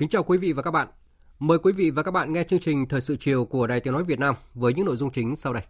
Kính 0.00 0.08
chào 0.08 0.22
quý 0.22 0.38
vị 0.38 0.52
và 0.52 0.62
các 0.62 0.70
bạn. 0.70 0.88
Mời 1.38 1.58
quý 1.58 1.72
vị 1.72 1.90
và 1.90 2.02
các 2.02 2.10
bạn 2.10 2.32
nghe 2.32 2.44
chương 2.44 2.60
trình 2.60 2.88
Thời 2.88 3.00
sự 3.00 3.16
chiều 3.20 3.44
của 3.44 3.66
Đài 3.66 3.80
Tiếng 3.80 3.94
Nói 3.94 4.04
Việt 4.04 4.18
Nam 4.18 4.34
với 4.54 4.74
những 4.74 4.86
nội 4.86 4.96
dung 4.96 5.10
chính 5.10 5.36
sau 5.36 5.52
đây. 5.52 5.62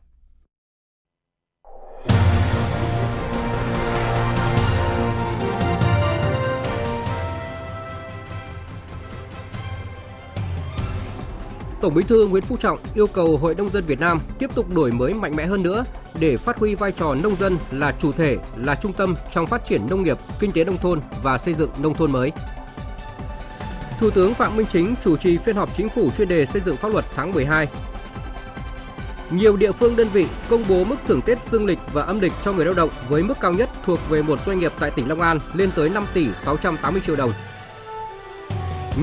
Tổng 11.80 11.94
Bí 11.94 12.02
thư 12.02 12.28
Nguyễn 12.28 12.44
Phú 12.44 12.56
Trọng 12.56 12.78
yêu 12.94 13.06
cầu 13.06 13.36
Hội 13.36 13.54
nông 13.54 13.70
dân 13.70 13.84
Việt 13.86 14.00
Nam 14.00 14.20
tiếp 14.38 14.50
tục 14.54 14.74
đổi 14.74 14.92
mới 14.92 15.14
mạnh 15.14 15.36
mẽ 15.36 15.46
hơn 15.46 15.62
nữa 15.62 15.84
để 16.20 16.36
phát 16.36 16.58
huy 16.58 16.74
vai 16.74 16.92
trò 16.92 17.14
nông 17.14 17.36
dân 17.36 17.58
là 17.70 17.96
chủ 17.98 18.12
thể, 18.12 18.36
là 18.56 18.74
trung 18.74 18.92
tâm 18.92 19.14
trong 19.30 19.46
phát 19.46 19.64
triển 19.64 19.80
nông 19.90 20.02
nghiệp, 20.02 20.18
kinh 20.40 20.52
tế 20.52 20.64
nông 20.64 20.78
thôn 20.78 21.00
và 21.22 21.38
xây 21.38 21.54
dựng 21.54 21.70
nông 21.78 21.94
thôn 21.94 22.12
mới. 22.12 22.32
Thủ 24.00 24.10
tướng 24.10 24.34
Phạm 24.34 24.56
Minh 24.56 24.66
Chính 24.70 24.94
chủ 25.02 25.16
trì 25.16 25.38
phiên 25.38 25.56
họp 25.56 25.74
chính 25.74 25.88
phủ 25.88 26.10
chuyên 26.10 26.28
đề 26.28 26.46
xây 26.46 26.62
dựng 26.62 26.76
pháp 26.76 26.92
luật 26.92 27.04
tháng 27.14 27.32
12. 27.32 27.68
Nhiều 29.30 29.56
địa 29.56 29.72
phương 29.72 29.96
đơn 29.96 30.08
vị 30.12 30.26
công 30.48 30.64
bố 30.68 30.84
mức 30.84 30.96
thưởng 31.06 31.22
Tết 31.22 31.48
dương 31.48 31.66
lịch 31.66 31.78
và 31.92 32.02
âm 32.02 32.20
lịch 32.20 32.32
cho 32.42 32.52
người 32.52 32.64
lao 32.64 32.74
động 32.74 32.90
với 33.08 33.22
mức 33.22 33.34
cao 33.40 33.52
nhất 33.52 33.68
thuộc 33.84 33.98
về 34.08 34.22
một 34.22 34.40
doanh 34.40 34.58
nghiệp 34.58 34.72
tại 34.80 34.90
tỉnh 34.90 35.08
Long 35.08 35.20
An 35.20 35.38
lên 35.54 35.70
tới 35.76 35.88
5 35.88 36.06
tỷ 36.14 36.26
680 36.40 37.02
triệu 37.06 37.16
đồng. 37.16 37.32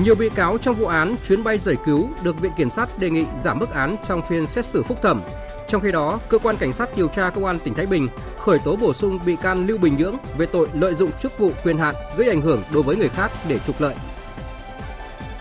Nhiều 0.04 0.14
bị 0.14 0.28
cáo 0.28 0.58
trong 0.58 0.74
vụ 0.74 0.86
án 0.86 1.16
chuyến 1.28 1.44
bay 1.44 1.58
giải 1.58 1.76
cứu 1.86 2.08
được 2.22 2.40
Viện 2.40 2.52
Kiểm 2.56 2.70
sát 2.70 2.98
đề 2.98 3.10
nghị 3.10 3.24
giảm 3.36 3.58
mức 3.58 3.70
án 3.70 3.96
trong 4.08 4.22
phiên 4.28 4.46
xét 4.46 4.66
xử 4.66 4.82
phúc 4.82 4.98
thẩm. 5.02 5.22
Trong 5.68 5.82
khi 5.82 5.92
đó, 5.92 6.20
cơ 6.28 6.38
quan 6.38 6.56
cảnh 6.56 6.72
sát 6.72 6.96
điều 6.96 7.08
tra 7.08 7.30
công 7.30 7.44
an 7.44 7.58
tỉnh 7.58 7.74
Thái 7.74 7.86
Bình 7.86 8.08
khởi 8.38 8.58
tố 8.58 8.76
bổ 8.76 8.94
sung 8.94 9.18
bị 9.26 9.36
can 9.42 9.66
Lưu 9.66 9.78
Bình 9.78 9.96
Nhưỡng 9.96 10.16
về 10.38 10.46
tội 10.46 10.68
lợi 10.72 10.94
dụng 10.94 11.12
chức 11.12 11.38
vụ 11.38 11.52
quyền 11.64 11.78
hạn 11.78 11.94
gây 12.16 12.28
ảnh 12.28 12.40
hưởng 12.40 12.62
đối 12.72 12.82
với 12.82 12.96
người 12.96 13.08
khác 13.08 13.30
để 13.48 13.58
trục 13.66 13.80
lợi. 13.80 13.94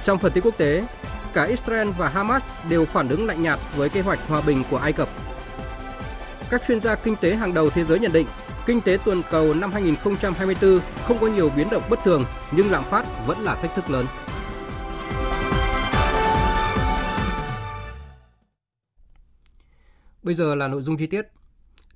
Trong 0.08 0.20
phần 0.20 0.32
tin 0.32 0.44
quốc 0.44 0.58
tế, 0.58 0.86
cả 1.34 1.44
Israel 1.44 1.90
và 1.98 2.10
Hamas 2.10 2.44
đều 2.70 2.86
phản 2.86 3.10
ứng 3.10 3.26
lạnh 3.26 3.42
nhạt 3.42 3.60
với 3.76 3.90
kế 3.90 4.02
hoạch 4.02 4.20
hòa 4.28 4.42
bình 4.42 4.64
của 4.72 4.78
Ai 4.78 4.94
Cập. 4.94 5.10
Các 6.50 6.62
chuyên 6.68 6.80
gia 6.80 6.96
kinh 6.96 7.16
tế 7.16 7.36
hàng 7.36 7.54
đầu 7.54 7.70
thế 7.70 7.84
giới 7.84 8.00
nhận 8.00 8.12
định, 8.12 8.28
kinh 8.66 8.82
tế 8.82 8.98
toàn 9.06 9.22
cầu 9.32 9.54
năm 9.54 9.72
2024 9.72 10.80
không 11.04 11.18
có 11.22 11.28
nhiều 11.28 11.50
biến 11.56 11.68
động 11.72 11.84
bất 11.90 12.00
thường, 12.04 12.26
nhưng 12.52 12.72
lạm 12.72 12.84
phát 12.84 13.06
vẫn 13.26 13.40
là 13.40 13.56
thách 13.56 13.76
thức 13.76 13.90
lớn. 13.90 14.06
Bây 20.24 20.34
giờ 20.34 20.56
là 20.56 20.68
nội 20.68 20.82
dung 20.82 20.98
chi 20.98 21.08
tiết. 21.08 21.28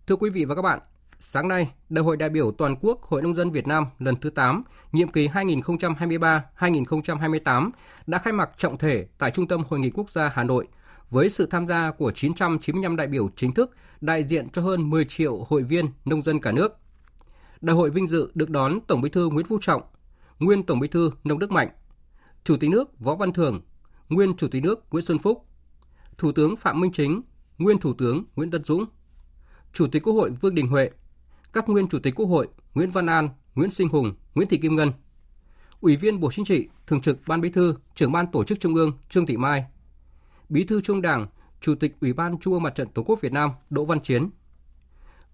Thưa 0.07 0.15
quý 0.15 0.29
vị 0.29 0.45
và 0.45 0.55
các 0.55 0.61
bạn, 0.61 0.79
sáng 1.23 1.47
nay, 1.47 1.71
Đại 1.89 2.03
hội 2.03 2.17
đại 2.17 2.29
biểu 2.29 2.51
toàn 2.51 2.75
quốc 2.81 3.01
Hội 3.01 3.21
nông 3.21 3.33
dân 3.33 3.51
Việt 3.51 3.67
Nam 3.67 3.85
lần 3.99 4.15
thứ 4.15 4.29
8, 4.29 4.63
nhiệm 4.91 5.07
kỳ 5.07 5.27
2023-2028 5.27 7.71
đã 8.07 8.17
khai 8.17 8.33
mạc 8.33 8.49
trọng 8.57 8.77
thể 8.77 9.07
tại 9.17 9.31
Trung 9.31 9.47
tâm 9.47 9.63
Hội 9.69 9.79
nghị 9.79 9.89
Quốc 9.89 10.09
gia 10.09 10.29
Hà 10.29 10.43
Nội 10.43 10.67
với 11.09 11.29
sự 11.29 11.45
tham 11.45 11.67
gia 11.67 11.91
của 11.91 12.11
995 12.11 12.95
đại 12.95 13.07
biểu 13.07 13.29
chính 13.35 13.53
thức 13.53 13.75
đại 14.01 14.23
diện 14.23 14.49
cho 14.49 14.61
hơn 14.61 14.89
10 14.89 15.05
triệu 15.05 15.45
hội 15.49 15.63
viên 15.63 15.85
nông 16.05 16.21
dân 16.21 16.39
cả 16.39 16.51
nước. 16.51 16.77
Đại 17.61 17.75
hội 17.75 17.89
vinh 17.89 18.07
dự 18.07 18.31
được 18.33 18.49
đón 18.49 18.79
Tổng 18.87 19.01
Bí 19.01 19.09
thư 19.09 19.29
Nguyễn 19.29 19.45
Phú 19.45 19.57
Trọng, 19.61 19.81
nguyên 20.39 20.63
Tổng 20.63 20.79
Bí 20.79 20.87
thư 20.87 21.11
Nông 21.23 21.39
Đức 21.39 21.51
Mạnh, 21.51 21.69
Chủ 22.43 22.57
tịch 22.57 22.69
nước 22.69 22.99
Võ 22.99 23.15
Văn 23.15 23.33
Thưởng, 23.33 23.61
nguyên 24.09 24.37
Chủ 24.37 24.47
tịch 24.47 24.63
nước 24.63 24.83
Nguyễn 24.91 25.05
Xuân 25.05 25.19
Phúc, 25.19 25.45
Thủ 26.17 26.31
tướng 26.31 26.55
Phạm 26.55 26.81
Minh 26.81 26.91
Chính, 26.91 27.21
nguyên 27.57 27.77
Thủ 27.77 27.93
tướng 27.93 28.23
Nguyễn 28.35 28.51
Tân 28.51 28.63
Dũng, 28.63 28.85
Chủ 29.73 29.87
tịch 29.87 30.03
Quốc 30.03 30.13
hội 30.13 30.29
Vương 30.29 30.55
Đình 30.55 30.67
Huệ, 30.67 30.89
các 31.53 31.69
nguyên 31.69 31.87
Chủ 31.87 31.99
tịch 31.99 32.15
Quốc 32.15 32.25
hội 32.25 32.47
Nguyễn 32.73 32.91
Văn 32.91 33.05
An, 33.05 33.29
Nguyễn 33.55 33.69
Sinh 33.69 33.87
Hùng, 33.87 34.13
Nguyễn 34.35 34.49
Thị 34.49 34.57
Kim 34.57 34.75
Ngân, 34.75 34.91
Ủy 35.81 35.95
viên 35.95 36.19
Bộ 36.19 36.31
Chính 36.31 36.45
trị, 36.45 36.67
Thường 36.87 37.01
trực 37.01 37.19
Ban 37.27 37.41
Bí 37.41 37.49
thư, 37.49 37.75
Trưởng 37.95 38.11
ban 38.11 38.31
Tổ 38.31 38.43
chức 38.43 38.59
Trung 38.59 38.75
ương 38.75 38.91
Trương 39.09 39.25
Thị 39.25 39.37
Mai, 39.37 39.65
Bí 40.49 40.63
thư 40.63 40.81
Trung 40.81 41.01
Đảng, 41.01 41.27
Chủ 41.61 41.75
tịch 41.75 41.95
Ủy 42.01 42.13
ban 42.13 42.39
Trung 42.39 42.53
ương 42.53 42.63
Mặt 42.63 42.75
trận 42.75 42.87
Tổ 42.87 43.03
quốc 43.03 43.21
Việt 43.21 43.31
Nam 43.31 43.51
Đỗ 43.69 43.85
Văn 43.85 43.99
Chiến. 43.99 44.29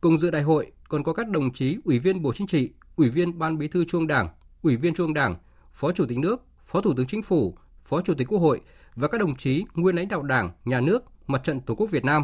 Cùng 0.02 0.18
dự 0.18 0.32
đại 0.32 0.44
hội 0.44 0.72
còn 0.90 1.04
có 1.04 1.14
các 1.14 1.30
đồng 1.30 1.54
chí 1.54 1.78
Ủy 1.86 2.00
viên 2.00 2.22
Bộ 2.22 2.34
Chính 2.34 2.48
trị, 2.48 2.72
Ủy 2.96 3.10
viên 3.10 3.40
Ban 3.40 3.58
Bí 3.58 3.68
thư 3.68 3.86
Trung 3.86 4.08
Đảng, 4.08 4.30
Ủy 4.62 4.78
viên 4.78 4.94
Trung 4.94 5.14
Đảng, 5.14 5.36
Phó 5.74 5.92
Chủ 5.92 6.06
tịch 6.06 6.18
nước, 6.18 6.46
Phó 6.66 6.82
Thủ 6.82 6.94
tướng 6.94 7.08
Chính 7.08 7.22
phủ, 7.22 7.58
Phó 7.86 8.02
Chủ 8.02 8.14
tịch 8.14 8.28
Quốc 8.28 8.40
hội 8.40 8.62
và 8.96 9.08
các 9.08 9.18
đồng 9.18 9.36
chí 9.36 9.66
nguyên 9.74 9.96
lãnh 9.96 10.08
đạo 10.08 10.24
Đảng, 10.24 10.52
Nhà 10.66 10.82
nước, 10.82 11.04
Mặt 11.28 11.44
trận 11.44 11.62
Tổ 11.62 11.76
quốc 11.76 11.92
Việt 11.92 12.06
Nam, 12.06 12.24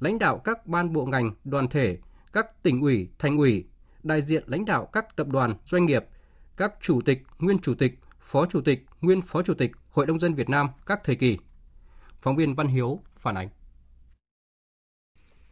lãnh 0.00 0.18
đạo 0.18 0.38
các 0.38 0.66
ban 0.66 0.92
bộ 0.92 1.06
ngành, 1.06 1.34
đoàn 1.44 1.68
thể, 1.68 1.98
các 2.34 2.62
tỉnh 2.62 2.80
ủy, 2.80 3.08
thành 3.18 3.36
ủy, 3.36 3.64
đại 4.02 4.22
diện 4.22 4.44
lãnh 4.46 4.64
đạo 4.64 4.88
các 4.92 5.16
tập 5.16 5.26
đoàn, 5.28 5.54
doanh 5.66 5.86
nghiệp, 5.86 6.04
các 6.56 6.72
chủ 6.80 7.00
tịch, 7.04 7.22
nguyên 7.38 7.58
chủ 7.58 7.74
tịch, 7.74 7.98
phó 8.20 8.46
chủ 8.46 8.60
tịch, 8.60 8.84
nguyên 9.00 9.22
phó 9.22 9.42
chủ 9.42 9.54
tịch 9.54 9.70
Hội 9.90 10.06
đồng 10.06 10.18
dân 10.18 10.34
Việt 10.34 10.48
Nam 10.48 10.68
các 10.86 11.00
thời 11.04 11.16
kỳ. 11.16 11.38
Phóng 12.22 12.36
viên 12.36 12.54
Văn 12.54 12.68
Hiếu 12.68 13.00
phản 13.18 13.34
ánh. 13.34 13.48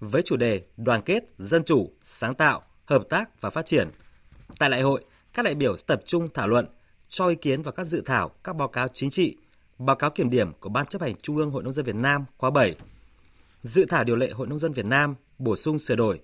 Với 0.01 0.23
chủ 0.23 0.37
đề 0.37 0.63
đoàn 0.77 1.03
kết, 1.03 1.25
dân 1.39 1.65
chủ, 1.65 1.93
sáng 2.03 2.35
tạo, 2.35 2.63
hợp 2.85 3.03
tác 3.09 3.41
và 3.41 3.51
phát 3.51 3.67
triển, 3.67 3.89
tại 4.59 4.71
đại 4.71 4.83
hội, 4.83 5.05
các 5.35 5.43
đại 5.43 5.55
biểu 5.55 5.77
tập 5.87 6.03
trung 6.05 6.29
thảo 6.35 6.49
luận, 6.49 6.67
cho 7.09 7.29
ý 7.29 7.35
kiến 7.35 7.63
vào 7.63 7.73
các 7.73 7.87
dự 7.87 8.03
thảo, 8.07 8.29
các 8.45 8.57
báo 8.57 8.69
cáo 8.69 8.89
chính 8.89 9.11
trị, 9.11 9.37
báo 9.79 9.97
cáo 9.97 10.11
kiểm 10.11 10.31
điểm 10.31 10.53
của 10.61 10.69
Ban 10.69 10.87
chấp 10.87 11.03
hành 11.03 11.17
Trung 11.17 11.37
ương 11.37 11.51
Hội 11.51 11.63
nông 11.63 11.73
dân 11.73 11.85
Việt 11.85 11.97
Nam 11.97 12.25
khóa 12.37 12.51
7, 12.51 12.75
dự 13.63 13.87
thảo 13.89 14.05
điều 14.05 14.17
lệ 14.17 14.31
Hội 14.31 14.47
nông 14.47 14.59
dân 14.59 14.73
Việt 14.73 14.87
Nam 14.87 15.15
bổ 15.39 15.57
sung 15.57 15.79
sửa 15.79 15.97
đổi, 15.97 16.21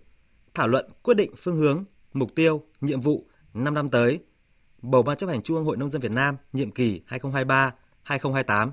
thảo 0.54 0.68
luận 0.68 0.90
quyết 1.02 1.14
định 1.14 1.30
phương 1.36 1.56
hướng, 1.56 1.84
mục 2.12 2.34
tiêu, 2.34 2.62
nhiệm 2.80 3.00
vụ 3.00 3.26
5 3.54 3.74
năm 3.74 3.88
tới, 3.88 4.18
bầu 4.82 5.02
Ban 5.02 5.16
chấp 5.16 5.26
hành 5.26 5.42
Trung 5.42 5.56
ương 5.56 5.66
Hội 5.66 5.76
nông 5.76 5.90
dân 5.90 6.00
Việt 6.00 6.12
Nam 6.12 6.36
nhiệm 6.52 6.70
kỳ 6.70 7.00
2023-2028. 7.08 8.70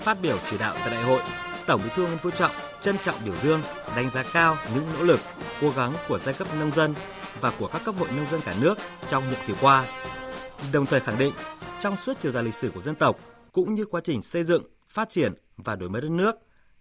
Phát 0.00 0.18
biểu 0.22 0.38
chỉ 0.50 0.58
đạo 0.58 0.74
tại 0.78 0.90
đại 0.90 1.02
hội, 1.04 1.20
Tổng 1.66 1.80
Bí 1.84 1.90
thư 1.94 2.06
Nguyễn 2.06 2.18
Phú 2.18 2.30
Trọng 2.30 2.52
trân 2.80 2.98
trọng 3.02 3.24
biểu 3.24 3.34
dương, 3.42 3.60
đánh 3.96 4.10
giá 4.10 4.24
cao 4.32 4.56
những 4.74 4.84
nỗ 4.94 5.02
lực, 5.02 5.20
cố 5.60 5.70
gắng 5.76 5.94
của 6.08 6.18
giai 6.18 6.34
cấp 6.34 6.48
nông 6.58 6.70
dân 6.70 6.94
và 7.40 7.52
của 7.58 7.66
các 7.66 7.82
cấp 7.84 7.94
hội 7.98 8.08
nông 8.16 8.30
dân 8.30 8.40
cả 8.44 8.54
nước 8.60 8.78
trong 9.08 9.30
nhiệm 9.30 9.38
kỳ 9.46 9.54
qua. 9.60 9.86
Đồng 10.72 10.86
thời 10.86 11.00
khẳng 11.00 11.18
định, 11.18 11.32
trong 11.80 11.96
suốt 11.96 12.18
chiều 12.18 12.32
dài 12.32 12.42
lịch 12.42 12.54
sử 12.54 12.70
của 12.74 12.82
dân 12.82 12.94
tộc 12.94 13.18
cũng 13.52 13.74
như 13.74 13.84
quá 13.84 14.00
trình 14.04 14.22
xây 14.22 14.44
dựng, 14.44 14.62
phát 14.90 15.08
triển 15.08 15.34
và 15.56 15.76
đổi 15.76 15.88
mới 15.88 16.02
đất 16.02 16.10
nước, 16.10 16.36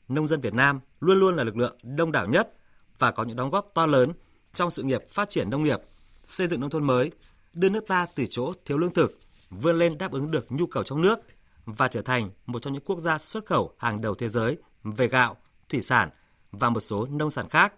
nông 0.08 0.28
dân 0.28 0.42
Việt 0.42 0.53
Nam 0.53 0.80
luôn 1.00 1.20
luôn 1.20 1.36
là 1.36 1.44
lực 1.44 1.58
lượng 1.58 1.78
đông 1.84 2.12
đảo 2.12 2.28
nhất 2.28 2.53
và 3.00 3.11
có 3.11 3.23
những 3.23 3.38
đóng 3.38 3.50
góp 3.50 3.72
to 3.73 3.85
lớn 3.85 4.11
trong 4.53 4.72
sự 4.72 4.84
nghiệp 4.84 5.03
phát 5.11 5.29
triển 5.29 5.50
nông 5.50 5.64
nghiệp, 5.64 5.79
xây 6.23 6.47
dựng 6.47 6.59
nông 6.59 6.70
thôn 6.70 6.84
mới, 6.84 7.11
đưa 7.53 7.70
nước 7.70 7.88
ta 7.88 8.08
từ 8.16 8.26
chỗ 8.29 8.53
thiếu 8.66 8.78
lương 8.78 8.94
thực 8.94 9.20
vươn 9.50 9.79
lên 9.79 9.97
đáp 9.97 10.11
ứng 10.11 10.32
được 10.32 10.52
nhu 10.52 10.66
cầu 10.66 10.84
trong 10.84 11.02
nước 11.02 11.20
và 11.66 11.88
trở 11.88 12.02
thành 12.02 12.29
một 12.46 12.61
trong 12.61 12.73
những 12.73 12.84
quốc 12.85 13.00
gia 13.00 13.17
xuất 13.17 13.46
khẩu 13.46 13.73
hàng 13.78 14.02
đầu 14.02 14.16
thế 14.16 14.29
giới 14.29 14.58
về 14.84 15.08
gạo, 15.08 15.38
thủy 15.70 15.82
sản 15.82 16.09
và 16.52 16.70
một 16.70 16.79
số 16.79 17.08
nông 17.11 17.32
sản 17.32 17.50
khác, 17.50 17.73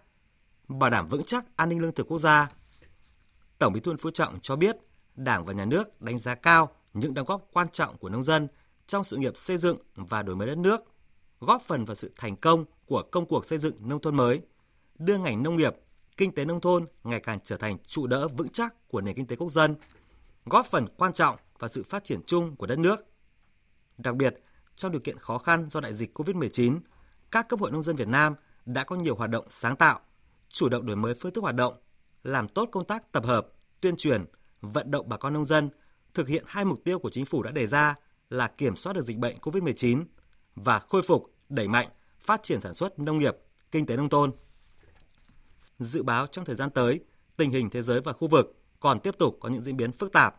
bảo 0.68 0.90
đảm 0.90 1.08
vững 1.08 1.24
chắc 1.24 1.44
an 1.56 1.68
ninh 1.68 1.80
lương 1.80 1.92
thực 1.92 2.08
quốc 2.08 2.18
gia. 2.18 2.48
Tổng 3.58 3.72
Bí 3.72 3.80
thư 3.80 3.96
Phú 4.00 4.10
Trọng 4.10 4.38
cho 4.42 4.56
biết, 4.56 4.76
Đảng 5.14 5.44
và 5.44 5.52
Nhà 5.52 5.64
nước 5.64 6.00
đánh 6.00 6.18
giá 6.18 6.34
cao 6.34 6.72
những 6.92 7.14
đóng 7.14 7.26
góp 7.26 7.48
quan 7.52 7.68
trọng 7.68 7.96
của 7.98 8.08
nông 8.08 8.22
dân 8.22 8.48
trong 8.92 9.04
sự 9.04 9.16
nghiệp 9.16 9.36
xây 9.36 9.58
dựng 9.58 9.78
và 9.94 10.22
đổi 10.22 10.36
mới 10.36 10.48
đất 10.48 10.58
nước, 10.58 10.80
góp 11.40 11.62
phần 11.62 11.84
vào 11.84 11.94
sự 11.94 12.12
thành 12.16 12.36
công 12.36 12.64
của 12.86 13.02
công 13.02 13.26
cuộc 13.26 13.46
xây 13.46 13.58
dựng 13.58 13.88
nông 13.88 14.00
thôn 14.00 14.16
mới, 14.16 14.40
đưa 14.98 15.18
ngành 15.18 15.42
nông 15.42 15.56
nghiệp, 15.56 15.76
kinh 16.16 16.34
tế 16.34 16.44
nông 16.44 16.60
thôn 16.60 16.86
ngày 17.04 17.20
càng 17.20 17.38
trở 17.44 17.56
thành 17.56 17.78
trụ 17.86 18.06
đỡ 18.06 18.28
vững 18.28 18.48
chắc 18.48 18.88
của 18.88 19.00
nền 19.00 19.14
kinh 19.14 19.26
tế 19.26 19.36
quốc 19.36 19.50
dân, 19.50 19.76
góp 20.46 20.66
phần 20.66 20.86
quan 20.96 21.12
trọng 21.12 21.36
vào 21.58 21.68
sự 21.68 21.82
phát 21.82 22.04
triển 22.04 22.20
chung 22.26 22.56
của 22.56 22.66
đất 22.66 22.78
nước. 22.78 23.06
Đặc 23.98 24.14
biệt, 24.16 24.34
trong 24.76 24.92
điều 24.92 25.00
kiện 25.00 25.18
khó 25.18 25.38
khăn 25.38 25.68
do 25.70 25.80
đại 25.80 25.94
dịch 25.94 26.18
COVID-19, 26.18 26.80
các 27.30 27.48
cấp 27.48 27.60
hội 27.60 27.70
nông 27.70 27.82
dân 27.82 27.96
Việt 27.96 28.08
Nam 28.08 28.34
đã 28.66 28.84
có 28.84 28.96
nhiều 28.96 29.14
hoạt 29.14 29.30
động 29.30 29.46
sáng 29.48 29.76
tạo, 29.76 30.00
chủ 30.48 30.68
động 30.68 30.86
đổi 30.86 30.96
mới 30.96 31.14
phương 31.14 31.32
thức 31.32 31.40
hoạt 31.40 31.54
động, 31.54 31.74
làm 32.22 32.48
tốt 32.48 32.68
công 32.72 32.84
tác 32.84 33.12
tập 33.12 33.24
hợp, 33.24 33.48
tuyên 33.80 33.96
truyền, 33.96 34.24
vận 34.60 34.90
động 34.90 35.08
bà 35.08 35.16
con 35.16 35.32
nông 35.32 35.44
dân 35.44 35.70
thực 36.14 36.28
hiện 36.28 36.44
hai 36.46 36.64
mục 36.64 36.84
tiêu 36.84 36.98
của 36.98 37.10
chính 37.10 37.24
phủ 37.24 37.42
đã 37.42 37.50
đề 37.50 37.66
ra 37.66 37.94
là 38.32 38.48
kiểm 38.48 38.76
soát 38.76 38.92
được 38.92 39.04
dịch 39.04 39.18
bệnh 39.18 39.36
COVID-19 39.36 40.04
và 40.56 40.78
khôi 40.78 41.02
phục, 41.02 41.34
đẩy 41.48 41.68
mạnh, 41.68 41.88
phát 42.20 42.42
triển 42.42 42.60
sản 42.60 42.74
xuất 42.74 42.98
nông 42.98 43.18
nghiệp, 43.18 43.36
kinh 43.70 43.86
tế 43.86 43.96
nông 43.96 44.08
thôn. 44.08 44.32
Dự 45.78 46.02
báo 46.02 46.26
trong 46.26 46.44
thời 46.44 46.56
gian 46.56 46.70
tới, 46.70 47.00
tình 47.36 47.50
hình 47.50 47.70
thế 47.70 47.82
giới 47.82 48.00
và 48.00 48.12
khu 48.12 48.28
vực 48.28 48.56
còn 48.80 49.00
tiếp 49.00 49.18
tục 49.18 49.38
có 49.40 49.48
những 49.48 49.62
diễn 49.62 49.76
biến 49.76 49.92
phức 49.92 50.12
tạp. 50.12 50.36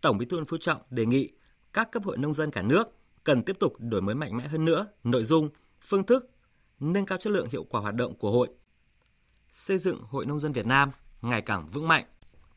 Tổng 0.00 0.18
Bí 0.18 0.26
thư 0.26 0.36
Nguyễn 0.36 0.46
Phú 0.46 0.56
Trọng 0.60 0.82
đề 0.90 1.06
nghị 1.06 1.30
các 1.72 1.92
cấp 1.92 2.04
hội 2.04 2.18
nông 2.18 2.34
dân 2.34 2.50
cả 2.50 2.62
nước 2.62 2.88
cần 3.24 3.42
tiếp 3.42 3.56
tục 3.60 3.74
đổi 3.78 4.02
mới 4.02 4.14
mạnh 4.14 4.36
mẽ 4.36 4.48
hơn 4.48 4.64
nữa 4.64 4.86
nội 5.04 5.24
dung, 5.24 5.48
phương 5.80 6.06
thức, 6.06 6.30
nâng 6.80 7.06
cao 7.06 7.18
chất 7.18 7.32
lượng 7.32 7.48
hiệu 7.50 7.64
quả 7.64 7.80
hoạt 7.80 7.94
động 7.94 8.14
của 8.14 8.30
hội. 8.30 8.48
Xây 9.48 9.78
dựng 9.78 10.00
Hội 10.00 10.26
Nông 10.26 10.40
dân 10.40 10.52
Việt 10.52 10.66
Nam 10.66 10.90
ngày 11.22 11.42
càng 11.42 11.68
vững 11.72 11.88
mạnh, 11.88 12.04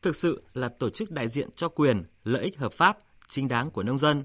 thực 0.02 0.16
sự 0.16 0.42
là 0.54 0.68
tổ 0.68 0.90
chức 0.90 1.10
đại 1.10 1.28
diện 1.28 1.50
cho 1.50 1.68
quyền, 1.68 2.02
lợi 2.24 2.44
ích 2.44 2.58
hợp 2.58 2.72
pháp, 2.72 2.98
chính 3.28 3.48
đáng 3.48 3.70
của 3.70 3.82
nông 3.82 3.98
dân, 3.98 4.24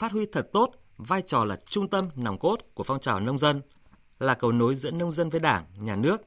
phát 0.00 0.12
huy 0.12 0.26
thật 0.26 0.48
tốt 0.52 0.70
vai 0.96 1.22
trò 1.22 1.44
là 1.44 1.56
trung 1.56 1.88
tâm 1.88 2.08
nòng 2.16 2.38
cốt 2.38 2.56
của 2.74 2.82
phong 2.82 3.00
trào 3.00 3.20
nông 3.20 3.38
dân, 3.38 3.62
là 4.18 4.34
cầu 4.34 4.52
nối 4.52 4.74
giữa 4.74 4.90
nông 4.90 5.12
dân 5.12 5.30
với 5.30 5.40
Đảng, 5.40 5.64
Nhà 5.76 5.96
nước, 5.96 6.22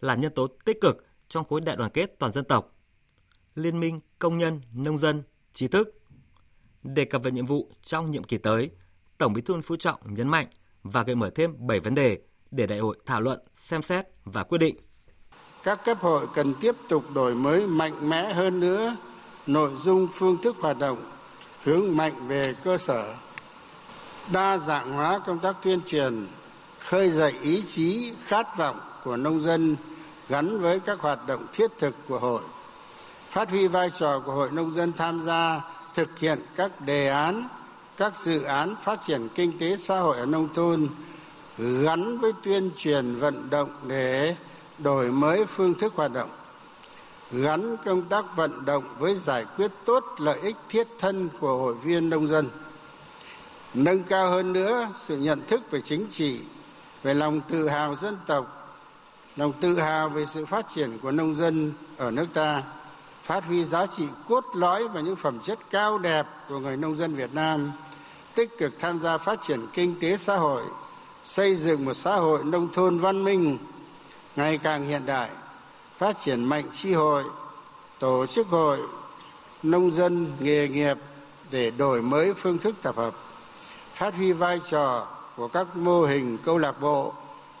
là 0.00 0.14
nhân 0.14 0.34
tố 0.34 0.46
tích 0.64 0.80
cực 0.80 1.06
trong 1.28 1.44
khối 1.48 1.60
đại 1.60 1.76
đoàn 1.76 1.90
kết 1.90 2.18
toàn 2.18 2.32
dân 2.32 2.44
tộc. 2.44 2.72
Liên 3.54 3.80
minh 3.80 4.00
công 4.18 4.38
nhân, 4.38 4.60
nông 4.72 4.98
dân, 4.98 5.22
trí 5.52 5.68
thức. 5.68 6.00
Đề 6.82 7.04
cập 7.04 7.22
về 7.22 7.30
nhiệm 7.30 7.46
vụ 7.46 7.70
trong 7.82 8.10
nhiệm 8.10 8.24
kỳ 8.24 8.38
tới, 8.38 8.70
Tổng 9.18 9.32
Bí 9.32 9.42
thư 9.42 9.54
Nguyễn 9.54 9.62
Phú 9.62 9.76
Trọng 9.76 10.14
nhấn 10.14 10.28
mạnh 10.28 10.46
và 10.82 11.02
gợi 11.02 11.16
mở 11.16 11.30
thêm 11.30 11.66
7 11.66 11.80
vấn 11.80 11.94
đề 11.94 12.18
để 12.50 12.66
đại 12.66 12.78
hội 12.78 12.96
thảo 13.06 13.20
luận, 13.20 13.40
xem 13.54 13.82
xét 13.82 14.06
và 14.24 14.44
quyết 14.44 14.58
định. 14.58 14.76
Các 15.62 15.84
cấp 15.84 15.98
hội 16.00 16.26
cần 16.34 16.54
tiếp 16.60 16.74
tục 16.88 17.04
đổi 17.14 17.34
mới 17.34 17.66
mạnh 17.66 18.08
mẽ 18.08 18.32
hơn 18.32 18.60
nữa 18.60 18.96
nội 19.46 19.70
dung 19.76 20.08
phương 20.12 20.36
thức 20.42 20.56
hoạt 20.60 20.78
động, 20.78 21.17
hướng 21.68 21.96
mạnh 21.96 22.28
về 22.28 22.54
cơ 22.64 22.78
sở, 22.78 23.14
đa 24.32 24.58
dạng 24.58 24.92
hóa 24.92 25.20
công 25.26 25.38
tác 25.38 25.56
tuyên 25.62 25.80
truyền, 25.86 26.26
khơi 26.78 27.10
dậy 27.10 27.34
ý 27.42 27.62
chí, 27.62 28.12
khát 28.26 28.56
vọng 28.56 28.80
của 29.04 29.16
nông 29.16 29.42
dân 29.42 29.76
gắn 30.28 30.60
với 30.60 30.80
các 30.80 31.00
hoạt 31.00 31.26
động 31.26 31.46
thiết 31.52 31.70
thực 31.78 31.94
của 32.08 32.18
hội 32.18 32.42
phát 33.30 33.50
huy 33.50 33.66
vai 33.66 33.90
trò 33.98 34.20
của 34.20 34.32
hội 34.32 34.50
nông 34.52 34.74
dân 34.74 34.92
tham 34.92 35.22
gia 35.22 35.60
thực 35.94 36.18
hiện 36.18 36.38
các 36.56 36.80
đề 36.80 37.08
án 37.08 37.48
các 37.96 38.16
dự 38.16 38.42
án 38.42 38.74
phát 38.82 39.00
triển 39.02 39.28
kinh 39.34 39.58
tế 39.58 39.76
xã 39.76 39.98
hội 39.98 40.16
ở 40.16 40.26
nông 40.26 40.48
thôn 40.54 40.88
gắn 41.58 42.18
với 42.18 42.32
tuyên 42.42 42.70
truyền 42.76 43.14
vận 43.14 43.50
động 43.50 43.70
để 43.86 44.36
đổi 44.78 45.12
mới 45.12 45.46
phương 45.46 45.74
thức 45.74 45.92
hoạt 45.96 46.12
động 46.12 46.30
gắn 47.32 47.76
công 47.84 48.02
tác 48.02 48.36
vận 48.36 48.64
động 48.64 48.84
với 48.98 49.14
giải 49.14 49.44
quyết 49.56 49.70
tốt 49.84 50.04
lợi 50.18 50.40
ích 50.40 50.56
thiết 50.68 50.86
thân 50.98 51.28
của 51.40 51.56
hội 51.56 51.74
viên 51.74 52.10
nông 52.10 52.28
dân 52.28 52.48
nâng 53.74 54.02
cao 54.02 54.30
hơn 54.30 54.52
nữa 54.52 54.88
sự 54.98 55.16
nhận 55.16 55.46
thức 55.46 55.70
về 55.70 55.80
chính 55.80 56.06
trị 56.10 56.40
về 57.02 57.14
lòng 57.14 57.40
tự 57.40 57.68
hào 57.68 57.94
dân 57.94 58.16
tộc 58.26 58.74
lòng 59.36 59.52
tự 59.60 59.78
hào 59.78 60.08
về 60.08 60.26
sự 60.26 60.44
phát 60.44 60.68
triển 60.68 60.98
của 61.02 61.10
nông 61.10 61.34
dân 61.34 61.72
ở 61.96 62.10
nước 62.10 62.26
ta 62.34 62.62
phát 63.28 63.44
huy 63.44 63.64
giá 63.64 63.86
trị 63.86 64.08
cốt 64.28 64.44
lõi 64.54 64.88
và 64.88 65.00
những 65.00 65.16
phẩm 65.16 65.38
chất 65.42 65.58
cao 65.70 65.98
đẹp 65.98 66.26
của 66.48 66.58
người 66.58 66.76
nông 66.76 66.96
dân 66.96 67.14
Việt 67.14 67.34
Nam, 67.34 67.72
tích 68.34 68.58
cực 68.58 68.78
tham 68.78 69.00
gia 69.02 69.18
phát 69.18 69.42
triển 69.42 69.60
kinh 69.72 69.94
tế 70.00 70.16
xã 70.16 70.36
hội, 70.36 70.62
xây 71.24 71.54
dựng 71.54 71.84
một 71.84 71.94
xã 71.94 72.16
hội 72.16 72.44
nông 72.44 72.72
thôn 72.72 72.98
văn 72.98 73.24
minh 73.24 73.58
ngày 74.36 74.58
càng 74.58 74.86
hiện 74.86 75.06
đại, 75.06 75.30
phát 75.98 76.16
triển 76.20 76.44
mạnh 76.44 76.64
tri 76.72 76.92
hội, 76.92 77.24
tổ 77.98 78.26
chức 78.26 78.46
hội, 78.46 78.78
nông 79.62 79.90
dân 79.90 80.32
nghề 80.40 80.68
nghiệp 80.68 80.96
để 81.50 81.70
đổi 81.70 82.02
mới 82.02 82.34
phương 82.34 82.58
thức 82.58 82.74
tập 82.82 82.96
hợp, 82.96 83.14
phát 83.92 84.14
huy 84.14 84.32
vai 84.32 84.60
trò 84.70 85.08
của 85.36 85.48
các 85.48 85.76
mô 85.76 86.04
hình 86.04 86.38
câu 86.44 86.58
lạc 86.58 86.80
bộ 86.80 87.14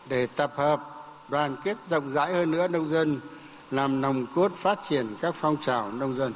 để 0.08 0.26
tập 0.26 0.52
hợp 0.56 0.80
đoàn 1.28 1.56
kết 1.64 1.76
rộng 1.88 2.10
rãi 2.10 2.32
hơn 2.32 2.50
nữa 2.50 2.68
nông 2.68 2.88
dân 2.88 3.20
làm 3.70 4.00
nòng 4.00 4.26
cốt 4.34 4.52
phát 4.54 4.78
triển 4.84 5.06
các 5.20 5.34
phong 5.34 5.56
trào 5.60 5.92
nông 5.92 6.14
dân. 6.14 6.32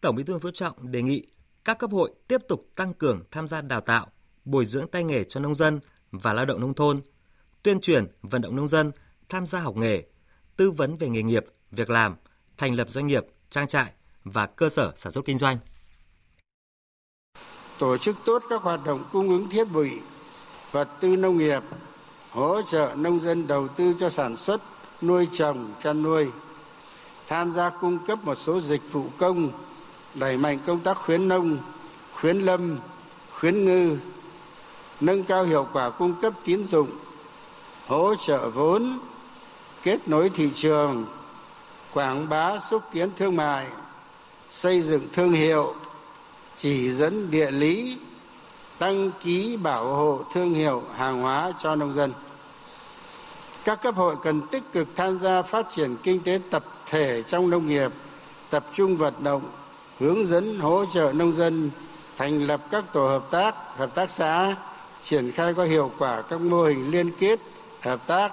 Tổng 0.00 0.16
Bí 0.16 0.24
thư 0.24 0.38
Phú 0.38 0.50
Trọng 0.54 0.92
đề 0.92 1.02
nghị 1.02 1.26
các 1.64 1.78
cấp 1.78 1.90
hội 1.90 2.12
tiếp 2.28 2.40
tục 2.48 2.64
tăng 2.76 2.94
cường 2.94 3.22
tham 3.30 3.48
gia 3.48 3.60
đào 3.60 3.80
tạo, 3.80 4.06
bồi 4.44 4.64
dưỡng 4.64 4.88
tay 4.88 5.04
nghề 5.04 5.24
cho 5.24 5.40
nông 5.40 5.54
dân 5.54 5.80
và 6.10 6.32
lao 6.32 6.44
động 6.44 6.60
nông 6.60 6.74
thôn, 6.74 7.00
tuyên 7.62 7.80
truyền 7.80 8.06
vận 8.22 8.42
động 8.42 8.56
nông 8.56 8.68
dân 8.68 8.92
tham 9.32 9.46
gia 9.46 9.60
học 9.60 9.76
nghề, 9.76 10.02
tư 10.56 10.70
vấn 10.70 10.96
về 10.96 11.08
nghề 11.08 11.22
nghiệp, 11.22 11.44
việc 11.70 11.90
làm, 11.90 12.16
thành 12.56 12.74
lập 12.74 12.88
doanh 12.90 13.06
nghiệp, 13.06 13.26
trang 13.50 13.68
trại 13.68 13.92
và 14.24 14.46
cơ 14.46 14.68
sở 14.68 14.92
sản 14.96 15.12
xuất 15.12 15.24
kinh 15.24 15.38
doanh. 15.38 15.56
Tổ 17.78 17.96
chức 17.96 18.16
tốt 18.24 18.42
các 18.50 18.62
hoạt 18.62 18.80
động 18.84 19.04
cung 19.12 19.28
ứng 19.28 19.50
thiết 19.50 19.64
bị, 19.64 19.90
vật 20.72 20.88
tư 21.00 21.16
nông 21.16 21.38
nghiệp, 21.38 21.62
hỗ 22.30 22.62
trợ 22.62 22.94
nông 22.96 23.20
dân 23.20 23.46
đầu 23.46 23.68
tư 23.68 23.94
cho 24.00 24.10
sản 24.10 24.36
xuất 24.36 24.62
nuôi 25.02 25.28
trồng 25.32 25.72
chăn 25.82 26.02
nuôi 26.02 26.30
tham 27.28 27.52
gia 27.52 27.70
cung 27.70 28.06
cấp 28.06 28.24
một 28.24 28.34
số 28.34 28.60
dịch 28.60 28.92
vụ 28.92 29.04
công 29.18 29.50
đẩy 30.14 30.36
mạnh 30.36 30.58
công 30.66 30.80
tác 30.80 30.96
khuyến 30.96 31.28
nông 31.28 31.58
khuyến 32.12 32.38
lâm 32.38 32.78
khuyến 33.30 33.64
ngư 33.64 33.98
nâng 35.00 35.24
cao 35.24 35.44
hiệu 35.44 35.66
quả 35.72 35.90
cung 35.90 36.14
cấp 36.22 36.32
tín 36.44 36.66
dụng 36.66 36.90
hỗ 37.86 38.14
trợ 38.14 38.50
vốn 38.50 38.98
kết 39.82 40.08
nối 40.08 40.30
thị 40.30 40.50
trường, 40.54 41.06
quảng 41.92 42.28
bá 42.28 42.58
xúc 42.58 42.82
tiến 42.92 43.10
thương 43.16 43.36
mại, 43.36 43.66
xây 44.50 44.80
dựng 44.80 45.08
thương 45.12 45.32
hiệu, 45.32 45.74
chỉ 46.56 46.90
dẫn 46.90 47.30
địa 47.30 47.50
lý, 47.50 47.98
đăng 48.78 49.10
ký 49.24 49.56
bảo 49.56 49.86
hộ 49.86 50.24
thương 50.32 50.54
hiệu 50.54 50.82
hàng 50.96 51.20
hóa 51.20 51.52
cho 51.62 51.76
nông 51.76 51.94
dân. 51.94 52.12
Các 53.64 53.82
cấp 53.82 53.94
hội 53.94 54.16
cần 54.22 54.40
tích 54.40 54.62
cực 54.72 54.88
tham 54.96 55.18
gia 55.18 55.42
phát 55.42 55.66
triển 55.70 55.96
kinh 56.02 56.20
tế 56.20 56.38
tập 56.50 56.64
thể 56.86 57.22
trong 57.22 57.50
nông 57.50 57.66
nghiệp, 57.66 57.92
tập 58.50 58.66
trung 58.72 58.96
vận 58.96 59.14
động, 59.20 59.42
hướng 60.00 60.26
dẫn 60.26 60.58
hỗ 60.58 60.84
trợ 60.94 61.12
nông 61.12 61.36
dân 61.36 61.70
thành 62.16 62.46
lập 62.46 62.60
các 62.70 62.84
tổ 62.92 63.08
hợp 63.08 63.30
tác 63.30 63.54
hợp 63.76 63.94
tác 63.94 64.10
xã, 64.10 64.56
triển 65.02 65.32
khai 65.32 65.54
có 65.54 65.64
hiệu 65.64 65.90
quả 65.98 66.22
các 66.22 66.40
mô 66.40 66.62
hình 66.62 66.90
liên 66.90 67.10
kết, 67.18 67.40
hợp 67.80 68.06
tác 68.06 68.32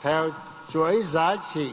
theo 0.00 0.30
chuỗi 0.68 1.02
giá 1.02 1.36
trị 1.54 1.70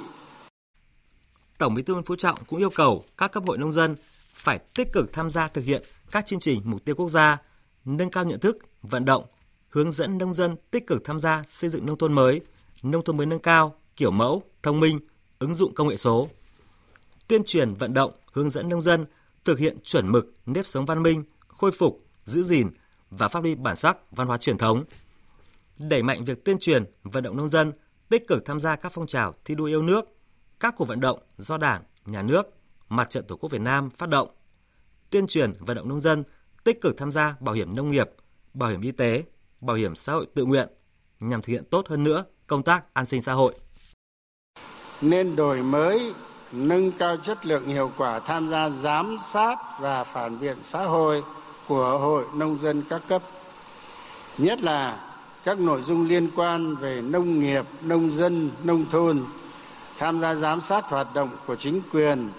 Tổng 1.57 1.73
Bí 1.73 1.83
thư 1.83 1.93
Nguyễn 1.93 2.05
Phú 2.05 2.15
Trọng 2.15 2.39
cũng 2.47 2.59
yêu 2.59 2.69
cầu 2.69 3.03
các 3.17 3.31
cấp 3.31 3.43
hội 3.47 3.57
nông 3.57 3.71
dân 3.71 3.95
phải 4.33 4.59
tích 4.59 4.87
cực 4.93 5.13
tham 5.13 5.29
gia 5.29 5.47
thực 5.47 5.65
hiện 5.65 5.83
các 6.11 6.25
chương 6.25 6.39
trình 6.39 6.61
mục 6.65 6.85
tiêu 6.85 6.95
quốc 6.95 7.09
gia, 7.09 7.41
nâng 7.85 8.09
cao 8.09 8.25
nhận 8.25 8.39
thức, 8.39 8.57
vận 8.81 9.05
động, 9.05 9.25
hướng 9.69 9.91
dẫn 9.91 10.17
nông 10.17 10.33
dân 10.33 10.55
tích 10.71 10.87
cực 10.87 11.01
tham 11.05 11.19
gia 11.19 11.43
xây 11.47 11.69
dựng 11.69 11.85
nông 11.85 11.97
thôn 11.97 12.13
mới, 12.13 12.41
nông 12.83 13.03
thôn 13.03 13.17
mới 13.17 13.25
nâng 13.25 13.39
cao, 13.39 13.75
kiểu 13.95 14.11
mẫu, 14.11 14.43
thông 14.63 14.79
minh, 14.79 14.99
ứng 15.39 15.55
dụng 15.55 15.73
công 15.73 15.87
nghệ 15.87 15.97
số. 15.97 16.27
Tuyên 17.27 17.43
truyền 17.45 17.73
vận 17.73 17.93
động, 17.93 18.11
hướng 18.33 18.49
dẫn 18.49 18.69
nông 18.69 18.81
dân 18.81 19.05
thực 19.45 19.59
hiện 19.59 19.77
chuẩn 19.83 20.11
mực, 20.11 20.33
nếp 20.45 20.67
sống 20.67 20.85
văn 20.85 21.03
minh, 21.03 21.23
khôi 21.47 21.71
phục, 21.71 22.05
giữ 22.25 22.43
gìn 22.43 22.69
và 23.09 23.27
phát 23.27 23.39
huy 23.39 23.55
bản 23.55 23.75
sắc 23.75 23.97
văn 24.11 24.27
hóa 24.27 24.37
truyền 24.37 24.57
thống. 24.57 24.83
Đẩy 25.77 26.03
mạnh 26.03 26.25
việc 26.25 26.45
tuyên 26.45 26.57
truyền, 26.59 26.83
vận 27.03 27.23
động 27.23 27.37
nông 27.37 27.49
dân 27.49 27.71
tích 28.13 28.27
cực 28.27 28.45
tham 28.45 28.59
gia 28.59 28.75
các 28.75 28.91
phong 28.91 29.07
trào 29.07 29.33
thi 29.45 29.55
đua 29.55 29.65
yêu 29.65 29.81
nước, 29.81 30.05
các 30.59 30.75
cuộc 30.77 30.87
vận 30.87 30.99
động 30.99 31.19
do 31.37 31.57
Đảng, 31.57 31.81
Nhà 32.05 32.21
nước, 32.21 32.43
Mặt 32.89 33.09
trận 33.09 33.25
Tổ 33.27 33.35
quốc 33.35 33.51
Việt 33.51 33.61
Nam 33.61 33.89
phát 33.89 34.09
động. 34.09 34.27
Tuyên 35.09 35.27
truyền 35.27 35.53
vận 35.59 35.77
động 35.77 35.89
nông 35.89 35.99
dân 35.99 36.23
tích 36.63 36.81
cực 36.81 36.97
tham 36.97 37.11
gia 37.11 37.35
bảo 37.39 37.55
hiểm 37.55 37.75
nông 37.75 37.89
nghiệp, 37.89 38.09
bảo 38.53 38.69
hiểm 38.69 38.81
y 38.81 38.91
tế, 38.91 39.23
bảo 39.61 39.75
hiểm 39.75 39.95
xã 39.95 40.13
hội 40.13 40.25
tự 40.35 40.45
nguyện 40.45 40.67
nhằm 41.19 41.41
thực 41.41 41.51
hiện 41.51 41.63
tốt 41.71 41.87
hơn 41.87 42.03
nữa 42.03 42.25
công 42.47 42.63
tác 42.63 42.93
an 42.93 43.05
sinh 43.05 43.21
xã 43.21 43.33
hội. 43.33 43.53
Nên 45.01 45.35
đổi 45.35 45.61
mới, 45.63 46.13
nâng 46.51 46.91
cao 46.91 47.17
chất 47.17 47.45
lượng 47.45 47.65
hiệu 47.65 47.91
quả 47.97 48.19
tham 48.19 48.49
gia 48.49 48.69
giám 48.69 49.17
sát 49.23 49.55
và 49.79 50.03
phản 50.03 50.39
biện 50.39 50.57
xã 50.61 50.83
hội 50.83 51.23
của 51.67 51.97
Hội 51.97 52.25
Nông 52.35 52.57
dân 52.61 52.83
các 52.89 53.01
cấp. 53.07 53.23
Nhất 54.37 54.61
là 54.61 55.12
các 55.43 55.59
nội 55.59 55.81
dung 55.81 56.07
liên 56.07 56.27
quan 56.35 56.75
về 56.75 57.01
nông 57.01 57.39
nghiệp, 57.39 57.65
nông 57.81 58.11
dân, 58.11 58.49
nông 58.63 58.85
thôn, 58.91 59.23
tham 59.97 60.21
gia 60.21 60.35
giám 60.35 60.59
sát 60.59 60.85
hoạt 60.85 61.07
động 61.13 61.29
của 61.47 61.55
chính 61.55 61.81
quyền, 61.91 62.29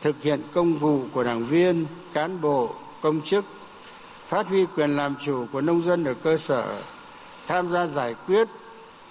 thực 0.00 0.22
hiện 0.22 0.40
công 0.52 0.74
vụ 0.74 1.00
của 1.12 1.24
đảng 1.24 1.44
viên, 1.44 1.86
cán 2.12 2.40
bộ, 2.40 2.74
công 3.00 3.20
chức, 3.20 3.44
phát 4.26 4.48
huy 4.48 4.66
quyền 4.76 4.96
làm 4.96 5.14
chủ 5.20 5.46
của 5.52 5.60
nông 5.60 5.82
dân 5.82 6.04
ở 6.04 6.14
cơ 6.14 6.36
sở, 6.36 6.82
tham 7.46 7.70
gia 7.70 7.86
giải 7.86 8.14
quyết 8.26 8.48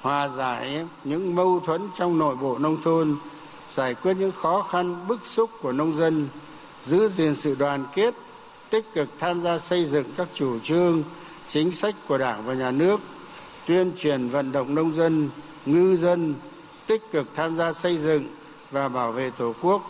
hòa 0.02 0.28
giải 0.28 0.86
những 1.04 1.36
mâu 1.36 1.60
thuẫn 1.60 1.82
trong 1.98 2.18
nội 2.18 2.36
bộ 2.36 2.58
nông 2.58 2.82
thôn 2.84 3.16
giải 3.70 3.96
quyết 3.96 4.14
những 4.14 4.32
khó 4.32 4.62
khăn 4.62 5.08
bức 5.08 5.26
xúc 5.26 5.50
của 5.62 5.72
nông 5.72 5.98
dân 5.98 6.28
giữ 6.84 7.10
gìn 7.10 7.36
sự 7.36 7.56
đoàn 7.60 7.86
kết 7.96 8.14
tích 8.70 8.86
cực 8.94 9.10
tham 9.20 9.42
gia 9.42 9.58
xây 9.58 9.86
dựng 9.86 10.06
các 10.18 10.28
chủ 10.34 10.60
trương 10.60 11.04
chính 11.48 11.72
sách 11.72 11.96
của 12.08 12.18
đảng 12.18 12.46
và 12.46 12.54
nhà 12.54 12.72
nước 12.72 13.00
tuyên 13.72 13.92
truyền 13.98 14.28
vận 14.28 14.52
động 14.52 14.76
nông 14.76 14.96
dân, 14.96 15.30
ngư 15.66 15.96
dân 15.96 16.36
tích 16.88 17.12
cực 17.12 17.28
tham 17.36 17.58
gia 17.58 17.74
xây 17.74 17.98
dựng 17.98 18.24
và 18.72 18.90
bảo 18.90 19.12
vệ 19.12 19.30
Tổ 19.30 19.54
quốc, 19.62 19.82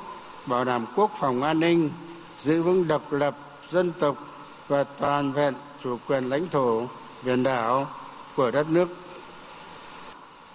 bảo 0.46 0.66
đảm 0.66 0.86
quốc 0.96 1.12
phòng 1.20 1.44
an 1.44 1.60
ninh, 1.60 1.90
giữ 2.38 2.62
vững 2.64 2.88
độc 2.88 3.14
lập 3.14 3.38
dân 3.70 3.92
tộc 4.00 4.16
và 4.68 4.84
toàn 4.84 5.32
vẹn 5.32 5.54
chủ 5.84 5.98
quyền 6.08 6.30
lãnh 6.30 6.48
thổ 6.50 6.88
biển 7.26 7.44
đảo 7.44 7.88
của 8.36 8.52
đất 8.52 8.70
nước. 8.70 8.90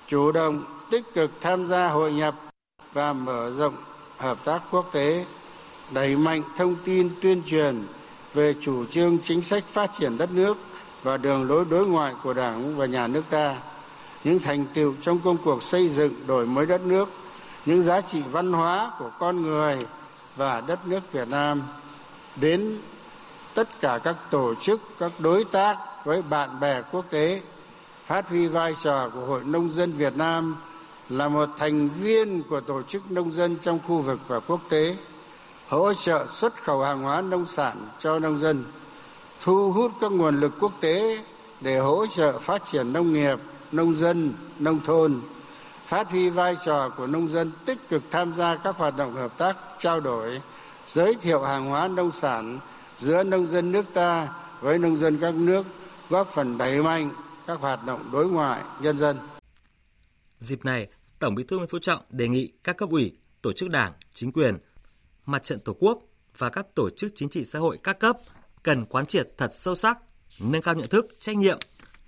Chủ 0.06 0.32
động 0.32 0.64
tích 0.90 1.14
cực 1.14 1.30
tham 1.40 1.66
gia 1.66 1.88
hội 1.88 2.12
nhập 2.12 2.34
và 2.92 3.12
mở 3.12 3.50
rộng 3.50 3.74
hợp 4.16 4.44
tác 4.44 4.62
quốc 4.70 4.88
tế 4.92 5.24
đẩy 5.90 6.16
mạnh 6.16 6.42
thông 6.56 6.76
tin 6.84 7.10
tuyên 7.22 7.42
truyền 7.46 7.82
về 8.34 8.54
chủ 8.60 8.84
trương 8.84 9.18
chính 9.18 9.42
sách 9.42 9.64
phát 9.64 9.90
triển 9.92 10.18
đất 10.18 10.30
nước 10.32 10.56
và 11.06 11.16
đường 11.16 11.48
lối 11.48 11.64
đối 11.70 11.86
ngoại 11.86 12.14
của 12.22 12.32
đảng 12.32 12.76
và 12.76 12.86
nhà 12.86 13.06
nước 13.06 13.22
ta, 13.30 13.56
những 14.24 14.38
thành 14.38 14.64
tựu 14.74 14.94
trong 15.00 15.18
công 15.18 15.36
cuộc 15.44 15.62
xây 15.62 15.88
dựng, 15.88 16.12
đổi 16.26 16.46
mới 16.46 16.66
đất 16.66 16.80
nước, 16.80 17.08
những 17.66 17.82
giá 17.82 18.00
trị 18.00 18.22
văn 18.30 18.52
hóa 18.52 18.92
của 18.98 19.10
con 19.18 19.42
người 19.42 19.86
và 20.36 20.60
đất 20.60 20.88
nước 20.88 21.12
việt 21.12 21.28
nam, 21.28 21.62
đến 22.36 22.78
tất 23.54 23.80
cả 23.80 23.98
các 23.98 24.16
tổ 24.30 24.54
chức, 24.54 24.80
các 24.98 25.12
đối 25.18 25.44
tác 25.44 25.76
với 26.04 26.22
bạn 26.22 26.60
bè 26.60 26.82
quốc 26.92 27.04
tế, 27.10 27.42
phát 28.06 28.28
huy 28.28 28.48
vai 28.48 28.74
trò 28.82 29.08
của 29.08 29.26
hội 29.26 29.44
nông 29.44 29.72
dân 29.74 29.92
việt 29.92 30.16
nam 30.16 30.56
là 31.08 31.28
một 31.28 31.48
thành 31.58 31.88
viên 31.88 32.42
của 32.42 32.60
tổ 32.60 32.82
chức 32.82 33.10
nông 33.10 33.32
dân 33.32 33.56
trong 33.62 33.78
khu 33.86 34.00
vực 34.00 34.20
và 34.28 34.40
quốc 34.40 34.60
tế, 34.68 34.96
hỗ 35.68 35.94
trợ 35.94 36.26
xuất 36.28 36.62
khẩu 36.62 36.82
hàng 36.82 37.02
hóa 37.02 37.20
nông 37.20 37.46
sản 37.46 37.76
cho 37.98 38.18
nông 38.18 38.38
dân 38.38 38.64
thu 39.40 39.72
hút 39.72 39.92
các 40.00 40.12
nguồn 40.12 40.40
lực 40.40 40.52
quốc 40.60 40.72
tế 40.80 41.24
để 41.60 41.78
hỗ 41.78 42.06
trợ 42.06 42.38
phát 42.38 42.62
triển 42.64 42.92
nông 42.92 43.12
nghiệp 43.12 43.38
nông 43.72 43.98
dân 43.98 44.32
nông 44.58 44.80
thôn 44.80 45.20
phát 45.86 46.10
huy 46.10 46.30
vai 46.30 46.56
trò 46.64 46.88
của 46.88 47.06
nông 47.06 47.28
dân 47.28 47.52
tích 47.64 47.78
cực 47.88 48.02
tham 48.10 48.34
gia 48.34 48.56
các 48.56 48.76
hoạt 48.76 48.96
động 48.96 49.14
hợp 49.14 49.38
tác 49.38 49.56
trao 49.78 50.00
đổi 50.00 50.40
giới 50.86 51.14
thiệu 51.14 51.42
hàng 51.42 51.66
hóa 51.66 51.88
nông 51.88 52.12
sản 52.12 52.58
giữa 52.96 53.22
nông 53.22 53.46
dân 53.46 53.72
nước 53.72 53.86
ta 53.94 54.28
với 54.60 54.78
nông 54.78 54.96
dân 54.96 55.18
các 55.20 55.34
nước 55.34 55.66
góp 56.10 56.28
phần 56.28 56.58
đẩy 56.58 56.82
mạnh 56.82 57.10
các 57.46 57.60
hoạt 57.60 57.86
động 57.86 58.10
đối 58.12 58.28
ngoại 58.28 58.62
nhân 58.80 58.98
dân. 58.98 59.16
Dịp 60.38 60.64
này, 60.64 60.88
Tổng 61.18 61.34
Bí 61.34 61.44
thư 61.44 61.56
Nguyễn 61.56 61.68
Phú 61.68 61.78
Trọng 61.78 62.02
đề 62.10 62.28
nghị 62.28 62.52
các 62.64 62.76
cấp 62.76 62.88
ủy, 62.90 63.18
tổ 63.42 63.52
chức 63.52 63.70
đảng, 63.70 63.92
chính 64.14 64.32
quyền, 64.32 64.58
mặt 65.26 65.42
trận 65.42 65.60
Tổ 65.60 65.76
quốc 65.78 65.98
và 66.38 66.48
các 66.48 66.66
tổ 66.74 66.90
chức 66.90 67.12
chính 67.14 67.28
trị 67.28 67.44
xã 67.44 67.58
hội 67.58 67.78
các 67.82 67.98
cấp 67.98 68.16
cần 68.66 68.84
quán 68.84 69.06
triệt 69.06 69.28
thật 69.38 69.50
sâu 69.54 69.74
sắc, 69.74 69.98
nâng 70.40 70.62
cao 70.62 70.74
nhận 70.74 70.88
thức, 70.88 71.06
trách 71.20 71.36
nhiệm, 71.36 71.58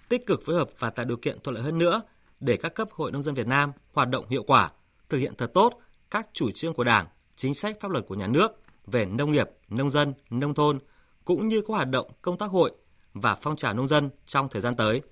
tích 0.08 0.26
cực 0.26 0.42
phối 0.46 0.56
hợp 0.56 0.70
và 0.78 0.90
tạo 0.90 1.06
điều 1.06 1.16
kiện 1.16 1.40
thuận 1.40 1.54
lợi 1.54 1.64
hơn 1.64 1.78
nữa 1.78 2.02
để 2.40 2.56
các 2.56 2.74
cấp 2.74 2.88
hội 2.92 3.12
nông 3.12 3.22
dân 3.22 3.34
Việt 3.34 3.46
Nam 3.46 3.72
hoạt 3.92 4.08
động 4.08 4.28
hiệu 4.28 4.42
quả, 4.42 4.72
thực 5.08 5.18
hiện 5.18 5.34
thật 5.38 5.50
tốt 5.54 5.78
các 6.10 6.28
chủ 6.32 6.50
trương 6.54 6.74
của 6.74 6.84
Đảng, 6.84 7.06
chính 7.36 7.54
sách 7.54 7.76
pháp 7.80 7.90
luật 7.90 8.04
của 8.08 8.14
nhà 8.14 8.26
nước 8.26 8.48
về 8.86 9.06
nông 9.06 9.32
nghiệp, 9.32 9.50
nông 9.68 9.90
dân, 9.90 10.14
nông 10.30 10.54
thôn 10.54 10.78
cũng 11.24 11.48
như 11.48 11.60
các 11.60 11.68
hoạt 11.68 11.88
động 11.90 12.10
công 12.22 12.38
tác 12.38 12.50
hội 12.50 12.72
và 13.14 13.34
phong 13.34 13.56
trào 13.56 13.74
nông 13.74 13.88
dân 13.88 14.10
trong 14.26 14.48
thời 14.48 14.62
gian 14.62 14.76
tới. 14.76 15.02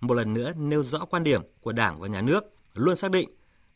Một 0.00 0.14
lần 0.14 0.34
nữa 0.34 0.52
nêu 0.56 0.82
rõ 0.82 1.04
quan 1.04 1.24
điểm 1.24 1.42
của 1.60 1.72
Đảng 1.72 2.00
và 2.00 2.08
Nhà 2.08 2.20
nước 2.20 2.44
luôn 2.74 2.96
xác 2.96 3.10
định 3.10 3.28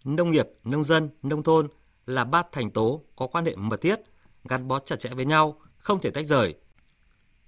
nông 0.05 0.31
nghiệp, 0.31 0.49
nông 0.65 0.85
dân, 0.85 1.11
nông 1.23 1.43
thôn 1.43 1.69
là 2.07 2.25
ba 2.25 2.43
thành 2.53 2.71
tố 2.71 3.03
có 3.17 3.27
quan 3.27 3.45
hệ 3.45 3.57
mật 3.57 3.81
thiết, 3.81 4.01
gắn 4.45 4.69
bó 4.69 4.79
chặt 4.79 4.97
chẽ 5.01 5.11
với 5.15 5.25
nhau, 5.25 5.61
không 5.79 6.01
thể 6.01 6.11
tách 6.11 6.27
rời. 6.27 6.55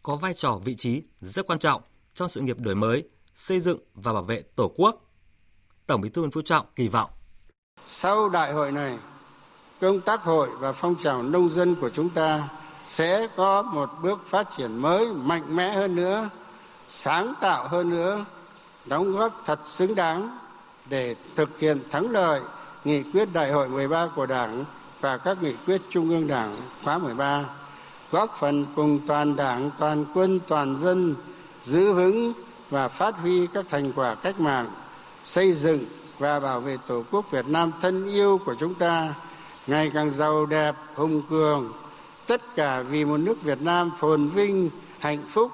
Có 0.03 0.17
vai 0.17 0.35
trò 0.35 0.59
vị 0.65 0.75
trí 0.75 1.03
rất 1.21 1.47
quan 1.47 1.59
trọng 1.59 1.83
trong 2.15 2.29
sự 2.29 2.41
nghiệp 2.41 2.57
đổi 2.61 2.75
mới, 2.75 3.05
xây 3.35 3.61
dựng 3.61 3.79
và 3.95 4.13
bảo 4.13 4.23
vệ 4.23 4.43
Tổ 4.43 4.73
quốc. 4.77 5.11
Tổng 5.87 6.01
Bí 6.01 6.09
thư 6.09 6.23
Nguyễn 6.23 6.31
Phú 6.31 6.43
Trọng 6.43 6.67
kỳ 6.77 6.89
vọng 6.89 7.11
sau 7.87 8.29
đại 8.29 8.53
hội 8.53 8.73
này, 8.73 8.99
công 9.81 10.01
tác 10.01 10.23
hội 10.23 10.49
và 10.59 10.73
phong 10.73 10.95
trào 10.95 11.23
nông 11.23 11.51
dân 11.51 11.75
của 11.75 11.89
chúng 11.89 12.09
ta 12.11 12.49
sẽ 12.87 13.29
có 13.37 13.63
một 13.63 13.91
bước 14.03 14.27
phát 14.27 14.49
triển 14.57 14.77
mới 14.77 15.13
mạnh 15.13 15.57
mẽ 15.57 15.73
hơn 15.73 15.97
nữa 15.97 16.29
sáng 16.89 17.35
tạo 17.41 17.69
hơn 17.69 17.91
nữa 17.91 18.25
đóng 18.87 19.13
góp 19.13 19.43
thật 19.47 19.61
xứng 19.65 19.95
đáng 19.95 20.39
để 20.89 21.15
thực 21.37 21.59
hiện 21.59 21.81
thắng 21.91 22.11
lợi 22.11 22.41
nghị 22.85 23.03
quyết 23.03 23.29
đại 23.33 23.53
hội 23.53 23.69
13 23.69 24.09
của 24.17 24.27
Đảng 24.27 24.65
và 25.01 25.17
các 25.17 25.43
nghị 25.43 25.55
quyết 25.67 25.81
Trung 25.91 26.09
ương 26.09 26.27
Đảng 26.27 26.57
khóa 26.85 26.99
13, 26.99 27.45
góp 28.11 28.37
phần 28.39 28.67
cùng 28.77 29.01
toàn 29.07 29.37
Đảng, 29.37 29.71
toàn 29.79 30.05
quân, 30.15 30.41
toàn 30.49 30.77
dân 30.77 31.15
giữ 31.63 31.93
vững 31.93 32.33
và 32.71 32.89
phát 32.89 33.15
huy 33.19 33.47
các 33.47 33.65
thành 33.69 33.93
quả 33.93 34.15
cách 34.15 34.41
mạng, 34.41 34.67
xây 35.25 35.53
dựng 35.53 35.85
và 36.19 36.41
bảo 36.41 36.61
vệ 36.61 36.77
Tổ 36.87 37.03
quốc 37.11 37.31
Việt 37.31 37.49
Nam 37.49 37.73
thân 37.81 38.07
yêu 38.11 38.41
của 38.45 38.55
chúng 38.55 38.75
ta 38.75 39.15
ngày 39.67 39.91
càng 39.95 40.11
giàu 40.11 40.47
đẹp, 40.47 40.75
hùng 40.95 41.23
cường, 41.31 41.73
tất 42.27 42.57
cả 42.57 42.83
vì 42.83 43.05
một 43.05 43.17
nước 43.17 43.43
Việt 43.43 43.63
Nam 43.63 43.91
phồn 43.99 44.27
vinh, 44.27 44.71
hạnh 44.99 45.23
phúc, 45.27 45.53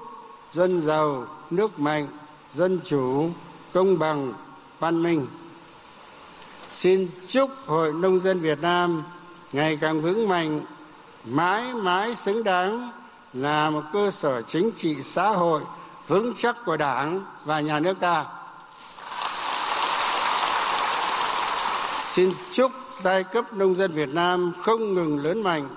dân 0.53 0.81
giàu, 0.81 1.27
nước 1.49 1.79
mạnh, 1.79 2.07
dân 2.53 2.79
chủ, 2.85 3.29
công 3.73 3.99
bằng, 3.99 4.33
văn 4.79 5.03
minh. 5.03 5.27
Xin 6.71 7.07
chúc 7.27 7.49
Hội 7.65 7.93
Nông 7.93 8.19
dân 8.19 8.39
Việt 8.39 8.61
Nam 8.61 9.03
ngày 9.53 9.77
càng 9.81 10.01
vững 10.01 10.29
mạnh, 10.29 10.61
mãi 11.29 11.73
mãi 11.73 12.15
xứng 12.15 12.43
đáng 12.43 12.91
là 13.33 13.69
một 13.69 13.81
cơ 13.93 14.11
sở 14.11 14.41
chính 14.41 14.71
trị 14.77 14.95
xã 15.03 15.29
hội 15.29 15.61
vững 16.07 16.33
chắc 16.35 16.55
của 16.65 16.77
Đảng 16.77 17.21
và 17.45 17.59
nhà 17.59 17.79
nước 17.79 17.99
ta. 17.99 18.25
Xin 22.05 22.31
chúc 22.51 22.71
giai 23.01 23.23
cấp 23.23 23.53
nông 23.53 23.75
dân 23.75 23.91
Việt 23.91 24.09
Nam 24.09 24.53
không 24.61 24.93
ngừng 24.93 25.23
lớn 25.23 25.43
mạnh, 25.43 25.67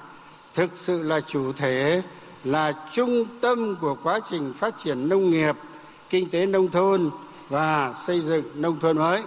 thực 0.54 0.70
sự 0.74 1.02
là 1.02 1.20
chủ 1.20 1.52
thể, 1.52 2.02
là 2.44 2.72
trung 2.92 3.24
tâm 3.40 3.76
của 3.80 3.96
quá 4.02 4.20
trình 4.30 4.52
phát 4.54 4.78
triển 4.78 5.08
nông 5.08 5.30
nghiệp, 5.30 5.56
kinh 6.10 6.30
tế 6.30 6.46
nông 6.46 6.68
thôn 6.68 7.10
và 7.48 7.92
xây 7.92 8.20
dựng 8.20 8.44
nông 8.54 8.80
thôn 8.80 8.98
mới. 8.98 9.22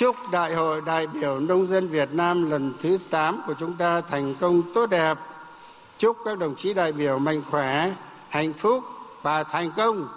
Chúc 0.00 0.16
Đại 0.32 0.54
hội 0.54 0.82
đại 0.86 1.06
biểu 1.06 1.40
nông 1.40 1.66
dân 1.66 1.88
Việt 1.88 2.08
Nam 2.12 2.50
lần 2.50 2.72
thứ 2.82 2.98
8 3.10 3.40
của 3.46 3.54
chúng 3.58 3.76
ta 3.76 4.00
thành 4.00 4.34
công 4.40 4.62
tốt 4.74 4.86
đẹp. 4.90 5.18
Chúc 5.98 6.16
các 6.24 6.38
đồng 6.38 6.54
chí 6.56 6.74
đại 6.74 6.92
biểu 6.92 7.18
mạnh 7.18 7.42
khỏe, 7.50 7.94
hạnh 8.28 8.52
phúc 8.52 8.84
và 9.22 9.44
thành 9.44 9.70
công. 9.76 10.08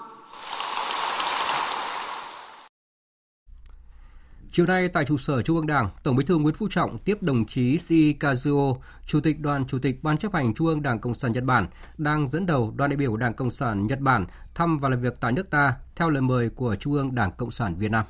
Chiều 4.52 4.66
nay 4.66 4.88
tại 4.88 5.06
trụ 5.06 5.18
sở 5.18 5.42
Trung 5.42 5.56
ương 5.56 5.68
Đảng, 5.68 5.90
Tổng 6.04 6.16
Bí 6.16 6.26
thư 6.26 6.38
Nguyễn 6.38 6.56
Phú 6.56 6.68
Trọng 6.72 6.98
tiếp 7.00 7.18
đồng 7.22 7.46
chí 7.46 7.78
Shi 7.78 8.16
Kazuo, 8.20 8.78
Chủ 9.06 9.20
tịch 9.20 9.40
Đoàn 9.40 9.66
Chủ 9.68 9.80
tịch 9.80 10.04
Ban 10.04 10.18
chấp 10.18 10.34
hành 10.34 10.54
Trung 10.54 10.68
ương 10.68 10.82
Đảng 10.82 11.00
Cộng 11.00 11.14
sản 11.14 11.32
Nhật 11.32 11.44
Bản, 11.44 11.68
đang 11.98 12.28
dẫn 12.28 12.46
đầu 12.46 12.74
đoàn 12.76 12.90
đại 12.90 12.98
biểu 12.98 13.18
Đảng 13.18 13.34
Cộng 13.34 13.52
sản 13.52 13.88
Nhật 13.88 14.00
Bản 14.00 14.26
thăm 14.56 14.80
và 14.80 14.90
làm 14.90 15.02
việc 15.02 15.14
tại 15.20 15.32
nước 15.32 15.50
ta 15.50 15.74
theo 15.96 16.10
lời 16.10 16.22
mời 16.22 16.50
của 16.50 16.76
Trung 16.76 16.94
ương 16.94 17.16
Đảng 17.16 17.32
Cộng 17.32 17.52
sản 17.52 17.76
Việt 17.76 17.92
Nam. 17.92 18.06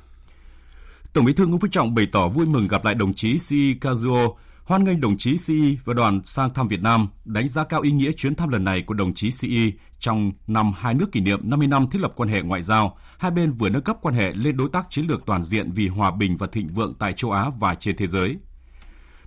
Tổng 1.14 1.24
Bí 1.24 1.32
thư 1.32 1.46
Nguyễn 1.46 1.60
Phú 1.60 1.68
Trọng 1.70 1.94
bày 1.94 2.06
tỏ 2.12 2.28
vui 2.28 2.46
mừng 2.46 2.68
gặp 2.68 2.84
lại 2.84 2.94
đồng 2.94 3.14
chí 3.14 3.38
Si 3.38 3.74
Kazuo, 3.80 4.34
hoan 4.64 4.84
nghênh 4.84 5.00
đồng 5.00 5.16
chí 5.16 5.38
Si 5.38 5.78
và 5.84 5.94
đoàn 5.94 6.20
sang 6.24 6.50
thăm 6.50 6.68
Việt 6.68 6.82
Nam, 6.82 7.08
đánh 7.24 7.48
giá 7.48 7.64
cao 7.64 7.80
ý 7.80 7.90
nghĩa 7.90 8.12
chuyến 8.12 8.34
thăm 8.34 8.48
lần 8.48 8.64
này 8.64 8.82
của 8.82 8.94
đồng 8.94 9.14
chí 9.14 9.30
Si 9.30 9.72
trong 9.98 10.32
năm 10.46 10.72
hai 10.76 10.94
nước 10.94 11.12
kỷ 11.12 11.20
niệm 11.20 11.40
50 11.42 11.68
năm 11.68 11.90
thiết 11.90 11.98
lập 12.00 12.12
quan 12.16 12.28
hệ 12.28 12.42
ngoại 12.42 12.62
giao, 12.62 12.98
hai 13.18 13.30
bên 13.30 13.50
vừa 13.50 13.68
nâng 13.68 13.82
cấp 13.82 13.96
quan 14.02 14.14
hệ 14.14 14.32
lên 14.34 14.56
đối 14.56 14.68
tác 14.68 14.86
chiến 14.90 15.06
lược 15.08 15.26
toàn 15.26 15.44
diện 15.44 15.72
vì 15.72 15.88
hòa 15.88 16.10
bình 16.10 16.36
và 16.36 16.46
thịnh 16.46 16.68
vượng 16.68 16.94
tại 16.98 17.12
châu 17.12 17.30
Á 17.30 17.50
và 17.58 17.74
trên 17.74 17.96
thế 17.96 18.06
giới. 18.06 18.36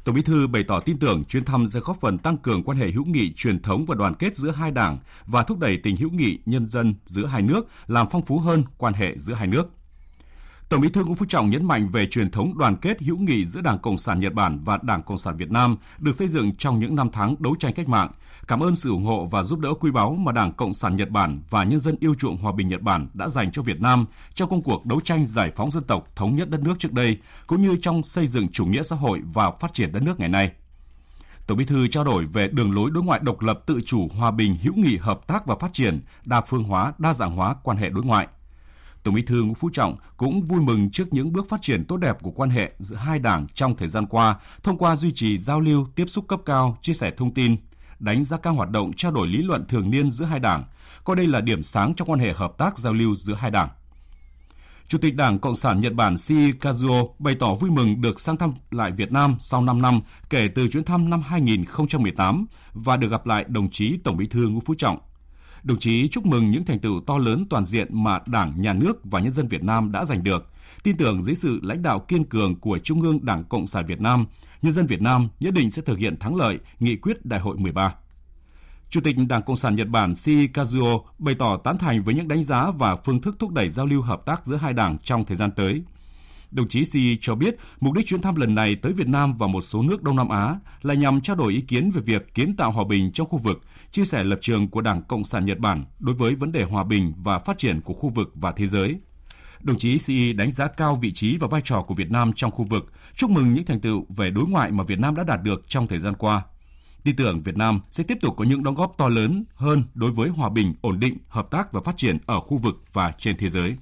Tổng 0.04 0.16
Bí 0.16 0.22
thư 0.22 0.48
bày 0.48 0.64
tỏ 0.64 0.80
tin 0.80 1.00
tưởng 1.00 1.24
chuyến 1.24 1.46
thăm 1.46 1.68
sẽ 1.68 1.80
góp 1.80 1.98
phần 2.02 2.18
tăng 2.18 2.38
cường 2.38 2.64
quan 2.64 2.78
hệ 2.78 2.92
hữu 2.92 3.06
nghị 3.06 3.34
truyền 3.34 3.62
thống 3.62 3.86
và 3.86 3.96
đoàn 3.96 4.14
kết 4.16 4.36
giữa 4.36 4.52
hai 4.52 4.72
đảng 4.72 4.98
và 5.26 5.44
thúc 5.44 5.60
đẩy 5.60 5.78
tình 5.84 5.98
hữu 5.98 6.10
nghị 6.10 6.40
nhân 6.46 6.68
dân 6.68 6.96
giữa 7.06 7.26
hai 7.26 7.42
nước, 7.42 7.68
làm 7.88 8.08
phong 8.12 8.26
phú 8.26 8.40
hơn 8.40 8.64
quan 8.78 8.94
hệ 8.94 9.18
giữa 9.18 9.34
hai 9.34 9.48
nước. 9.48 9.77
Tổng 10.70 10.82
Bí 10.82 10.90
thư 10.90 11.04
Nguyễn 11.04 11.16
Phú 11.16 11.26
Trọng 11.30 11.50
nhấn 11.50 11.66
mạnh 11.66 11.90
về 11.90 12.08
truyền 12.08 12.32
thống 12.32 12.58
đoàn 12.58 12.76
kết 12.76 13.02
hữu 13.02 13.18
nghị 13.18 13.46
giữa 13.46 13.62
Đảng 13.62 13.80
Cộng 13.80 13.98
sản 13.98 14.20
Nhật 14.20 14.34
Bản 14.34 14.60
và 14.66 14.80
Đảng 14.82 15.04
Cộng 15.04 15.18
sản 15.18 15.38
Việt 15.38 15.52
Nam 15.52 15.78
được 16.00 16.16
xây 16.16 16.28
dựng 16.28 16.56
trong 16.56 16.80
những 16.80 16.96
năm 16.96 17.10
tháng 17.14 17.36
đấu 17.40 17.56
tranh 17.60 17.74
cách 17.74 17.90
mạng, 17.90 18.12
cảm 18.48 18.60
ơn 18.60 18.76
sự 18.76 18.90
ủng 18.90 19.06
hộ 19.06 19.26
và 19.32 19.44
giúp 19.44 19.60
đỡ 19.60 19.74
quý 19.80 19.92
báu 19.92 20.16
mà 20.16 20.32
Đảng 20.32 20.54
Cộng 20.54 20.74
sản 20.74 20.96
Nhật 20.96 21.10
Bản 21.10 21.42
và 21.50 21.64
nhân 21.64 21.80
dân 21.80 21.96
yêu 22.00 22.16
chuộng 22.16 22.38
hòa 22.38 22.52
bình 22.52 22.68
Nhật 22.68 22.82
Bản 22.82 23.08
đã 23.14 23.30
dành 23.30 23.52
cho 23.52 23.62
Việt 23.62 23.82
Nam 23.82 24.06
trong 24.34 24.50
công 24.50 24.62
cuộc 24.62 24.86
đấu 24.86 25.00
tranh 25.00 25.28
giải 25.28 25.52
phóng 25.56 25.72
dân 25.72 25.84
tộc 25.84 26.08
thống 26.16 26.36
nhất 26.36 26.50
đất 26.50 26.60
nước 26.60 26.76
trước 26.80 26.94
đây, 26.94 27.18
cũng 27.48 27.62
như 27.62 27.78
trong 27.82 28.04
xây 28.04 28.28
dựng 28.28 28.48
chủ 28.48 28.66
nghĩa 28.66 28.84
xã 28.84 28.96
hội 28.96 29.22
và 29.34 29.52
phát 29.60 29.74
triển 29.74 29.92
đất 29.92 30.04
nước 30.04 30.20
ngày 30.20 30.30
nay. 30.30 30.52
Tổng 31.48 31.58
Bí 31.58 31.66
thư 31.66 31.88
trao 31.88 32.04
đổi 32.04 32.26
về 32.26 32.48
đường 32.48 32.76
lối 32.76 32.92
đối 32.92 33.04
ngoại 33.04 33.20
độc 33.24 33.42
lập 33.42 33.60
tự 33.66 33.82
chủ, 33.86 34.08
hòa 34.08 34.32
bình, 34.32 34.58
hữu 34.62 34.74
nghị, 34.76 34.98
hợp 34.98 35.28
tác 35.28 35.46
và 35.46 35.56
phát 35.60 35.74
triển, 35.74 36.02
đa 36.26 36.42
phương 36.42 36.64
hóa, 36.64 36.94
đa 36.98 37.14
dạng 37.14 37.36
hóa 37.36 37.56
quan 37.64 37.78
hệ 37.78 37.90
đối 37.90 38.04
ngoại. 38.04 38.28
Tổng 39.08 39.16
Bí 39.16 39.22
thư 39.22 39.42
Nguyễn 39.42 39.56
Phú 39.56 39.70
Trọng 39.74 39.96
cũng 40.18 40.42
vui 40.42 40.62
mừng 40.62 40.90
trước 40.90 41.14
những 41.14 41.34
bước 41.34 41.50
phát 41.50 41.62
triển 41.62 41.86
tốt 41.86 41.98
đẹp 41.98 42.18
của 42.22 42.32
quan 42.32 42.50
hệ 42.50 42.72
giữa 42.80 42.96
hai 42.96 43.20
đảng 43.20 43.48
trong 43.54 43.76
thời 43.76 43.88
gian 43.88 44.06
qua 44.06 44.36
thông 44.64 44.78
qua 44.78 44.96
duy 44.96 45.12
trì 45.12 45.38
giao 45.38 45.60
lưu, 45.60 45.88
tiếp 45.96 46.06
xúc 46.08 46.28
cấp 46.28 46.40
cao, 46.46 46.78
chia 46.82 46.94
sẻ 46.94 47.12
thông 47.18 47.34
tin, 47.34 47.56
đánh 48.00 48.24
giá 48.24 48.38
cao 48.38 48.54
hoạt 48.54 48.70
động 48.70 48.94
trao 48.94 49.12
đổi 49.12 49.28
lý 49.28 49.38
luận 49.38 49.66
thường 49.68 49.92
niên 49.92 50.12
giữa 50.12 50.26
hai 50.26 50.40
đảng, 50.40 50.64
coi 51.04 51.16
đây 51.16 51.28
là 51.28 51.42
điểm 51.42 51.64
sáng 51.64 51.94
trong 51.94 52.10
quan 52.10 52.20
hệ 52.20 52.34
hợp 52.34 52.58
tác 52.58 52.78
giao 52.78 52.94
lưu 52.94 53.16
giữa 53.16 53.34
hai 53.34 53.52
đảng. 53.52 53.70
Chủ 54.88 54.98
tịch 54.98 55.16
Đảng 55.16 55.40
Cộng 55.40 55.56
sản 55.56 55.80
Nhật 55.80 55.94
Bản 55.94 56.18
Shi 56.18 56.52
Kazuo 56.52 57.10
bày 57.20 57.36
tỏ 57.36 57.54
vui 57.54 57.72
mừng 57.72 58.02
được 58.02 58.22
sang 58.22 58.38
thăm 58.38 58.54
lại 58.72 58.92
Việt 58.92 59.12
Nam 59.12 59.36
sau 59.40 59.62
5 59.62 59.82
năm 59.82 60.02
kể 60.30 60.48
từ 60.56 60.68
chuyến 60.68 60.84
thăm 60.84 61.10
năm 61.10 61.22
2018 61.22 62.46
và 62.74 62.96
được 62.96 63.12
gặp 63.12 63.26
lại 63.26 63.46
đồng 63.48 63.70
chí 63.70 63.98
Tổng 64.04 64.18
Bí 64.18 64.28
thư 64.28 64.48
Nguyễn 64.48 64.62
Phú 64.62 64.74
Trọng. 64.78 64.98
Đồng 65.68 65.80
chí 65.80 66.08
chúc 66.08 66.26
mừng 66.26 66.52
những 66.52 66.66
thành 66.66 66.80
tựu 66.80 67.02
to 67.08 67.18
lớn 67.18 67.46
toàn 67.50 67.66
diện 67.66 67.88
mà 68.04 68.20
Đảng, 68.26 68.62
Nhà 68.62 68.74
nước 68.74 69.00
và 69.04 69.20
nhân 69.20 69.34
dân 69.34 69.48
Việt 69.48 69.64
Nam 69.64 69.92
đã 69.92 70.06
giành 70.06 70.24
được, 70.24 70.50
tin 70.84 70.98
tưởng 70.98 71.24
dưới 71.24 71.36
sự 71.36 71.60
lãnh 71.64 71.82
đạo 71.82 72.00
kiên 72.00 72.24
cường 72.24 72.60
của 72.60 72.80
Trung 72.80 73.02
ương 73.02 73.26
Đảng 73.26 73.44
Cộng 73.44 73.68
sản 73.68 73.86
Việt 73.86 74.02
Nam, 74.02 74.26
nhân 74.62 74.74
dân 74.74 74.86
Việt 74.86 75.02
Nam 75.02 75.28
nhất 75.40 75.54
định 75.54 75.72
sẽ 75.72 75.82
thực 75.82 75.98
hiện 75.98 76.20
thắng 76.20 76.36
lợi 76.36 76.60
nghị 76.80 76.96
quyết 76.96 77.26
Đại 77.26 77.40
hội 77.40 77.58
13. 77.58 77.96
Chủ 78.90 79.02
tịch 79.02 79.16
Đảng 79.30 79.44
Cộng 79.44 79.56
sản 79.56 79.76
Nhật 79.76 79.88
Bản 79.88 80.16
Shi 80.16 80.48
Kazuo 80.48 81.02
bày 81.20 81.36
tỏ 81.36 81.58
tán 81.64 81.78
thành 81.78 82.04
với 82.04 82.16
những 82.16 82.28
đánh 82.28 82.44
giá 82.44 82.72
và 82.72 82.96
phương 82.96 83.22
thức 83.22 83.36
thúc 83.40 83.52
đẩy 83.52 83.70
giao 83.70 83.86
lưu 83.86 84.02
hợp 84.02 84.26
tác 84.26 84.46
giữa 84.46 84.56
hai 84.56 84.74
đảng 84.74 84.98
trong 84.98 85.26
thời 85.26 85.38
gian 85.38 85.52
tới. 85.52 85.82
Đồng 86.52 86.68
chí 86.68 86.86
xi 86.86 87.18
cho 87.22 87.36
biết 87.36 87.56
mục 87.80 87.94
đích 87.94 88.08
chuyến 88.08 88.22
thăm 88.22 88.36
lần 88.36 88.56
này 88.56 88.76
tới 88.76 88.94
Việt 88.94 89.08
Nam 89.08 89.34
và 89.38 89.48
một 89.48 89.62
số 89.62 89.82
nước 89.82 90.04
Đông 90.04 90.16
Nam 90.16 90.30
Á 90.30 90.56
là 90.82 90.94
nhằm 90.94 91.22
trao 91.22 91.36
đổi 91.36 91.54
ý 91.54 91.62
kiến 91.62 91.90
về 91.90 92.02
việc 92.06 92.34
kiến 92.34 92.56
tạo 92.56 92.72
hòa 92.72 92.84
bình 92.90 93.12
trong 93.12 93.28
khu 93.28 93.38
vực, 93.38 93.62
chia 93.92 94.06
sẻ 94.06 94.24
lập 94.24 94.40
trường 94.42 94.68
của 94.68 94.82
Đảng 94.82 95.02
Cộng 95.02 95.24
sản 95.24 95.46
Nhật 95.46 95.60
Bản 95.60 95.86
đối 96.00 96.16
với 96.16 96.36
vấn 96.36 96.52
đề 96.52 96.64
hòa 96.64 96.84
bình 96.84 97.14
và 97.18 97.40
phát 97.40 97.58
triển 97.58 97.82
của 97.82 97.94
khu 97.94 98.10
vực 98.10 98.32
và 98.36 98.52
thế 98.52 98.66
giới. 98.66 99.00
Đồng 99.62 99.78
chí 99.78 99.98
xi 99.98 100.34
đánh 100.34 100.52
giá 100.52 100.68
cao 100.68 100.96
vị 100.96 101.14
trí 101.14 101.38
và 101.38 101.48
vai 101.48 101.62
trò 101.66 101.82
của 101.82 101.94
Việt 101.94 102.12
Nam 102.12 102.32
trong 102.36 102.52
khu 102.52 102.64
vực, 102.64 102.92
chúc 103.16 103.30
mừng 103.30 103.54
những 103.54 103.66
thành 103.66 103.80
tựu 103.80 104.06
về 104.10 104.30
đối 104.30 104.48
ngoại 104.48 104.72
mà 104.72 104.84
Việt 104.84 105.00
Nam 105.00 105.16
đã 105.16 105.24
đạt 105.24 105.44
được 105.44 105.66
trong 105.68 105.88
thời 105.88 106.00
gian 106.00 106.14
qua 106.16 106.44
tin 107.08 107.16
tưởng 107.16 107.42
Việt 107.42 107.58
Nam 107.58 107.80
sẽ 107.92 108.04
tiếp 108.04 108.18
tục 108.22 108.34
có 108.38 108.46
những 108.46 108.64
đóng 108.64 108.76
góp 108.76 108.94
to 108.98 109.10
lớn 109.10 109.46
hơn 109.56 109.84
đối 109.94 110.12
với 110.12 110.30
hòa 110.30 110.50
bình, 110.50 110.74
ổn 110.82 111.00
định, 111.00 111.18
hợp 111.28 111.52
tác 111.52 111.74
và 111.74 111.82
phát 111.82 111.98
triển 111.98 112.18
ở 112.26 112.40
khu 112.40 112.58
vực 112.58 112.84
và 112.94 113.12
trên 113.18 113.38
thế 113.38 113.50
giới. 113.50 113.78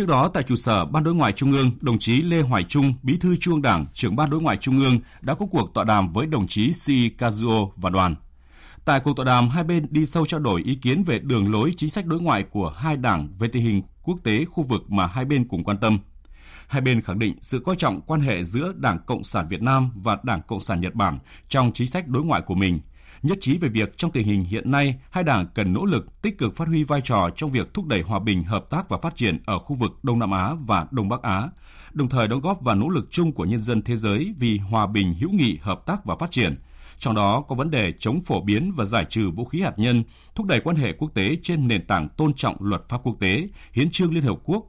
Trước 0.00 0.08
đó, 0.08 0.30
tại 0.34 0.42
trụ 0.42 0.56
sở 0.56 0.84
Ban 0.84 1.04
đối 1.04 1.14
ngoại 1.14 1.32
Trung 1.32 1.52
ương, 1.52 1.70
đồng 1.80 1.98
chí 1.98 2.22
Lê 2.22 2.40
Hoài 2.40 2.64
Trung, 2.64 2.94
Bí 3.02 3.16
thư 3.20 3.36
Trung 3.36 3.54
ương 3.54 3.62
Đảng, 3.62 3.86
trưởng 3.94 4.16
Ban 4.16 4.30
đối 4.30 4.40
ngoại 4.40 4.56
Trung 4.56 4.80
ương 4.80 4.98
đã 5.20 5.34
có 5.34 5.46
cuộc 5.46 5.74
tọa 5.74 5.84
đàm 5.84 6.12
với 6.12 6.26
đồng 6.26 6.46
chí 6.46 6.72
Si 6.72 7.10
Kazuo 7.18 7.70
và 7.76 7.90
đoàn. 7.90 8.14
Tại 8.84 9.00
cuộc 9.00 9.16
tọa 9.16 9.24
đàm, 9.24 9.48
hai 9.48 9.64
bên 9.64 9.86
đi 9.90 10.06
sâu 10.06 10.26
trao 10.26 10.40
đổi 10.40 10.62
ý 10.62 10.74
kiến 10.74 11.02
về 11.02 11.18
đường 11.18 11.52
lối 11.52 11.72
chính 11.76 11.90
sách 11.90 12.06
đối 12.06 12.20
ngoại 12.20 12.42
của 12.42 12.74
hai 12.76 12.96
đảng 12.96 13.28
về 13.38 13.48
tình 13.48 13.62
hình 13.62 13.82
quốc 14.02 14.18
tế 14.24 14.44
khu 14.44 14.62
vực 14.62 14.90
mà 14.90 15.06
hai 15.06 15.24
bên 15.24 15.48
cùng 15.48 15.64
quan 15.64 15.78
tâm– 15.78 15.98
hai 16.70 16.80
bên 16.80 17.00
khẳng 17.00 17.18
định 17.18 17.34
sự 17.40 17.62
coi 17.66 17.76
trọng 17.76 18.00
quan 18.00 18.20
hệ 18.20 18.44
giữa 18.44 18.72
Đảng 18.76 18.98
Cộng 19.06 19.24
sản 19.24 19.48
Việt 19.48 19.62
Nam 19.62 19.90
và 19.94 20.18
Đảng 20.22 20.42
Cộng 20.42 20.60
sản 20.60 20.80
Nhật 20.80 20.94
Bản 20.94 21.18
trong 21.48 21.72
chính 21.72 21.88
sách 21.88 22.08
đối 22.08 22.24
ngoại 22.24 22.42
của 22.42 22.54
mình, 22.54 22.80
nhất 23.22 23.38
trí 23.40 23.58
về 23.58 23.68
việc 23.68 23.98
trong 23.98 24.10
tình 24.10 24.26
hình 24.26 24.44
hiện 24.44 24.70
nay, 24.70 24.94
hai 25.10 25.24
đảng 25.24 25.46
cần 25.54 25.72
nỗ 25.72 25.84
lực 25.84 26.22
tích 26.22 26.38
cực 26.38 26.56
phát 26.56 26.68
huy 26.68 26.84
vai 26.84 27.00
trò 27.04 27.30
trong 27.36 27.50
việc 27.50 27.74
thúc 27.74 27.86
đẩy 27.86 28.02
hòa 28.02 28.18
bình, 28.18 28.44
hợp 28.44 28.70
tác 28.70 28.88
và 28.88 28.98
phát 28.98 29.16
triển 29.16 29.38
ở 29.46 29.58
khu 29.58 29.76
vực 29.76 29.98
Đông 30.02 30.18
Nam 30.18 30.30
Á 30.30 30.54
và 30.66 30.86
Đông 30.90 31.08
Bắc 31.08 31.22
Á, 31.22 31.48
đồng 31.92 32.08
thời 32.08 32.28
đóng 32.28 32.40
góp 32.40 32.60
vào 32.60 32.74
nỗ 32.74 32.88
lực 32.88 33.08
chung 33.10 33.32
của 33.32 33.44
nhân 33.44 33.62
dân 33.62 33.82
thế 33.82 33.96
giới 33.96 34.34
vì 34.38 34.58
hòa 34.58 34.86
bình, 34.86 35.14
hữu 35.14 35.30
nghị, 35.30 35.58
hợp 35.62 35.86
tác 35.86 36.04
và 36.04 36.16
phát 36.16 36.30
triển. 36.30 36.58
Trong 36.98 37.14
đó 37.14 37.44
có 37.48 37.54
vấn 37.54 37.70
đề 37.70 37.92
chống 37.98 38.20
phổ 38.20 38.40
biến 38.40 38.72
và 38.76 38.84
giải 38.84 39.04
trừ 39.04 39.30
vũ 39.30 39.44
khí 39.44 39.60
hạt 39.60 39.78
nhân, 39.78 40.04
thúc 40.34 40.46
đẩy 40.46 40.60
quan 40.60 40.76
hệ 40.76 40.92
quốc 40.92 41.10
tế 41.14 41.36
trên 41.42 41.68
nền 41.68 41.86
tảng 41.86 42.08
tôn 42.08 42.34
trọng 42.34 42.56
luật 42.60 42.82
pháp 42.88 43.00
quốc 43.02 43.16
tế, 43.20 43.48
hiến 43.72 43.90
trương 43.90 44.14
Liên 44.14 44.22
Hợp 44.22 44.36
Quốc 44.44 44.66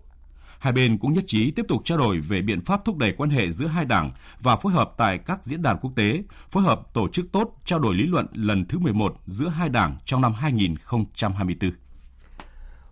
Hai 0.61 0.73
bên 0.73 0.97
cũng 0.97 1.13
nhất 1.13 1.23
trí 1.27 1.51
tiếp 1.51 1.65
tục 1.67 1.81
trao 1.85 1.97
đổi 1.97 2.19
về 2.19 2.41
biện 2.41 2.61
pháp 2.61 2.85
thúc 2.85 2.97
đẩy 2.97 3.13
quan 3.17 3.29
hệ 3.29 3.51
giữa 3.51 3.67
hai 3.67 3.85
đảng 3.85 4.11
và 4.39 4.55
phối 4.55 4.73
hợp 4.73 4.91
tại 4.97 5.19
các 5.25 5.43
diễn 5.43 5.61
đàn 5.61 5.77
quốc 5.81 5.91
tế, 5.95 6.23
phối 6.49 6.63
hợp 6.63 6.93
tổ 6.93 7.07
chức 7.07 7.25
tốt 7.31 7.55
trao 7.65 7.79
đổi 7.79 7.95
lý 7.95 8.03
luận 8.03 8.25
lần 8.33 8.65
thứ 8.65 8.79
11 8.79 9.15
giữa 9.25 9.47
hai 9.47 9.69
đảng 9.69 9.97
trong 10.05 10.21
năm 10.21 10.33
2024. 10.33 11.71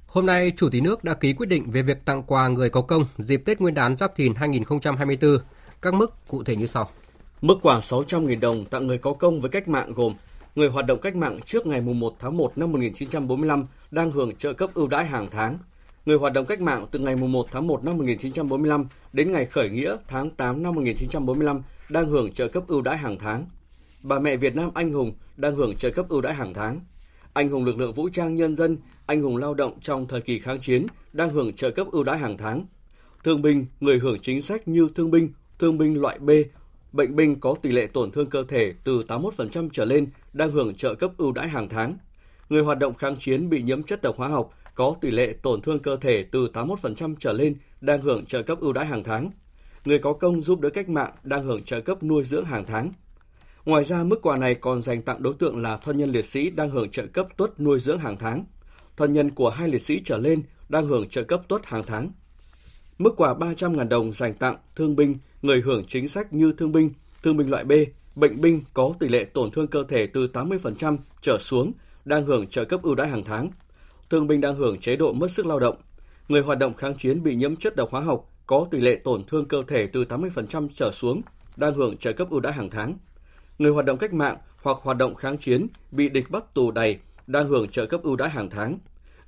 Hôm 0.08 0.26
nay, 0.26 0.52
Chủ 0.58 0.70
tịch 0.70 0.84
nước 0.84 1.04
đã 1.04 1.14
ký 1.14 1.34
quyết 1.34 1.50
định 1.50 1.72
về 1.72 1.82
việc 1.82 2.06
tặng 2.06 2.24
quà 2.24 2.48
người 2.48 2.70
có 2.70 2.82
công 2.82 3.06
dịp 3.18 3.42
Tết 3.46 3.62
Nguyên 3.62 3.74
đán 3.74 3.96
Giáp 3.96 4.16
Thìn 4.16 4.34
2024. 4.36 5.38
Các 5.82 5.94
mức 5.94 6.28
cụ 6.28 6.44
thể 6.44 6.56
như 6.56 6.66
sau. 6.66 6.90
Mức 7.42 7.60
quà 7.62 7.80
600.000 7.80 8.40
đồng 8.40 8.66
tặng 8.66 8.88
người 8.88 8.98
có 8.98 9.14
công 9.14 9.42
với 9.42 9.50
cách 9.50 9.68
mạng 9.68 9.92
gồm 9.96 10.14
người 10.56 10.70
hoạt 10.70 10.86
động 10.86 11.00
cách 11.02 11.16
mạng 11.16 11.40
trước 11.46 11.68
ngày 11.68 11.82
1 11.82 12.16
tháng 12.20 12.38
1 12.38 12.58
năm 12.58 12.72
1945 12.72 13.66
đang 13.92 14.12
hưởng 14.12 14.36
trợ 14.36 14.54
cấp 14.54 14.70
ưu 14.74 14.88
đãi 14.88 15.06
hàng 15.06 15.28
tháng 15.32 15.58
người 16.10 16.18
hoạt 16.18 16.34
động 16.34 16.46
cách 16.46 16.62
mạng 16.62 16.86
từ 16.92 17.00
ngày 17.00 17.16
1 17.16 17.48
tháng 17.52 17.68
1 17.68 17.84
năm 17.84 17.98
1945 17.98 18.88
đến 19.14 19.32
ngày 19.32 19.46
khởi 19.46 19.70
nghĩa 19.70 19.98
tháng 20.08 20.30
8 20.30 20.64
năm 20.64 20.76
1945 20.76 21.62
đang 21.90 22.08
hưởng 22.10 22.34
trợ 22.34 22.48
cấp 22.48 22.64
ưu 22.68 22.82
đãi 22.82 22.98
hàng 22.98 23.18
tháng. 23.20 23.46
Bà 24.04 24.20
mẹ 24.20 24.38
Việt 24.38 24.56
Nam 24.56 24.70
anh 24.74 24.94
hùng 24.94 25.14
đang 25.38 25.56
hưởng 25.56 25.76
trợ 25.76 25.90
cấp 25.90 26.06
ưu 26.10 26.22
đãi 26.22 26.34
hàng 26.34 26.54
tháng. 26.54 26.80
Anh 27.34 27.50
hùng 27.50 27.66
lực 27.66 27.78
lượng 27.78 27.94
vũ 27.94 28.10
trang 28.14 28.36
nhân 28.36 28.56
dân, 28.56 28.78
anh 29.06 29.22
hùng 29.22 29.38
lao 29.38 29.54
động 29.54 29.80
trong 29.82 30.08
thời 30.08 30.22
kỳ 30.22 30.40
kháng 30.40 30.60
chiến 30.60 30.88
đang 31.14 31.30
hưởng 31.30 31.54
trợ 31.54 31.72
cấp 31.72 31.88
ưu 31.92 32.04
đãi 32.04 32.18
hàng 32.18 32.38
tháng. 32.38 32.66
Thương 33.24 33.42
binh, 33.42 33.66
người 33.80 34.00
hưởng 34.00 34.20
chính 34.20 34.42
sách 34.42 34.68
như 34.68 34.90
thương 34.96 35.12
binh, 35.12 35.30
thương 35.60 35.78
binh 35.78 36.02
loại 36.02 36.20
B, 36.20 36.30
bệnh 36.92 37.16
binh 37.16 37.40
có 37.40 37.56
tỷ 37.62 37.72
lệ 37.72 37.88
tổn 37.88 38.12
thương 38.12 38.30
cơ 38.30 38.44
thể 38.48 38.74
từ 38.84 39.04
81% 39.08 39.70
trở 39.74 39.86
lên 39.86 40.08
đang 40.34 40.52
hưởng 40.52 40.76
trợ 40.76 40.96
cấp 40.96 41.12
ưu 41.18 41.32
đãi 41.32 41.48
hàng 41.48 41.70
tháng. 41.70 41.98
Người 42.50 42.62
hoạt 42.62 42.80
động 42.80 42.96
kháng 42.96 43.16
chiến 43.16 43.50
bị 43.50 43.62
nhiễm 43.62 43.84
chất 43.84 44.02
độc 44.02 44.18
hóa 44.18 44.28
học 44.28 44.52
có 44.80 44.96
tỷ 45.02 45.12
lệ 45.12 45.34
tổn 45.34 45.62
thương 45.62 45.80
cơ 45.80 45.98
thể 45.98 46.24
từ 46.24 46.48
81% 46.54 47.16
trở 47.20 47.34
lên 47.34 47.56
đang 47.82 48.02
hưởng 48.02 48.26
trợ 48.26 48.42
cấp 48.42 48.60
ưu 48.60 48.74
đãi 48.74 48.86
hàng 48.86 49.04
tháng. 49.04 49.32
Người 49.86 50.00
có 50.00 50.14
công 50.14 50.42
giúp 50.42 50.60
đỡ 50.60 50.70
cách 50.70 50.90
mạng 50.90 51.12
đang 51.24 51.46
hưởng 51.46 51.64
trợ 51.64 51.82
cấp 51.82 52.04
nuôi 52.04 52.24
dưỡng 52.24 52.46
hàng 52.46 52.66
tháng. 52.66 52.92
Ngoài 53.66 53.84
ra, 53.84 54.04
mức 54.04 54.22
quà 54.22 54.38
này 54.38 54.56
còn 54.56 54.82
dành 54.82 55.02
tặng 55.02 55.24
đối 55.24 55.34
tượng 55.34 55.62
là 55.62 55.78
thân 55.78 55.98
nhân 55.98 56.12
liệt 56.12 56.26
sĩ 56.26 56.50
đang 56.50 56.70
hưởng 56.70 56.92
trợ 56.92 57.06
cấp 57.06 57.28
tuất 57.38 57.60
nuôi 57.60 57.80
dưỡng 57.80 58.00
hàng 58.00 58.18
tháng. 58.18 58.46
Thân 58.98 59.12
nhân 59.12 59.30
của 59.30 59.50
hai 59.50 59.70
liệt 59.70 59.82
sĩ 59.82 60.02
trở 60.06 60.18
lên 60.18 60.44
đang 60.70 60.88
hưởng 60.88 61.10
trợ 61.10 61.24
cấp 61.24 61.42
tuất 61.48 61.66
hàng 61.66 61.84
tháng. 61.88 62.12
Mức 62.98 63.14
quà 63.18 63.34
300.000 63.34 63.88
đồng 63.88 64.14
dành 64.14 64.34
tặng 64.34 64.58
thương 64.76 64.96
binh, 64.96 65.16
người 65.42 65.62
hưởng 65.62 65.86
chính 65.88 66.08
sách 66.08 66.34
như 66.34 66.54
thương 66.58 66.72
binh, 66.72 66.90
thương 67.24 67.38
binh 67.38 67.50
loại 67.50 67.64
B, 67.64 67.72
bệnh 68.16 68.42
binh 68.42 68.64
có 68.74 68.94
tỷ 69.00 69.08
lệ 69.08 69.26
tổn 69.26 69.52
thương 69.52 69.68
cơ 69.68 69.84
thể 69.90 70.08
từ 70.08 70.28
80% 70.34 70.98
trở 71.22 71.38
xuống 71.40 71.72
đang 72.06 72.26
hưởng 72.26 72.48
trợ 72.48 72.66
cấp 72.66 72.82
ưu 72.84 72.96
đãi 72.96 73.08
hàng 73.08 73.24
tháng 73.24 73.50
thương 74.10 74.28
binh 74.28 74.42
đang 74.42 74.56
hưởng 74.56 74.80
chế 74.80 74.96
độ 74.96 75.14
mất 75.14 75.32
sức 75.32 75.46
lao 75.46 75.60
động. 75.60 75.76
Người 76.28 76.42
hoạt 76.42 76.60
động 76.60 76.74
kháng 76.74 76.98
chiến 76.98 77.24
bị 77.24 77.36
nhiễm 77.36 77.56
chất 77.56 77.76
độc 77.76 77.90
hóa 77.92 78.02
học 78.02 78.30
có 78.46 78.68
tỷ 78.72 78.80
lệ 78.80 78.96
tổn 78.96 79.24
thương 79.24 79.46
cơ 79.46 79.64
thể 79.68 79.88
từ 79.88 80.06
80% 80.06 80.68
trở 80.76 80.92
xuống 80.92 81.22
đang 81.58 81.74
hưởng 81.74 81.98
trợ 81.98 82.14
cấp 82.14 82.30
ưu 82.30 82.40
đãi 82.40 82.54
hàng 82.54 82.70
tháng. 82.70 82.98
Người 83.60 83.72
hoạt 83.72 83.86
động 83.86 83.98
cách 83.98 84.14
mạng 84.14 84.38
hoặc 84.62 84.78
hoạt 84.82 84.98
động 84.98 85.16
kháng 85.16 85.38
chiến 85.38 85.68
bị 85.92 86.10
địch 86.10 86.30
bắt 86.30 86.54
tù 86.54 86.72
đầy 86.72 86.98
đang 87.28 87.48
hưởng 87.48 87.70
trợ 87.70 87.86
cấp 87.86 88.02
ưu 88.04 88.16
đãi 88.16 88.30
hàng 88.30 88.50
tháng. 88.50 88.78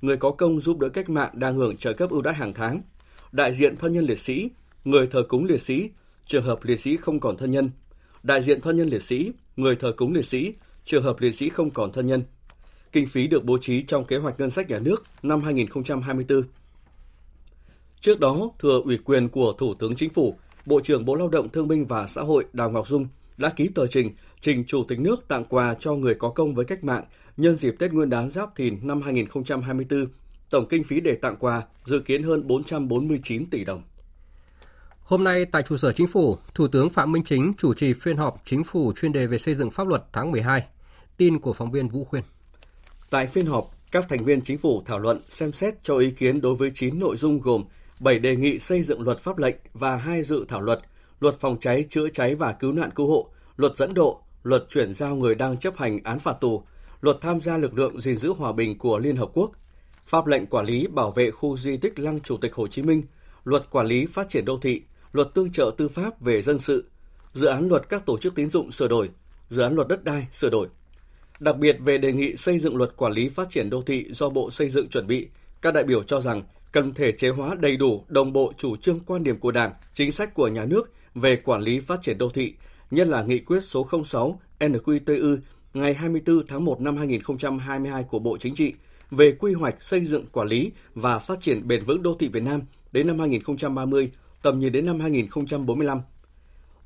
Người 0.00 0.16
có 0.16 0.30
công 0.30 0.60
giúp 0.60 0.78
đỡ 0.78 0.88
cách 0.88 1.10
mạng 1.10 1.30
đang 1.32 1.56
hưởng 1.56 1.76
trợ 1.76 1.92
cấp 1.92 2.10
ưu 2.10 2.22
đãi 2.22 2.34
hàng 2.34 2.54
tháng. 2.54 2.80
Đại 3.32 3.54
diện 3.54 3.76
thân 3.76 3.92
nhân 3.92 4.04
liệt 4.04 4.18
sĩ, 4.18 4.50
người 4.84 5.06
thờ 5.06 5.22
cúng 5.28 5.44
liệt 5.44 5.60
sĩ, 5.60 5.90
trường 6.26 6.44
hợp 6.44 6.58
liệt 6.62 6.80
sĩ 6.80 6.96
không 6.96 7.20
còn 7.20 7.36
thân 7.36 7.50
nhân. 7.50 7.70
Đại 8.22 8.42
diện 8.42 8.60
thân 8.60 8.76
nhân 8.76 8.88
liệt 8.88 9.02
sĩ, 9.02 9.32
người 9.56 9.76
thờ 9.76 9.92
cúng 9.96 10.12
liệt 10.12 10.24
sĩ, 10.24 10.54
trường 10.84 11.02
hợp 11.02 11.20
liệt 11.20 11.32
sĩ 11.32 11.48
không 11.48 11.70
còn 11.70 11.92
thân 11.92 12.06
nhân 12.06 12.22
kinh 12.92 13.06
phí 13.06 13.26
được 13.26 13.44
bố 13.44 13.58
trí 13.60 13.82
trong 13.82 14.04
kế 14.04 14.16
hoạch 14.16 14.40
ngân 14.40 14.50
sách 14.50 14.70
nhà 14.70 14.78
nước 14.78 15.04
năm 15.22 15.42
2024. 15.42 16.42
Trước 18.00 18.20
đó, 18.20 18.50
thừa 18.58 18.80
ủy 18.84 18.98
quyền 19.04 19.28
của 19.28 19.52
Thủ 19.58 19.74
tướng 19.74 19.96
Chính 19.96 20.10
phủ, 20.10 20.36
Bộ 20.66 20.80
trưởng 20.80 21.04
Bộ 21.04 21.14
Lao 21.14 21.28
động 21.28 21.48
Thương 21.48 21.68
binh 21.68 21.84
và 21.84 22.06
Xã 22.06 22.22
hội 22.22 22.44
Đào 22.52 22.70
Ngọc 22.70 22.86
Dung 22.86 23.06
đã 23.36 23.48
ký 23.48 23.68
tờ 23.74 23.86
trình 23.86 24.10
trình 24.40 24.64
Chủ 24.66 24.84
tịch 24.88 25.00
nước 25.00 25.28
tặng 25.28 25.44
quà 25.44 25.74
cho 25.80 25.94
người 25.94 26.14
có 26.14 26.28
công 26.28 26.54
với 26.54 26.64
cách 26.64 26.84
mạng 26.84 27.04
nhân 27.36 27.56
dịp 27.56 27.74
Tết 27.78 27.92
Nguyên 27.92 28.10
đán 28.10 28.30
Giáp 28.30 28.56
Thìn 28.56 28.78
năm 28.82 29.02
2024. 29.02 30.06
Tổng 30.50 30.66
kinh 30.68 30.84
phí 30.84 31.00
để 31.00 31.14
tặng 31.14 31.36
quà 31.38 31.62
dự 31.84 32.00
kiến 32.00 32.22
hơn 32.22 32.46
449 32.46 33.46
tỷ 33.46 33.64
đồng. 33.64 33.82
Hôm 35.02 35.24
nay 35.24 35.44
tại 35.44 35.62
trụ 35.62 35.76
sở 35.76 35.92
chính 35.92 36.06
phủ, 36.06 36.36
Thủ 36.54 36.68
tướng 36.68 36.90
Phạm 36.90 37.12
Minh 37.12 37.24
Chính 37.24 37.52
chủ 37.58 37.74
trì 37.74 37.92
phiên 37.92 38.16
họp 38.16 38.42
chính 38.44 38.64
phủ 38.64 38.92
chuyên 38.96 39.12
đề 39.12 39.26
về 39.26 39.38
xây 39.38 39.54
dựng 39.54 39.70
pháp 39.70 39.88
luật 39.88 40.02
tháng 40.12 40.30
12. 40.30 40.66
Tin 41.16 41.38
của 41.38 41.52
phóng 41.52 41.70
viên 41.70 41.88
Vũ 41.88 42.04
Khuyên. 42.04 42.22
Tại 43.12 43.26
phiên 43.26 43.46
họp, 43.46 43.70
các 43.90 44.08
thành 44.08 44.24
viên 44.24 44.40
chính 44.40 44.58
phủ 44.58 44.82
thảo 44.84 44.98
luận 44.98 45.20
xem 45.28 45.52
xét 45.52 45.74
cho 45.82 45.96
ý 45.98 46.10
kiến 46.10 46.40
đối 46.40 46.54
với 46.54 46.72
9 46.74 47.00
nội 47.00 47.16
dung 47.16 47.40
gồm 47.40 47.64
7 48.00 48.18
đề 48.18 48.36
nghị 48.36 48.58
xây 48.58 48.82
dựng 48.82 49.02
luật 49.02 49.18
pháp 49.18 49.38
lệnh 49.38 49.56
và 49.72 49.96
hai 49.96 50.22
dự 50.22 50.44
thảo 50.48 50.60
luật, 50.60 50.80
luật 51.20 51.40
phòng 51.40 51.60
cháy, 51.60 51.84
chữa 51.90 52.08
cháy 52.08 52.34
và 52.34 52.52
cứu 52.52 52.72
nạn 52.72 52.90
cứu 52.94 53.06
hộ, 53.06 53.28
luật 53.56 53.76
dẫn 53.76 53.94
độ, 53.94 54.20
luật 54.42 54.64
chuyển 54.68 54.94
giao 54.94 55.16
người 55.16 55.34
đang 55.34 55.56
chấp 55.56 55.76
hành 55.76 55.98
án 56.04 56.18
phạt 56.18 56.32
tù, 56.40 56.62
luật 57.00 57.16
tham 57.20 57.40
gia 57.40 57.56
lực 57.56 57.78
lượng 57.78 58.00
gìn 58.00 58.16
giữ 58.16 58.32
hòa 58.32 58.52
bình 58.52 58.78
của 58.78 58.98
Liên 58.98 59.16
Hợp 59.16 59.30
Quốc, 59.34 59.52
pháp 60.06 60.26
lệnh 60.26 60.46
quản 60.46 60.66
lý 60.66 60.86
bảo 60.86 61.10
vệ 61.10 61.30
khu 61.30 61.56
di 61.56 61.76
tích 61.76 61.98
Lăng 61.98 62.20
Chủ 62.20 62.36
tịch 62.36 62.54
Hồ 62.54 62.66
Chí 62.66 62.82
Minh, 62.82 63.02
luật 63.44 63.70
quản 63.70 63.86
lý 63.86 64.06
phát 64.06 64.28
triển 64.28 64.44
đô 64.44 64.58
thị, 64.58 64.82
luật 65.12 65.28
tương 65.34 65.52
trợ 65.52 65.70
tư 65.76 65.88
pháp 65.88 66.20
về 66.20 66.42
dân 66.42 66.58
sự, 66.58 66.90
dự 67.32 67.46
án 67.46 67.68
luật 67.68 67.88
các 67.88 68.06
tổ 68.06 68.18
chức 68.18 68.34
tín 68.34 68.50
dụng 68.50 68.72
sửa 68.72 68.88
đổi, 68.88 69.10
dự 69.48 69.62
án 69.62 69.74
luật 69.74 69.88
đất 69.88 70.04
đai 70.04 70.26
sửa 70.32 70.50
đổi– 70.50 70.68
Đặc 71.42 71.58
biệt 71.58 71.76
về 71.80 71.98
đề 71.98 72.12
nghị 72.12 72.36
xây 72.36 72.58
dựng 72.58 72.76
luật 72.76 72.96
quản 72.96 73.12
lý 73.12 73.28
phát 73.28 73.50
triển 73.50 73.70
đô 73.70 73.82
thị 73.82 74.06
do 74.10 74.28
Bộ 74.28 74.50
Xây 74.50 74.68
dựng 74.68 74.88
chuẩn 74.88 75.06
bị, 75.06 75.28
các 75.62 75.74
đại 75.74 75.84
biểu 75.84 76.02
cho 76.02 76.20
rằng 76.20 76.42
cần 76.72 76.94
thể 76.94 77.12
chế 77.12 77.28
hóa 77.28 77.54
đầy 77.60 77.76
đủ, 77.76 78.04
đồng 78.08 78.32
bộ 78.32 78.52
chủ 78.56 78.76
trương 78.76 79.00
quan 79.00 79.24
điểm 79.24 79.36
của 79.36 79.50
Đảng, 79.50 79.72
chính 79.94 80.12
sách 80.12 80.34
của 80.34 80.48
nhà 80.48 80.64
nước 80.64 80.92
về 81.14 81.36
quản 81.36 81.60
lý 81.60 81.80
phát 81.80 82.02
triển 82.02 82.18
đô 82.18 82.28
thị 82.28 82.54
nhất 82.90 83.08
là 83.08 83.22
nghị 83.22 83.38
quyết 83.38 83.60
số 83.60 83.88
06 84.04 84.40
NQTU 84.60 85.36
ngày 85.74 85.94
24 85.94 86.46
tháng 86.46 86.64
1 86.64 86.80
năm 86.80 86.96
2022 86.96 88.04
của 88.04 88.18
Bộ 88.18 88.36
Chính 88.38 88.54
trị 88.54 88.74
về 89.10 89.32
quy 89.32 89.52
hoạch 89.52 89.82
xây 89.82 90.04
dựng 90.04 90.26
quản 90.26 90.48
lý 90.48 90.72
và 90.94 91.18
phát 91.18 91.40
triển 91.40 91.68
bền 91.68 91.84
vững 91.84 92.02
đô 92.02 92.16
thị 92.18 92.28
Việt 92.28 92.42
Nam 92.42 92.60
đến 92.92 93.06
năm 93.06 93.18
2030, 93.18 94.10
tầm 94.42 94.58
nhìn 94.58 94.72
đến 94.72 94.86
năm 94.86 95.00
2045. 95.00 96.00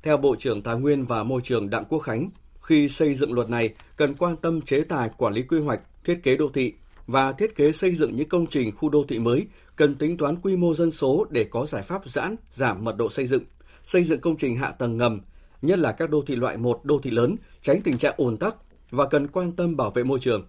Theo 0.03 0.17
Bộ 0.17 0.35
trưởng 0.39 0.61
Tài 0.61 0.75
nguyên 0.75 1.05
và 1.05 1.23
Môi 1.23 1.41
trường 1.43 1.69
Đặng 1.69 1.85
Quốc 1.89 1.99
Khánh, 1.99 2.29
khi 2.67 2.89
xây 2.89 3.15
dựng 3.15 3.33
luật 3.33 3.49
này 3.49 3.73
cần 3.95 4.13
quan 4.13 4.37
tâm 4.37 4.61
chế 4.61 4.81
tài 4.81 5.09
quản 5.17 5.33
lý 5.33 5.41
quy 5.41 5.59
hoạch, 5.59 5.79
thiết 6.03 6.19
kế 6.23 6.35
đô 6.35 6.49
thị 6.53 6.73
và 7.07 7.31
thiết 7.31 7.55
kế 7.55 7.71
xây 7.71 7.95
dựng 7.95 8.15
những 8.15 8.29
công 8.29 8.47
trình 8.47 8.71
khu 8.71 8.89
đô 8.89 9.05
thị 9.07 9.19
mới 9.19 9.47
cần 9.75 9.95
tính 9.95 10.17
toán 10.17 10.35
quy 10.35 10.55
mô 10.55 10.73
dân 10.73 10.91
số 10.91 11.25
để 11.29 11.43
có 11.43 11.65
giải 11.65 11.83
pháp 11.83 12.09
giãn, 12.09 12.35
giảm 12.51 12.83
mật 12.83 12.97
độ 12.97 13.09
xây 13.09 13.27
dựng, 13.27 13.43
xây 13.83 14.03
dựng 14.03 14.21
công 14.21 14.37
trình 14.37 14.57
hạ 14.57 14.71
tầng 14.71 14.97
ngầm, 14.97 15.21
nhất 15.61 15.79
là 15.79 15.91
các 15.91 16.09
đô 16.09 16.21
thị 16.27 16.35
loại 16.35 16.57
1 16.57 16.85
đô 16.85 16.99
thị 16.99 17.11
lớn, 17.11 17.35
tránh 17.61 17.81
tình 17.81 17.97
trạng 17.97 18.13
ồn 18.17 18.37
tắc 18.37 18.55
và 18.91 19.07
cần 19.07 19.27
quan 19.27 19.51
tâm 19.51 19.75
bảo 19.75 19.91
vệ 19.91 20.03
môi 20.03 20.19
trường. 20.19 20.45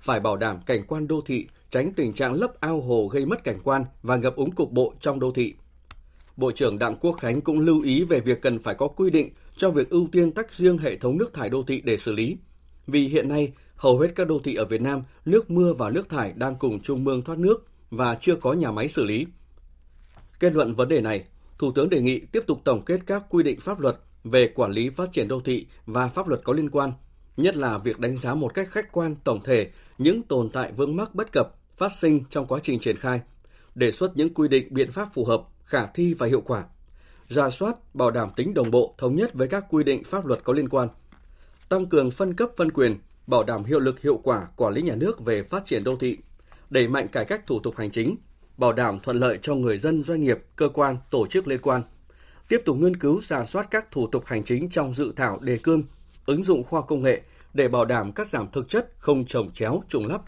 Phải 0.00 0.20
bảo 0.20 0.36
đảm 0.36 0.58
cảnh 0.66 0.82
quan 0.88 1.08
đô 1.08 1.20
thị, 1.26 1.46
tránh 1.70 1.92
tình 1.92 2.12
trạng 2.12 2.34
lấp 2.34 2.60
ao 2.60 2.80
hồ 2.80 3.08
gây 3.12 3.26
mất 3.26 3.44
cảnh 3.44 3.58
quan 3.64 3.84
và 4.02 4.16
ngập 4.16 4.36
úng 4.36 4.50
cục 4.50 4.70
bộ 4.70 4.94
trong 5.00 5.20
đô 5.20 5.32
thị. 5.32 5.54
Bộ 6.36 6.50
trưởng 6.52 6.78
Đặng 6.78 6.96
Quốc 6.96 7.12
Khánh 7.12 7.40
cũng 7.40 7.60
lưu 7.60 7.82
ý 7.82 8.04
về 8.04 8.20
việc 8.20 8.42
cần 8.42 8.58
phải 8.58 8.74
có 8.74 8.88
quy 8.88 9.10
định 9.10 9.30
cho 9.56 9.70
việc 9.70 9.90
ưu 9.90 10.08
tiên 10.12 10.32
tách 10.32 10.52
riêng 10.52 10.78
hệ 10.78 10.96
thống 10.96 11.18
nước 11.18 11.34
thải 11.34 11.50
đô 11.50 11.62
thị 11.62 11.82
để 11.84 11.96
xử 11.96 12.12
lý. 12.12 12.36
Vì 12.86 13.08
hiện 13.08 13.28
nay, 13.28 13.52
hầu 13.76 13.98
hết 13.98 14.08
các 14.14 14.28
đô 14.28 14.38
thị 14.44 14.54
ở 14.54 14.64
Việt 14.64 14.80
Nam, 14.80 15.02
nước 15.24 15.50
mưa 15.50 15.72
và 15.72 15.90
nước 15.90 16.08
thải 16.08 16.32
đang 16.36 16.56
cùng 16.58 16.80
chung 16.80 17.04
mương 17.04 17.22
thoát 17.22 17.38
nước 17.38 17.66
và 17.90 18.14
chưa 18.20 18.34
có 18.34 18.52
nhà 18.52 18.70
máy 18.70 18.88
xử 18.88 19.04
lý. 19.04 19.26
Kết 20.40 20.52
luận 20.52 20.74
vấn 20.74 20.88
đề 20.88 21.00
này, 21.00 21.24
Thủ 21.58 21.72
tướng 21.72 21.90
đề 21.90 22.00
nghị 22.00 22.20
tiếp 22.20 22.44
tục 22.46 22.60
tổng 22.64 22.82
kết 22.82 23.00
các 23.06 23.22
quy 23.30 23.42
định 23.42 23.60
pháp 23.60 23.80
luật 23.80 23.96
về 24.24 24.48
quản 24.54 24.70
lý 24.70 24.90
phát 24.90 25.12
triển 25.12 25.28
đô 25.28 25.40
thị 25.40 25.66
và 25.86 26.08
pháp 26.08 26.28
luật 26.28 26.40
có 26.44 26.52
liên 26.52 26.70
quan, 26.70 26.92
nhất 27.36 27.56
là 27.56 27.78
việc 27.78 27.98
đánh 27.98 28.16
giá 28.16 28.34
một 28.34 28.54
cách 28.54 28.68
khách 28.70 28.92
quan 28.92 29.16
tổng 29.24 29.40
thể 29.44 29.70
những 29.98 30.22
tồn 30.22 30.50
tại 30.50 30.72
vướng 30.72 30.96
mắc 30.96 31.14
bất 31.14 31.32
cập 31.32 31.54
phát 31.76 31.92
sinh 32.00 32.20
trong 32.30 32.46
quá 32.46 32.60
trình 32.62 32.78
triển 32.78 32.96
khai, 32.96 33.20
đề 33.74 33.92
xuất 33.92 34.16
những 34.16 34.34
quy 34.34 34.48
định 34.48 34.66
biện 34.70 34.90
pháp 34.90 35.08
phù 35.14 35.24
hợp, 35.24 35.42
khả 35.64 35.86
thi 35.86 36.14
và 36.14 36.26
hiệu 36.26 36.40
quả, 36.40 36.64
ra 37.28 37.50
soát 37.50 37.94
bảo 37.94 38.10
đảm 38.10 38.28
tính 38.36 38.54
đồng 38.54 38.70
bộ 38.70 38.94
thống 38.98 39.16
nhất 39.16 39.34
với 39.34 39.48
các 39.48 39.64
quy 39.70 39.84
định 39.84 40.04
pháp 40.04 40.26
luật 40.26 40.44
có 40.44 40.52
liên 40.52 40.68
quan, 40.68 40.88
tăng 41.68 41.86
cường 41.86 42.10
phân 42.10 42.34
cấp 42.34 42.50
phân 42.56 42.72
quyền, 42.72 42.98
bảo 43.26 43.44
đảm 43.44 43.64
hiệu 43.64 43.78
lực 43.80 44.00
hiệu 44.00 44.20
quả 44.22 44.46
quản 44.56 44.74
lý 44.74 44.82
nhà 44.82 44.94
nước 44.94 45.24
về 45.24 45.42
phát 45.42 45.66
triển 45.66 45.84
đô 45.84 45.96
thị, 45.96 46.18
đẩy 46.70 46.88
mạnh 46.88 47.08
cải 47.08 47.24
cách 47.24 47.46
thủ 47.46 47.60
tục 47.60 47.76
hành 47.76 47.90
chính, 47.90 48.16
bảo 48.56 48.72
đảm 48.72 49.00
thuận 49.00 49.16
lợi 49.16 49.38
cho 49.42 49.54
người 49.54 49.78
dân, 49.78 50.02
doanh 50.02 50.20
nghiệp, 50.20 50.38
cơ 50.56 50.68
quan, 50.68 50.96
tổ 51.10 51.26
chức 51.26 51.48
liên 51.48 51.60
quan. 51.62 51.82
Tiếp 52.48 52.62
tục 52.64 52.76
nghiên 52.76 52.96
cứu 52.96 53.20
ra 53.22 53.44
soát 53.44 53.66
các 53.70 53.90
thủ 53.90 54.06
tục 54.06 54.24
hành 54.26 54.44
chính 54.44 54.68
trong 54.70 54.94
dự 54.94 55.12
thảo 55.16 55.38
đề 55.40 55.56
cương, 55.56 55.82
ứng 56.26 56.42
dụng 56.42 56.64
khoa 56.64 56.82
công 56.82 57.02
nghệ 57.02 57.22
để 57.54 57.68
bảo 57.68 57.84
đảm 57.84 58.12
cắt 58.12 58.28
giảm 58.28 58.50
thực 58.52 58.68
chất 58.68 58.92
không 58.98 59.24
trồng 59.26 59.50
chéo 59.50 59.82
trùng 59.88 60.06
lắp. 60.06 60.22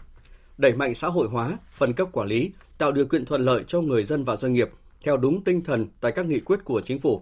Đẩy 0.57 0.73
mạnh 0.73 0.93
xã 0.93 1.07
hội 1.07 1.27
hóa, 1.27 1.57
phân 1.71 1.93
cấp 1.93 2.07
quản 2.11 2.27
lý, 2.27 2.51
tạo 2.77 2.91
điều 2.91 3.05
kiện 3.05 3.25
thuận 3.25 3.41
lợi 3.41 3.63
cho 3.67 3.81
người 3.81 4.03
dân 4.03 4.23
và 4.23 4.35
doanh 4.35 4.53
nghiệp 4.53 4.69
theo 5.03 5.17
đúng 5.17 5.43
tinh 5.43 5.63
thần 5.63 5.87
tại 6.01 6.11
các 6.11 6.25
nghị 6.25 6.39
quyết 6.39 6.65
của 6.65 6.81
chính 6.85 6.99
phủ. 6.99 7.21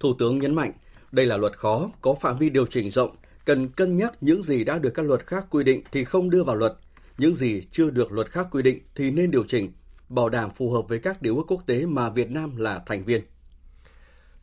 Thủ 0.00 0.14
tướng 0.18 0.38
nhấn 0.38 0.54
mạnh, 0.54 0.72
đây 1.12 1.26
là 1.26 1.36
luật 1.36 1.58
khó, 1.58 1.90
có 2.00 2.14
phạm 2.20 2.38
vi 2.38 2.50
điều 2.50 2.66
chỉnh 2.66 2.90
rộng, 2.90 3.16
cần 3.44 3.68
cân 3.68 3.96
nhắc 3.96 4.12
những 4.20 4.42
gì 4.42 4.64
đã 4.64 4.78
được 4.78 4.90
các 4.94 5.06
luật 5.06 5.26
khác 5.26 5.46
quy 5.50 5.64
định 5.64 5.82
thì 5.92 6.04
không 6.04 6.30
đưa 6.30 6.44
vào 6.44 6.56
luật, 6.56 6.72
những 7.18 7.36
gì 7.36 7.62
chưa 7.70 7.90
được 7.90 8.12
luật 8.12 8.30
khác 8.30 8.46
quy 8.50 8.62
định 8.62 8.80
thì 8.94 9.10
nên 9.10 9.30
điều 9.30 9.44
chỉnh, 9.44 9.72
bảo 10.08 10.28
đảm 10.28 10.50
phù 10.50 10.70
hợp 10.70 10.88
với 10.88 10.98
các 10.98 11.22
điều 11.22 11.36
ước 11.36 11.44
quốc 11.48 11.62
tế 11.66 11.86
mà 11.86 12.10
Việt 12.10 12.30
Nam 12.30 12.56
là 12.56 12.82
thành 12.86 13.04
viên. 13.04 13.22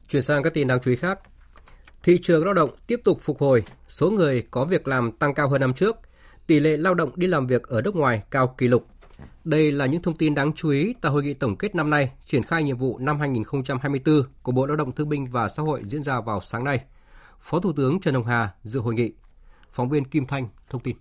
Chuyển 0.09 0.21
sang 0.21 0.43
các 0.43 0.53
tin 0.53 0.67
đáng 0.67 0.79
chú 0.83 0.91
ý 0.91 0.97
khác. 0.97 1.19
Thị 2.03 2.19
trường 2.21 2.45
lao 2.45 2.53
động 2.53 2.69
tiếp 2.87 3.01
tục 3.03 3.17
phục 3.21 3.39
hồi, 3.39 3.63
số 3.87 4.11
người 4.11 4.43
có 4.51 4.65
việc 4.65 4.87
làm 4.87 5.11
tăng 5.11 5.33
cao 5.33 5.49
hơn 5.49 5.61
năm 5.61 5.73
trước, 5.73 5.97
tỷ 6.47 6.59
lệ 6.59 6.77
lao 6.77 6.93
động 6.93 7.11
đi 7.15 7.27
làm 7.27 7.47
việc 7.47 7.63
ở 7.63 7.81
nước 7.81 7.95
ngoài 7.95 8.23
cao 8.31 8.55
kỷ 8.57 8.67
lục. 8.67 8.87
Đây 9.43 9.71
là 9.71 9.85
những 9.85 10.01
thông 10.01 10.17
tin 10.17 10.35
đáng 10.35 10.53
chú 10.53 10.69
ý 10.69 10.93
tại 11.01 11.11
hội 11.11 11.23
nghị 11.23 11.33
tổng 11.33 11.55
kết 11.55 11.75
năm 11.75 11.89
nay 11.89 12.11
triển 12.25 12.43
khai 12.43 12.63
nhiệm 12.63 12.77
vụ 12.77 12.97
năm 12.97 13.19
2024 13.19 14.23
của 14.43 14.51
Bộ 14.51 14.65
Lao 14.65 14.75
động 14.75 14.91
Thương 14.91 15.09
binh 15.09 15.27
và 15.31 15.47
Xã 15.47 15.63
hội 15.63 15.81
diễn 15.83 16.01
ra 16.01 16.21
vào 16.21 16.41
sáng 16.41 16.63
nay. 16.63 16.83
Phó 17.39 17.59
Thủ 17.59 17.73
tướng 17.73 17.99
Trần 17.99 18.13
Hồng 18.13 18.25
Hà 18.25 18.53
dự 18.61 18.79
hội 18.79 18.93
nghị. 18.93 19.11
Phóng 19.71 19.89
viên 19.89 20.05
Kim 20.05 20.25
Thanh 20.25 20.47
thông 20.69 20.81
tin. 20.81 20.95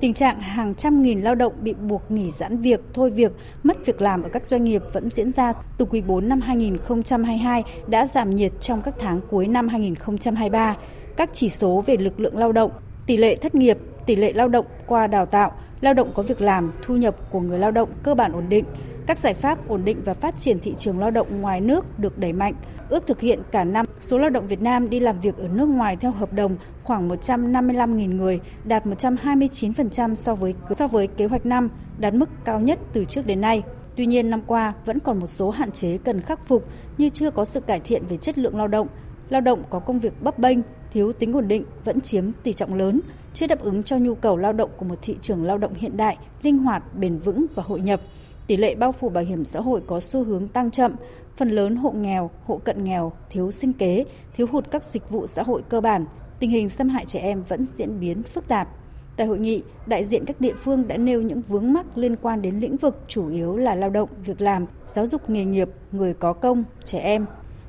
Tình 0.00 0.14
trạng 0.14 0.40
hàng 0.40 0.74
trăm 0.74 1.02
nghìn 1.02 1.20
lao 1.20 1.34
động 1.34 1.52
bị 1.60 1.74
buộc 1.74 2.10
nghỉ 2.10 2.30
giãn 2.30 2.58
việc, 2.58 2.80
thôi 2.94 3.10
việc, 3.10 3.32
mất 3.62 3.86
việc 3.86 4.00
làm 4.00 4.22
ở 4.22 4.28
các 4.32 4.46
doanh 4.46 4.64
nghiệp 4.64 4.82
vẫn 4.92 5.08
diễn 5.08 5.32
ra 5.32 5.52
từ 5.78 5.84
quý 5.84 6.00
4 6.00 6.28
năm 6.28 6.40
2022 6.40 7.64
đã 7.86 8.06
giảm 8.06 8.30
nhiệt 8.30 8.52
trong 8.60 8.82
các 8.82 8.94
tháng 8.98 9.20
cuối 9.30 9.46
năm 9.46 9.68
2023. 9.68 10.76
Các 11.16 11.30
chỉ 11.32 11.48
số 11.48 11.84
về 11.86 11.96
lực 11.96 12.20
lượng 12.20 12.38
lao 12.38 12.52
động, 12.52 12.70
tỷ 13.06 13.16
lệ 13.16 13.36
thất 13.36 13.54
nghiệp, 13.54 13.78
tỷ 14.06 14.16
lệ 14.16 14.32
lao 14.32 14.48
động 14.48 14.66
qua 14.86 15.06
đào 15.06 15.26
tạo, 15.26 15.52
lao 15.80 15.94
động 15.94 16.10
có 16.14 16.22
việc 16.22 16.40
làm, 16.40 16.72
thu 16.82 16.96
nhập 16.96 17.16
của 17.30 17.40
người 17.40 17.58
lao 17.58 17.70
động 17.70 17.88
cơ 18.02 18.14
bản 18.14 18.32
ổn 18.32 18.44
định. 18.48 18.64
Các 19.06 19.18
giải 19.18 19.34
pháp 19.34 19.68
ổn 19.68 19.84
định 19.84 20.02
và 20.04 20.14
phát 20.14 20.38
triển 20.38 20.60
thị 20.60 20.74
trường 20.78 20.98
lao 20.98 21.10
động 21.10 21.40
ngoài 21.40 21.60
nước 21.60 21.98
được 21.98 22.18
đẩy 22.18 22.32
mạnh. 22.32 22.54
Ước 22.88 23.06
thực 23.06 23.20
hiện 23.20 23.40
cả 23.52 23.64
năm, 23.64 23.86
số 24.00 24.18
lao 24.18 24.30
động 24.30 24.46
Việt 24.46 24.62
Nam 24.62 24.90
đi 24.90 25.00
làm 25.00 25.20
việc 25.20 25.36
ở 25.36 25.48
nước 25.48 25.68
ngoài 25.68 25.96
theo 25.96 26.10
hợp 26.10 26.32
đồng 26.32 26.56
khoảng 26.84 27.08
155.000 27.08 28.16
người, 28.16 28.40
đạt 28.64 28.86
129% 28.86 30.14
so 30.14 30.34
với 30.34 30.54
so 30.70 30.86
với 30.86 31.06
kế 31.06 31.26
hoạch 31.26 31.46
năm, 31.46 31.68
đạt 31.98 32.14
mức 32.14 32.28
cao 32.44 32.60
nhất 32.60 32.78
từ 32.92 33.04
trước 33.04 33.26
đến 33.26 33.40
nay. 33.40 33.62
Tuy 33.96 34.06
nhiên 34.06 34.30
năm 34.30 34.40
qua 34.46 34.74
vẫn 34.84 34.98
còn 35.00 35.18
một 35.20 35.26
số 35.26 35.50
hạn 35.50 35.70
chế 35.70 35.98
cần 35.98 36.20
khắc 36.20 36.46
phục 36.46 36.64
như 36.98 37.08
chưa 37.08 37.30
có 37.30 37.44
sự 37.44 37.60
cải 37.60 37.80
thiện 37.80 38.06
về 38.08 38.16
chất 38.16 38.38
lượng 38.38 38.56
lao 38.56 38.68
động, 38.68 38.88
lao 39.28 39.40
động 39.40 39.62
có 39.70 39.78
công 39.78 39.98
việc 39.98 40.22
bấp 40.22 40.38
bênh, 40.38 40.58
thiếu 40.96 41.12
tính 41.12 41.32
ổn 41.32 41.48
định 41.48 41.64
vẫn 41.84 42.00
chiếm 42.00 42.24
tỷ 42.42 42.52
trọng 42.52 42.74
lớn, 42.74 43.00
chưa 43.34 43.46
đáp 43.46 43.60
ứng 43.60 43.82
cho 43.82 43.96
nhu 43.96 44.14
cầu 44.14 44.36
lao 44.36 44.52
động 44.52 44.70
của 44.76 44.84
một 44.84 44.94
thị 45.02 45.16
trường 45.22 45.44
lao 45.44 45.58
động 45.58 45.74
hiện 45.74 45.96
đại, 45.96 46.16
linh 46.42 46.58
hoạt, 46.58 46.82
bền 46.94 47.18
vững 47.18 47.46
và 47.54 47.62
hội 47.62 47.80
nhập. 47.80 48.00
Tỷ 48.46 48.56
lệ 48.56 48.74
bao 48.74 48.92
phủ 48.92 49.08
bảo 49.08 49.24
hiểm 49.24 49.44
xã 49.44 49.60
hội 49.60 49.80
có 49.86 50.00
xu 50.00 50.24
hướng 50.24 50.48
tăng 50.48 50.70
chậm, 50.70 50.92
phần 51.36 51.50
lớn 51.50 51.76
hộ 51.76 51.90
nghèo, 51.90 52.30
hộ 52.44 52.60
cận 52.64 52.84
nghèo, 52.84 53.12
thiếu 53.30 53.50
sinh 53.50 53.72
kế, 53.72 54.04
thiếu 54.36 54.46
hụt 54.52 54.70
các 54.70 54.84
dịch 54.84 55.10
vụ 55.10 55.26
xã 55.26 55.42
hội 55.42 55.62
cơ 55.68 55.80
bản, 55.80 56.04
tình 56.38 56.50
hình 56.50 56.68
xâm 56.68 56.88
hại 56.88 57.04
trẻ 57.06 57.20
em 57.20 57.42
vẫn 57.48 57.62
diễn 57.62 58.00
biến 58.00 58.22
phức 58.22 58.48
tạp. 58.48 58.68
Tại 59.16 59.26
hội 59.26 59.38
nghị, 59.38 59.62
đại 59.86 60.04
diện 60.04 60.24
các 60.24 60.40
địa 60.40 60.54
phương 60.58 60.88
đã 60.88 60.96
nêu 60.96 61.22
những 61.22 61.42
vướng 61.48 61.72
mắc 61.72 61.98
liên 61.98 62.16
quan 62.16 62.42
đến 62.42 62.58
lĩnh 62.58 62.76
vực 62.76 63.04
chủ 63.08 63.28
yếu 63.28 63.56
là 63.56 63.74
lao 63.74 63.90
động, 63.90 64.08
việc 64.24 64.40
làm, 64.40 64.66
giáo 64.86 65.06
dục 65.06 65.30
nghề 65.30 65.44
nghiệp, 65.44 65.68
người 65.92 66.14
có 66.14 66.32
công, 66.32 66.64
trẻ 66.84 66.98
em. 66.98 67.26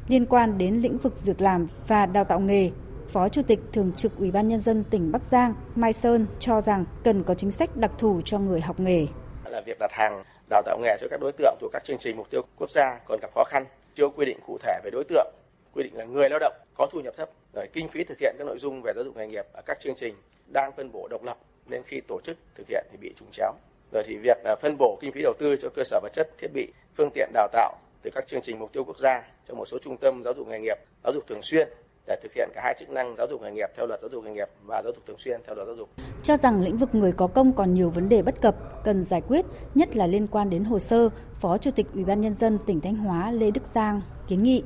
Liên 0.07 0.25
quan 0.25 0.57
đến 0.57 0.73
lĩnh 0.73 0.97
vực 0.97 1.25
việc 1.25 1.41
làm 1.41 1.67
và 1.87 2.05
đào 2.05 2.23
tạo 2.23 2.39
nghề, 2.39 2.71
Phó 3.09 3.29
Chủ 3.29 3.41
tịch 3.47 3.59
Thường 3.73 3.91
trực 3.97 4.17
Ủy 4.17 4.31
ban 4.31 4.47
Nhân 4.47 4.59
dân 4.59 4.83
tỉnh 4.83 5.11
Bắc 5.11 5.23
Giang 5.23 5.53
Mai 5.75 5.93
Sơn 5.93 6.25
cho 6.39 6.61
rằng 6.61 6.85
cần 7.03 7.23
có 7.23 7.33
chính 7.33 7.51
sách 7.51 7.77
đặc 7.77 7.91
thù 7.97 8.21
cho 8.25 8.39
người 8.39 8.61
học 8.61 8.79
nghề. 8.79 9.05
Là 9.45 9.61
việc 9.61 9.79
đặt 9.79 9.91
hàng 9.91 10.23
đào 10.49 10.61
tạo 10.65 10.79
nghề 10.81 10.97
cho 11.01 11.07
các 11.11 11.19
đối 11.21 11.31
tượng 11.31 11.57
thuộc 11.61 11.71
các 11.73 11.83
chương 11.85 11.97
trình 11.99 12.17
mục 12.17 12.29
tiêu 12.29 12.41
quốc 12.59 12.71
gia 12.71 12.99
còn 13.05 13.19
gặp 13.21 13.31
khó 13.35 13.43
khăn, 13.43 13.65
chưa 13.93 14.09
quy 14.09 14.25
định 14.25 14.37
cụ 14.47 14.57
thể 14.61 14.79
về 14.83 14.89
đối 14.91 15.03
tượng, 15.03 15.27
quy 15.73 15.83
định 15.83 15.97
là 15.97 16.05
người 16.05 16.29
lao 16.29 16.39
động 16.39 16.53
có 16.77 16.87
thu 16.91 16.99
nhập 16.99 17.13
thấp, 17.17 17.29
rồi 17.53 17.67
kinh 17.73 17.89
phí 17.89 18.03
thực 18.03 18.19
hiện 18.19 18.35
các 18.37 18.47
nội 18.47 18.57
dung 18.59 18.81
về 18.81 18.93
giáo 18.95 19.03
dục 19.03 19.17
nghề 19.17 19.27
nghiệp 19.27 19.45
ở 19.53 19.61
các 19.65 19.77
chương 19.81 19.95
trình 19.95 20.15
đang 20.53 20.71
phân 20.77 20.91
bổ 20.91 21.07
độc 21.07 21.23
lập 21.23 21.37
nên 21.65 21.83
khi 21.83 22.01
tổ 22.07 22.21
chức 22.23 22.37
thực 22.55 22.67
hiện 22.67 22.85
thì 22.91 22.97
bị 23.01 23.13
trùng 23.19 23.31
chéo. 23.31 23.51
Rồi 23.91 24.03
thì 24.07 24.17
việc 24.17 24.37
phân 24.61 24.77
bổ 24.77 24.97
kinh 25.01 25.11
phí 25.11 25.21
đầu 25.21 25.33
tư 25.39 25.55
cho 25.61 25.69
cơ 25.75 25.83
sở 25.85 25.99
vật 26.03 26.13
chất, 26.13 26.29
thiết 26.37 26.47
bị, 26.53 26.71
phương 26.97 27.09
tiện 27.13 27.29
đào 27.33 27.47
tạo 27.51 27.75
từ 28.01 28.11
các 28.15 28.27
chương 28.27 28.41
trình 28.41 28.59
mục 28.59 28.73
tiêu 28.73 28.83
quốc 28.83 28.99
gia 28.99 29.23
cho 29.47 29.53
một 29.53 29.65
số 29.65 29.77
trung 29.81 29.97
tâm 29.97 30.23
giáo 30.23 30.33
dục 30.33 30.47
nghề 30.47 30.59
nghiệp, 30.59 30.77
giáo 31.03 31.13
dục 31.13 31.27
thường 31.27 31.41
xuyên 31.41 31.69
để 32.07 32.17
thực 32.23 32.33
hiện 32.33 32.49
cả 32.55 32.61
hai 32.63 32.75
chức 32.79 32.89
năng 32.89 33.15
giáo 33.15 33.27
dục 33.29 33.41
nghề 33.41 33.51
nghiệp 33.51 33.69
theo 33.75 33.87
luật 33.87 34.01
giáo 34.01 34.09
dục 34.09 34.23
nghề 34.23 34.31
nghiệp 34.31 34.47
và 34.65 34.81
giáo 34.83 34.93
dục 34.95 35.05
thường 35.05 35.19
xuyên 35.19 35.41
theo 35.45 35.55
luật 35.55 35.67
giáo 35.67 35.75
dục. 35.75 35.89
Cho 36.23 36.37
rằng 36.37 36.61
lĩnh 36.61 36.77
vực 36.77 36.95
người 36.95 37.11
có 37.11 37.27
công 37.27 37.53
còn 37.53 37.73
nhiều 37.73 37.89
vấn 37.89 38.09
đề 38.09 38.21
bất 38.21 38.41
cập 38.41 38.83
cần 38.83 39.03
giải 39.03 39.21
quyết, 39.21 39.45
nhất 39.75 39.95
là 39.95 40.07
liên 40.07 40.27
quan 40.27 40.49
đến 40.49 40.63
hồ 40.63 40.79
sơ, 40.79 41.09
Phó 41.39 41.57
Chủ 41.57 41.71
tịch 41.71 41.85
Ủy 41.93 42.05
ban 42.05 42.21
nhân 42.21 42.33
dân 42.33 42.57
tỉnh 42.65 42.81
Thanh 42.81 42.95
Hóa 42.95 43.31
Lê 43.31 43.51
Đức 43.51 43.63
Giang 43.63 44.01
kiến 44.27 44.43
nghị 44.43 44.63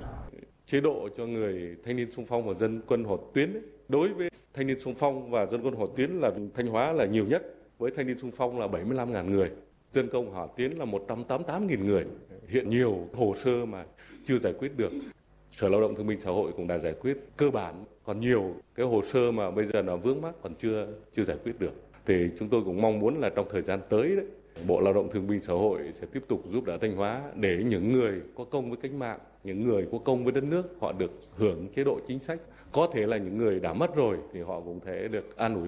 chế 0.71 0.81
độ 0.81 1.09
cho 1.17 1.25
người 1.25 1.75
thanh 1.85 1.95
niên 1.95 2.11
sung 2.11 2.25
phong 2.25 2.47
và 2.47 2.53
dân 2.53 2.81
quân 2.87 3.03
hỏa 3.03 3.17
tuyến 3.33 3.53
ấy. 3.53 3.61
đối 3.87 4.09
với 4.09 4.29
thanh 4.53 4.67
niên 4.67 4.79
sung 4.79 4.95
phong 4.99 5.31
và 5.31 5.45
dân 5.45 5.61
quân 5.63 5.73
hỏa 5.73 5.87
tuyến 5.97 6.11
là 6.11 6.31
Thanh 6.55 6.67
Hóa 6.67 6.93
là 6.93 7.05
nhiều 7.05 7.25
nhất 7.25 7.43
với 7.77 7.91
thanh 7.95 8.07
niên 8.07 8.19
sung 8.21 8.31
phong 8.37 8.59
là 8.59 8.67
75.000 8.67 9.29
người 9.29 9.51
dân 9.91 10.09
công 10.09 10.29
hỏa 10.31 10.47
tuyến 10.57 10.71
là 10.71 10.85
188.000 10.85 11.85
người 11.85 12.05
hiện 12.47 12.69
nhiều 12.69 13.07
hồ 13.13 13.35
sơ 13.43 13.65
mà 13.65 13.85
chưa 14.25 14.37
giải 14.37 14.53
quyết 14.59 14.77
được 14.77 14.91
Sở 15.51 15.69
Lao 15.69 15.81
động 15.81 15.95
Thương 15.95 16.07
binh 16.07 16.19
Xã 16.19 16.31
hội 16.31 16.51
cũng 16.57 16.67
đã 16.67 16.77
giải 16.77 16.93
quyết 16.93 17.17
cơ 17.37 17.49
bản, 17.49 17.85
còn 18.03 18.19
nhiều 18.19 18.55
cái 18.75 18.85
hồ 18.85 19.01
sơ 19.13 19.31
mà 19.31 19.51
bây 19.51 19.65
giờ 19.65 19.81
nó 19.81 19.97
vướng 19.97 20.21
mắc 20.21 20.35
còn 20.41 20.55
chưa 20.55 20.87
chưa 21.15 21.23
giải 21.23 21.37
quyết 21.43 21.59
được. 21.59 21.73
Thì 22.05 22.29
chúng 22.39 22.49
tôi 22.49 22.61
cũng 22.65 22.81
mong 22.81 22.99
muốn 22.99 23.19
là 23.19 23.29
trong 23.29 23.47
thời 23.51 23.61
gian 23.61 23.79
tới 23.89 24.15
đấy, 24.15 24.25
Bộ 24.67 24.81
Lao 24.81 24.93
động 24.93 25.09
Thương 25.11 25.27
binh 25.27 25.39
Xã 25.39 25.53
hội 25.53 25.79
sẽ 25.93 26.07
tiếp 26.13 26.23
tục 26.27 26.43
giúp 26.47 26.65
đỡ 26.65 26.77
Thanh 26.77 26.95
Hóa 26.95 27.21
để 27.35 27.63
những 27.65 27.91
người 27.91 28.21
có 28.35 28.43
công 28.43 28.69
với 28.69 28.79
cách 28.81 28.93
mạng, 28.93 29.19
những 29.43 29.67
người 29.67 29.87
có 29.91 29.97
công 29.97 30.23
với 30.23 30.33
đất 30.33 30.43
nước 30.43 30.75
họ 30.79 30.91
được 30.91 31.11
hưởng 31.35 31.67
chế 31.75 31.83
độ 31.83 31.99
chính 32.07 32.19
sách 32.19 32.39
có 32.71 32.87
thể 32.93 33.07
là 33.07 33.17
những 33.17 33.37
người 33.37 33.59
đã 33.59 33.73
mất 33.73 33.95
rồi 33.95 34.17
thì 34.33 34.41
họ 34.41 34.59
cũng 34.65 34.79
thể 34.85 35.07
được 35.07 35.37
an 35.37 35.55
ủi. 35.55 35.67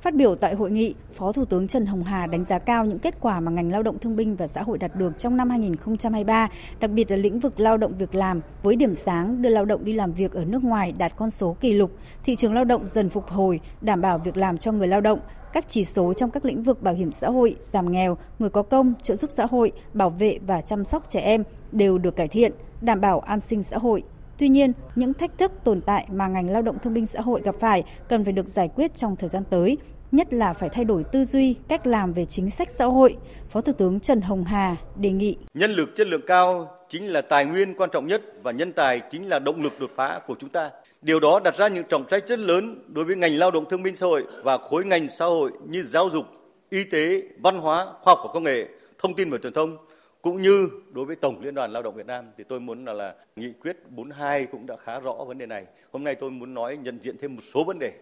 Phát 0.00 0.14
biểu 0.14 0.34
tại 0.34 0.54
hội 0.54 0.70
nghị, 0.70 0.94
Phó 1.12 1.32
Thủ 1.32 1.44
tướng 1.44 1.66
Trần 1.66 1.86
Hồng 1.86 2.02
Hà 2.02 2.26
đánh 2.26 2.44
giá 2.44 2.58
cao 2.58 2.84
những 2.84 2.98
kết 2.98 3.14
quả 3.20 3.40
mà 3.40 3.52
ngành 3.52 3.72
lao 3.72 3.82
động 3.82 3.98
thương 3.98 4.16
binh 4.16 4.36
và 4.36 4.46
xã 4.46 4.62
hội 4.62 4.78
đạt 4.78 4.96
được 4.96 5.18
trong 5.18 5.36
năm 5.36 5.50
2023, 5.50 6.48
đặc 6.80 6.90
biệt 6.90 7.10
là 7.10 7.16
lĩnh 7.16 7.40
vực 7.40 7.60
lao 7.60 7.76
động 7.76 7.92
việc 7.98 8.14
làm, 8.14 8.40
với 8.62 8.76
điểm 8.76 8.94
sáng 8.94 9.42
đưa 9.42 9.48
lao 9.48 9.64
động 9.64 9.84
đi 9.84 9.92
làm 9.92 10.12
việc 10.12 10.32
ở 10.32 10.44
nước 10.44 10.64
ngoài 10.64 10.92
đạt 10.98 11.16
con 11.16 11.30
số 11.30 11.56
kỷ 11.60 11.72
lục, 11.72 11.90
thị 12.24 12.36
trường 12.36 12.54
lao 12.54 12.64
động 12.64 12.86
dần 12.86 13.08
phục 13.08 13.28
hồi, 13.28 13.60
đảm 13.80 14.00
bảo 14.00 14.18
việc 14.18 14.36
làm 14.36 14.58
cho 14.58 14.72
người 14.72 14.88
lao 14.88 15.00
động, 15.00 15.20
các 15.52 15.64
chỉ 15.68 15.84
số 15.84 16.12
trong 16.12 16.30
các 16.30 16.44
lĩnh 16.44 16.62
vực 16.62 16.82
bảo 16.82 16.94
hiểm 16.94 17.12
xã 17.12 17.28
hội, 17.28 17.56
giảm 17.58 17.92
nghèo, 17.92 18.16
người 18.38 18.50
có 18.50 18.62
công, 18.62 18.94
trợ 19.02 19.16
giúp 19.16 19.30
xã 19.32 19.46
hội, 19.46 19.72
bảo 19.92 20.10
vệ 20.10 20.38
và 20.46 20.60
chăm 20.60 20.84
sóc 20.84 21.04
trẻ 21.08 21.20
em 21.20 21.44
đều 21.72 21.98
được 21.98 22.16
cải 22.16 22.28
thiện, 22.28 22.52
đảm 22.80 23.00
bảo 23.00 23.20
an 23.20 23.40
sinh 23.40 23.62
xã 23.62 23.78
hội. 23.78 24.02
Tuy 24.38 24.48
nhiên, 24.48 24.72
những 24.94 25.14
thách 25.14 25.38
thức 25.38 25.52
tồn 25.64 25.80
tại 25.80 26.06
mà 26.12 26.28
ngành 26.28 26.50
lao 26.50 26.62
động 26.62 26.78
thương 26.82 26.94
binh 26.94 27.06
xã 27.06 27.20
hội 27.20 27.42
gặp 27.44 27.54
phải 27.60 27.84
cần 28.08 28.24
phải 28.24 28.32
được 28.32 28.48
giải 28.48 28.68
quyết 28.74 28.94
trong 28.94 29.16
thời 29.16 29.28
gian 29.28 29.42
tới, 29.50 29.78
nhất 30.12 30.34
là 30.34 30.52
phải 30.52 30.68
thay 30.68 30.84
đổi 30.84 31.04
tư 31.04 31.24
duy, 31.24 31.56
cách 31.68 31.86
làm 31.86 32.12
về 32.12 32.24
chính 32.24 32.50
sách 32.50 32.68
xã 32.70 32.84
hội. 32.84 33.16
Phó 33.48 33.60
Thủ 33.60 33.72
tướng 33.72 34.00
Trần 34.00 34.20
Hồng 34.20 34.44
Hà 34.44 34.76
đề 34.96 35.10
nghị. 35.10 35.36
Nhân 35.54 35.72
lực 35.72 35.96
chất 35.96 36.06
lượng 36.06 36.20
cao 36.26 36.70
chính 36.88 37.06
là 37.06 37.20
tài 37.20 37.44
nguyên 37.44 37.74
quan 37.74 37.90
trọng 37.92 38.06
nhất 38.06 38.22
và 38.42 38.52
nhân 38.52 38.72
tài 38.72 39.00
chính 39.10 39.28
là 39.28 39.38
động 39.38 39.62
lực 39.62 39.80
đột 39.80 39.90
phá 39.96 40.20
của 40.26 40.34
chúng 40.38 40.50
ta. 40.50 40.70
Điều 41.02 41.20
đó 41.20 41.40
đặt 41.44 41.56
ra 41.56 41.68
những 41.68 41.84
trọng 41.88 42.04
trách 42.04 42.26
rất 42.26 42.38
lớn 42.38 42.84
đối 42.88 43.04
với 43.04 43.16
ngành 43.16 43.38
lao 43.38 43.50
động 43.50 43.64
thương 43.70 43.82
binh 43.82 43.96
xã 43.96 44.06
hội 44.06 44.24
và 44.42 44.58
khối 44.58 44.84
ngành 44.84 45.08
xã 45.08 45.24
hội 45.24 45.50
như 45.68 45.82
giáo 45.82 46.10
dục, 46.10 46.26
y 46.70 46.84
tế, 46.84 47.22
văn 47.40 47.58
hóa, 47.58 47.86
khoa 48.02 48.14
học 48.14 48.20
và 48.24 48.30
công 48.34 48.44
nghệ, 48.44 48.66
thông 48.98 49.14
tin 49.14 49.30
và 49.30 49.38
truyền 49.38 49.52
thông 49.52 49.76
cũng 50.26 50.42
như 50.42 50.68
đối 50.92 51.04
với 51.04 51.16
Tổng 51.16 51.40
Liên 51.40 51.54
đoàn 51.54 51.72
Lao 51.72 51.82
động 51.82 51.94
Việt 51.94 52.06
Nam 52.06 52.24
thì 52.38 52.44
tôi 52.44 52.60
muốn 52.60 52.84
là, 52.84 52.92
là 52.92 53.14
nghị 53.36 53.52
quyết 53.52 53.76
42 53.90 54.46
cũng 54.46 54.66
đã 54.66 54.76
khá 54.76 55.00
rõ 55.00 55.12
vấn 55.12 55.38
đề 55.38 55.46
này. 55.46 55.66
Hôm 55.92 56.04
nay 56.04 56.14
tôi 56.14 56.30
muốn 56.30 56.54
nói 56.54 56.76
nhận 56.76 56.98
diện 57.00 57.16
thêm 57.18 57.34
một 57.34 57.42
số 57.54 57.64
vấn 57.64 57.78
đề 57.78 57.92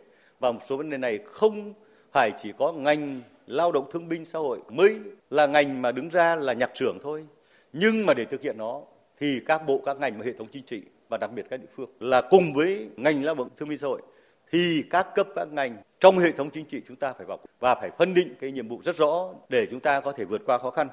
và 0.40 0.52
một 0.52 0.60
số 0.68 0.76
vấn 0.76 0.90
đề 0.90 0.96
này 0.96 1.18
không 1.24 1.74
phải 2.12 2.30
chỉ 2.38 2.52
có 2.58 2.72
ngành 2.72 3.20
lao 3.46 3.72
động 3.72 3.86
thương 3.92 4.08
binh 4.08 4.24
xã 4.24 4.38
hội 4.38 4.60
mới 4.68 4.96
là 5.30 5.46
ngành 5.46 5.82
mà 5.82 5.92
đứng 5.92 6.08
ra 6.08 6.34
là 6.34 6.52
nhạc 6.52 6.70
trưởng 6.74 6.98
thôi. 7.02 7.26
Nhưng 7.72 8.06
mà 8.06 8.14
để 8.14 8.24
thực 8.24 8.42
hiện 8.42 8.58
nó 8.58 8.80
thì 9.20 9.40
các 9.46 9.66
bộ, 9.66 9.80
các 9.84 9.96
ngành 9.96 10.18
và 10.18 10.24
hệ 10.24 10.32
thống 10.32 10.48
chính 10.52 10.64
trị 10.64 10.82
và 11.08 11.18
đặc 11.18 11.30
biệt 11.34 11.46
các 11.50 11.56
địa 11.56 11.68
phương 11.76 11.90
là 12.00 12.22
cùng 12.30 12.54
với 12.54 12.88
ngành 12.96 13.24
lao 13.24 13.34
động 13.34 13.48
thương 13.56 13.68
binh 13.68 13.78
xã 13.78 13.86
hội 13.86 14.02
thì 14.50 14.84
các 14.90 15.06
cấp 15.14 15.28
các 15.34 15.48
ngành 15.52 15.76
trong 16.00 16.18
hệ 16.18 16.32
thống 16.32 16.50
chính 16.50 16.64
trị 16.64 16.82
chúng 16.86 16.96
ta 16.96 17.12
phải 17.12 17.26
vào 17.26 17.38
và 17.60 17.74
phải 17.74 17.90
phân 17.98 18.14
định 18.14 18.34
cái 18.40 18.52
nhiệm 18.52 18.68
vụ 18.68 18.80
rất 18.82 18.96
rõ 18.96 19.28
để 19.48 19.66
chúng 19.70 19.80
ta 19.80 20.00
có 20.00 20.12
thể 20.12 20.24
vượt 20.24 20.42
qua 20.46 20.58
khó 20.58 20.70
khăn. 20.70 20.88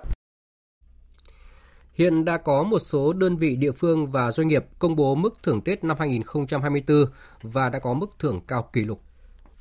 Hiện 1.93 2.25
đã 2.25 2.37
có 2.37 2.63
một 2.63 2.79
số 2.79 3.13
đơn 3.13 3.37
vị 3.37 3.55
địa 3.55 3.71
phương 3.71 4.11
và 4.11 4.31
doanh 4.31 4.47
nghiệp 4.47 4.65
công 4.79 4.95
bố 4.95 5.15
mức 5.15 5.33
thưởng 5.43 5.61
Tết 5.61 5.83
năm 5.83 5.97
2024 5.99 7.05
và 7.41 7.69
đã 7.69 7.79
có 7.79 7.93
mức 7.93 8.09
thưởng 8.19 8.41
cao 8.47 8.69
kỷ 8.73 8.83
lục. 8.83 9.01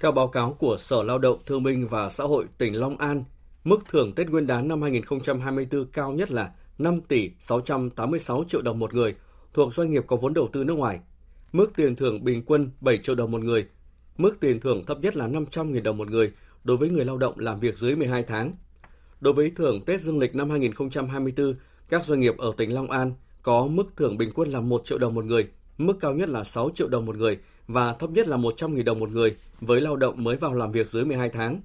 Theo 0.01 0.13
báo 0.13 0.29
cáo 0.29 0.53
của 0.53 0.77
Sở 0.79 1.03
Lao 1.03 1.19
động 1.19 1.39
Thương 1.47 1.63
binh 1.63 1.89
và 1.89 2.09
Xã 2.09 2.25
hội 2.25 2.47
tỉnh 2.59 2.75
Long 2.75 2.97
An, 2.97 3.25
mức 3.65 3.79
thưởng 3.89 4.13
Tết 4.15 4.31
Nguyên 4.31 4.47
đán 4.47 4.69
năm 4.69 4.83
2024 4.83 5.87
cao 5.93 6.13
nhất 6.13 6.31
là 6.31 6.53
5 6.79 7.01
tỷ 7.01 7.31
686 7.39 8.45
triệu 8.49 8.63
đồng 8.63 8.79
một 8.79 8.95
người 8.95 9.15
thuộc 9.55 9.75
doanh 9.75 9.91
nghiệp 9.91 10.05
có 10.07 10.17
vốn 10.17 10.35
đầu 10.35 10.49
tư 10.53 10.65
nước 10.65 10.75
ngoài. 10.75 11.01
Mức 11.53 11.73
tiền 11.77 11.97
thưởng 11.97 12.25
bình 12.25 12.43
quân 12.47 12.71
7 12.81 12.99
triệu 12.99 13.15
đồng 13.15 13.31
một 13.31 13.43
người. 13.43 13.67
Mức 14.17 14.41
tiền 14.41 14.61
thưởng 14.61 14.85
thấp 14.87 14.99
nhất 15.01 15.17
là 15.17 15.29
500.000 15.29 15.83
đồng 15.83 15.97
một 15.97 16.11
người 16.11 16.33
đối 16.65 16.77
với 16.77 16.91
người 16.91 17.05
lao 17.05 17.19
động 17.19 17.39
làm 17.39 17.61
việc 17.61 17.77
dưới 17.79 17.97
12 17.97 18.23
tháng. 18.23 18.53
Đối 19.21 19.33
với 19.33 19.53
thưởng 19.57 19.85
Tết 19.85 20.01
Dương 20.01 20.19
lịch 20.19 20.35
năm 20.35 20.51
2024, 20.51 21.55
các 21.91 22.05
doanh 22.05 22.21
nghiệp 22.21 22.39
ở 22.39 22.53
tỉnh 22.57 22.75
Long 22.75 22.91
An 22.91 23.13
có 23.43 23.67
mức 23.67 23.97
thưởng 23.97 24.19
bình 24.19 24.31
quân 24.35 24.51
là 24.51 24.61
1 24.61 24.83
triệu 24.85 24.99
đồng 24.99 25.15
một 25.15 25.25
người, 25.25 25.49
mức 25.79 25.97
cao 26.01 26.15
nhất 26.15 26.29
là 26.29 26.45
6 26.45 26.71
triệu 26.75 26.89
đồng 26.89 27.07
một 27.07 27.17
người 27.17 27.39
và 27.69 27.93
thấp 27.93 28.11
nhất 28.11 28.29
là 28.29 28.37
100.000 28.37 28.85
đồng 28.85 29.01
một 29.01 29.11
người 29.11 29.37
với 29.61 29.81
lao 29.81 29.97
động 29.97 30.25
mới 30.25 30.37
vào 30.37 30.55
làm 30.55 30.73
việc 30.73 30.91
dưới 30.91 31.05
12 31.05 31.29
tháng. 31.29 31.61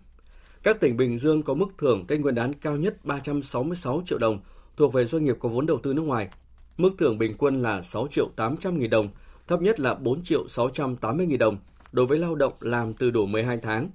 Các 0.63 0.79
tỉnh 0.79 0.97
Bình 0.97 1.19
Dương 1.19 1.43
có 1.43 1.53
mức 1.53 1.67
thưởng 1.77 2.05
Tết 2.07 2.19
Nguyên 2.19 2.35
đán 2.35 2.53
cao 2.53 2.77
nhất 2.77 3.05
366 3.05 4.03
triệu 4.05 4.19
đồng 4.19 4.39
thuộc 4.77 4.93
về 4.93 5.05
doanh 5.05 5.25
nghiệp 5.25 5.35
có 5.39 5.49
vốn 5.49 5.65
đầu 5.65 5.79
tư 5.83 5.93
nước 5.93 6.01
ngoài. 6.01 6.29
Mức 6.77 6.91
thưởng 6.97 7.17
bình 7.17 7.33
quân 7.37 7.61
là 7.61 7.81
6 7.81 8.07
triệu 8.07 8.29
800 8.35 8.79
nghìn 8.79 8.89
đồng, 8.89 9.09
thấp 9.47 9.61
nhất 9.61 9.79
là 9.79 9.93
4 9.93 10.23
triệu 10.23 10.47
680 10.47 11.25
nghìn 11.25 11.39
đồng 11.39 11.57
đối 11.91 12.05
với 12.05 12.17
lao 12.17 12.35
động 12.35 12.53
làm 12.59 12.93
từ 12.93 13.11
đủ 13.11 13.25
12 13.25 13.57
tháng. 13.57 13.89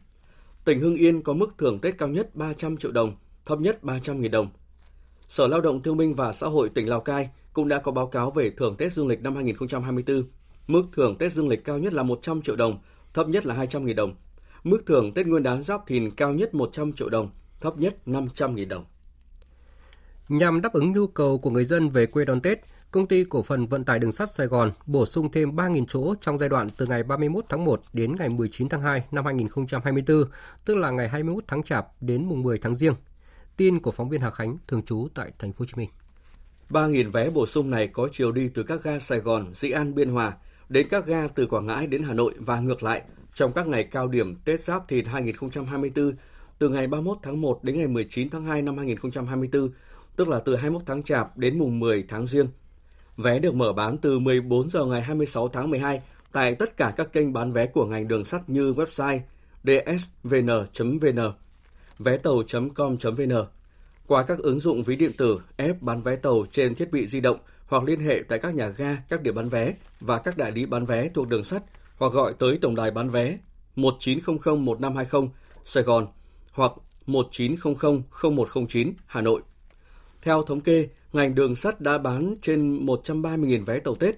Tỉnh 0.64 0.80
Hưng 0.80 0.96
Yên 0.96 1.22
có 1.22 1.32
mức 1.32 1.58
thưởng 1.58 1.78
Tết 1.78 1.98
cao 1.98 2.08
nhất 2.08 2.36
300 2.36 2.76
triệu 2.76 2.92
đồng, 2.92 3.16
thấp 3.44 3.60
nhất 3.60 3.84
300 3.84 4.20
nghìn 4.20 4.30
đồng. 4.30 4.48
Sở 5.30 5.46
Lao 5.46 5.60
động 5.60 5.82
Thương 5.82 5.96
binh 5.96 6.14
và 6.14 6.32
Xã 6.32 6.46
hội 6.46 6.68
tỉnh 6.68 6.88
Lào 6.88 7.00
Cai 7.00 7.30
cũng 7.52 7.68
đã 7.68 7.78
có 7.78 7.92
báo 7.92 8.06
cáo 8.06 8.30
về 8.30 8.50
thưởng 8.56 8.76
Tết 8.76 8.92
Dương 8.92 9.08
lịch 9.08 9.22
năm 9.22 9.34
2024. 9.34 10.22
Mức 10.66 10.82
thưởng 10.92 11.18
Tết 11.18 11.32
Dương 11.32 11.48
lịch 11.48 11.64
cao 11.64 11.78
nhất 11.78 11.92
là 11.92 12.02
100 12.02 12.42
triệu 12.42 12.56
đồng, 12.56 12.78
thấp 13.14 13.28
nhất 13.28 13.46
là 13.46 13.54
200.000 13.54 13.94
đồng. 13.94 14.14
Mức 14.64 14.86
thưởng 14.86 15.14
Tết 15.14 15.26
Nguyên 15.26 15.42
đán 15.42 15.62
Giáp 15.62 15.86
Thìn 15.86 16.10
cao 16.10 16.32
nhất 16.32 16.54
100 16.54 16.92
triệu 16.92 17.08
đồng, 17.08 17.30
thấp 17.60 17.78
nhất 17.78 17.96
500.000 18.06 18.68
đồng. 18.68 18.84
Nhằm 20.28 20.60
đáp 20.60 20.72
ứng 20.72 20.92
nhu 20.92 21.06
cầu 21.06 21.38
của 21.38 21.50
người 21.50 21.64
dân 21.64 21.88
về 21.88 22.06
quê 22.06 22.24
đón 22.24 22.40
Tết, 22.40 22.58
Công 22.90 23.06
ty 23.06 23.24
Cổ 23.24 23.42
phần 23.42 23.66
Vận 23.66 23.84
tải 23.84 23.98
Đường 23.98 24.12
sắt 24.12 24.30
Sài 24.30 24.46
Gòn 24.46 24.72
bổ 24.86 25.06
sung 25.06 25.32
thêm 25.32 25.56
3.000 25.56 25.84
chỗ 25.88 26.14
trong 26.20 26.38
giai 26.38 26.48
đoạn 26.48 26.68
từ 26.76 26.86
ngày 26.86 27.02
31 27.02 27.44
tháng 27.48 27.64
1 27.64 27.82
đến 27.92 28.16
ngày 28.18 28.28
19 28.28 28.68
tháng 28.68 28.82
2 28.82 29.04
năm 29.10 29.24
2024, 29.24 30.24
tức 30.64 30.74
là 30.74 30.90
ngày 30.90 31.08
21 31.08 31.44
tháng 31.46 31.62
Chạp 31.62 31.86
đến 32.00 32.28
mùng 32.28 32.42
10 32.42 32.58
tháng 32.58 32.74
Giêng. 32.74 32.94
Tin 33.60 33.80
của 33.80 33.90
phóng 33.90 34.08
viên 34.08 34.20
Hà 34.20 34.30
Khánh 34.30 34.58
thường 34.68 34.82
trú 34.82 35.08
tại 35.14 35.32
thành 35.38 35.52
phố 35.52 35.56
Hồ 35.58 35.64
Chí 35.64 35.72
Minh. 35.76 35.90
3.000 36.70 37.10
vé 37.10 37.30
bổ 37.30 37.46
sung 37.46 37.70
này 37.70 37.88
có 37.88 38.08
chiều 38.12 38.32
đi 38.32 38.48
từ 38.54 38.62
các 38.62 38.82
ga 38.82 38.98
Sài 38.98 39.18
Gòn, 39.18 39.54
Dĩ 39.54 39.70
An, 39.70 39.94
Biên 39.94 40.08
Hòa 40.08 40.36
đến 40.68 40.86
các 40.90 41.06
ga 41.06 41.28
từ 41.28 41.46
Quảng 41.46 41.66
Ngãi 41.66 41.86
đến 41.86 42.02
Hà 42.02 42.14
Nội 42.14 42.34
và 42.38 42.60
ngược 42.60 42.82
lại 42.82 43.02
trong 43.34 43.52
các 43.52 43.66
ngày 43.66 43.84
cao 43.84 44.08
điểm 44.08 44.36
Tết 44.44 44.60
Giáp 44.60 44.88
Thìn 44.88 45.04
2024 45.04 46.12
từ 46.58 46.68
ngày 46.68 46.86
31 46.86 47.18
tháng 47.22 47.40
1 47.40 47.64
đến 47.64 47.78
ngày 47.78 47.86
19 47.86 48.30
tháng 48.30 48.44
2 48.44 48.62
năm 48.62 48.78
2024, 48.78 49.68
tức 50.16 50.28
là 50.28 50.38
từ 50.38 50.56
21 50.56 50.82
tháng 50.86 51.02
Chạp 51.02 51.38
đến 51.38 51.58
mùng 51.58 51.78
10 51.78 52.04
tháng 52.08 52.26
Giêng. 52.26 52.48
Vé 53.16 53.38
được 53.38 53.54
mở 53.54 53.72
bán 53.72 53.98
từ 53.98 54.18
14 54.18 54.70
giờ 54.70 54.84
ngày 54.84 55.02
26 55.02 55.48
tháng 55.48 55.70
12 55.70 56.02
tại 56.32 56.54
tất 56.54 56.76
cả 56.76 56.94
các 56.96 57.12
kênh 57.12 57.32
bán 57.32 57.52
vé 57.52 57.66
của 57.66 57.86
ngành 57.86 58.08
đường 58.08 58.24
sắt 58.24 58.50
như 58.50 58.72
website 58.72 59.20
dsvn.vn, 59.64 61.18
vé 62.00 62.16
tàu.com.vn, 62.16 63.32
qua 64.06 64.22
các 64.22 64.38
ứng 64.38 64.60
dụng 64.60 64.82
ví 64.82 64.96
điện 64.96 65.12
tử, 65.18 65.40
app 65.56 65.82
bán 65.82 66.02
vé 66.02 66.16
tàu 66.16 66.44
trên 66.52 66.74
thiết 66.74 66.92
bị 66.92 67.06
di 67.06 67.20
động 67.20 67.38
hoặc 67.66 67.84
liên 67.84 68.00
hệ 68.00 68.22
tại 68.28 68.38
các 68.38 68.54
nhà 68.54 68.68
ga, 68.68 68.96
các 69.08 69.22
điểm 69.22 69.34
bán 69.34 69.48
vé 69.48 69.74
và 70.00 70.18
các 70.18 70.36
đại 70.36 70.52
lý 70.52 70.66
bán 70.66 70.86
vé 70.86 71.08
thuộc 71.14 71.28
đường 71.28 71.44
sắt 71.44 71.62
hoặc 71.96 72.12
gọi 72.12 72.32
tới 72.38 72.58
tổng 72.62 72.74
đài 72.74 72.90
bán 72.90 73.10
vé 73.10 73.38
1900 73.76 74.64
1520 74.64 75.30
Sài 75.64 75.82
Gòn 75.82 76.06
hoặc 76.52 76.72
1900 77.06 78.02
0109 78.36 78.92
Hà 79.06 79.20
Nội. 79.20 79.42
Theo 80.22 80.42
thống 80.42 80.60
kê, 80.60 80.88
ngành 81.12 81.34
đường 81.34 81.56
sắt 81.56 81.80
đã 81.80 81.98
bán 81.98 82.34
trên 82.42 82.86
130.000 82.86 83.64
vé 83.64 83.78
tàu 83.78 83.94
Tết. 83.94 84.16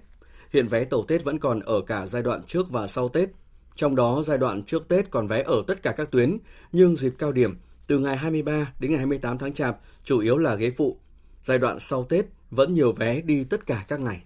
Hiện 0.53 0.69
vé 0.69 0.85
tàu 0.85 1.05
Tết 1.09 1.25
vẫn 1.25 1.39
còn 1.39 1.61
ở 1.61 1.81
cả 1.81 2.07
giai 2.07 2.23
đoạn 2.23 2.43
trước 2.47 2.71
và 2.71 2.87
sau 2.87 3.09
Tết. 3.09 3.29
Trong 3.75 3.97
đó, 3.97 4.23
giai 4.27 4.39
đoạn 4.39 4.63
trước 4.63 4.89
Tết 4.89 5.11
còn 5.11 5.29
vé 5.29 5.43
ở 5.43 5.63
tất 5.67 5.83
cả 5.83 5.93
các 5.93 6.11
tuyến, 6.11 6.39
nhưng 6.73 6.97
dịp 6.97 7.15
cao 7.19 7.33
điểm 7.33 7.57
từ 7.93 7.99
ngày 7.99 8.17
23 8.17 8.73
đến 8.79 8.91
ngày 8.91 8.99
28 8.99 9.39
tháng 9.39 9.53
Chạp, 9.53 9.79
chủ 10.05 10.19
yếu 10.19 10.39
là 10.39 10.55
ghế 10.55 10.71
phụ. 10.71 10.97
Giai 11.45 11.59
đoạn 11.59 11.79
sau 11.81 12.05
Tết, 12.05 12.25
vẫn 12.51 12.75
nhiều 12.75 12.93
vé 12.93 13.21
đi 13.21 13.45
tất 13.45 13.67
cả 13.67 13.85
các 13.89 14.01
ngày. 14.01 14.23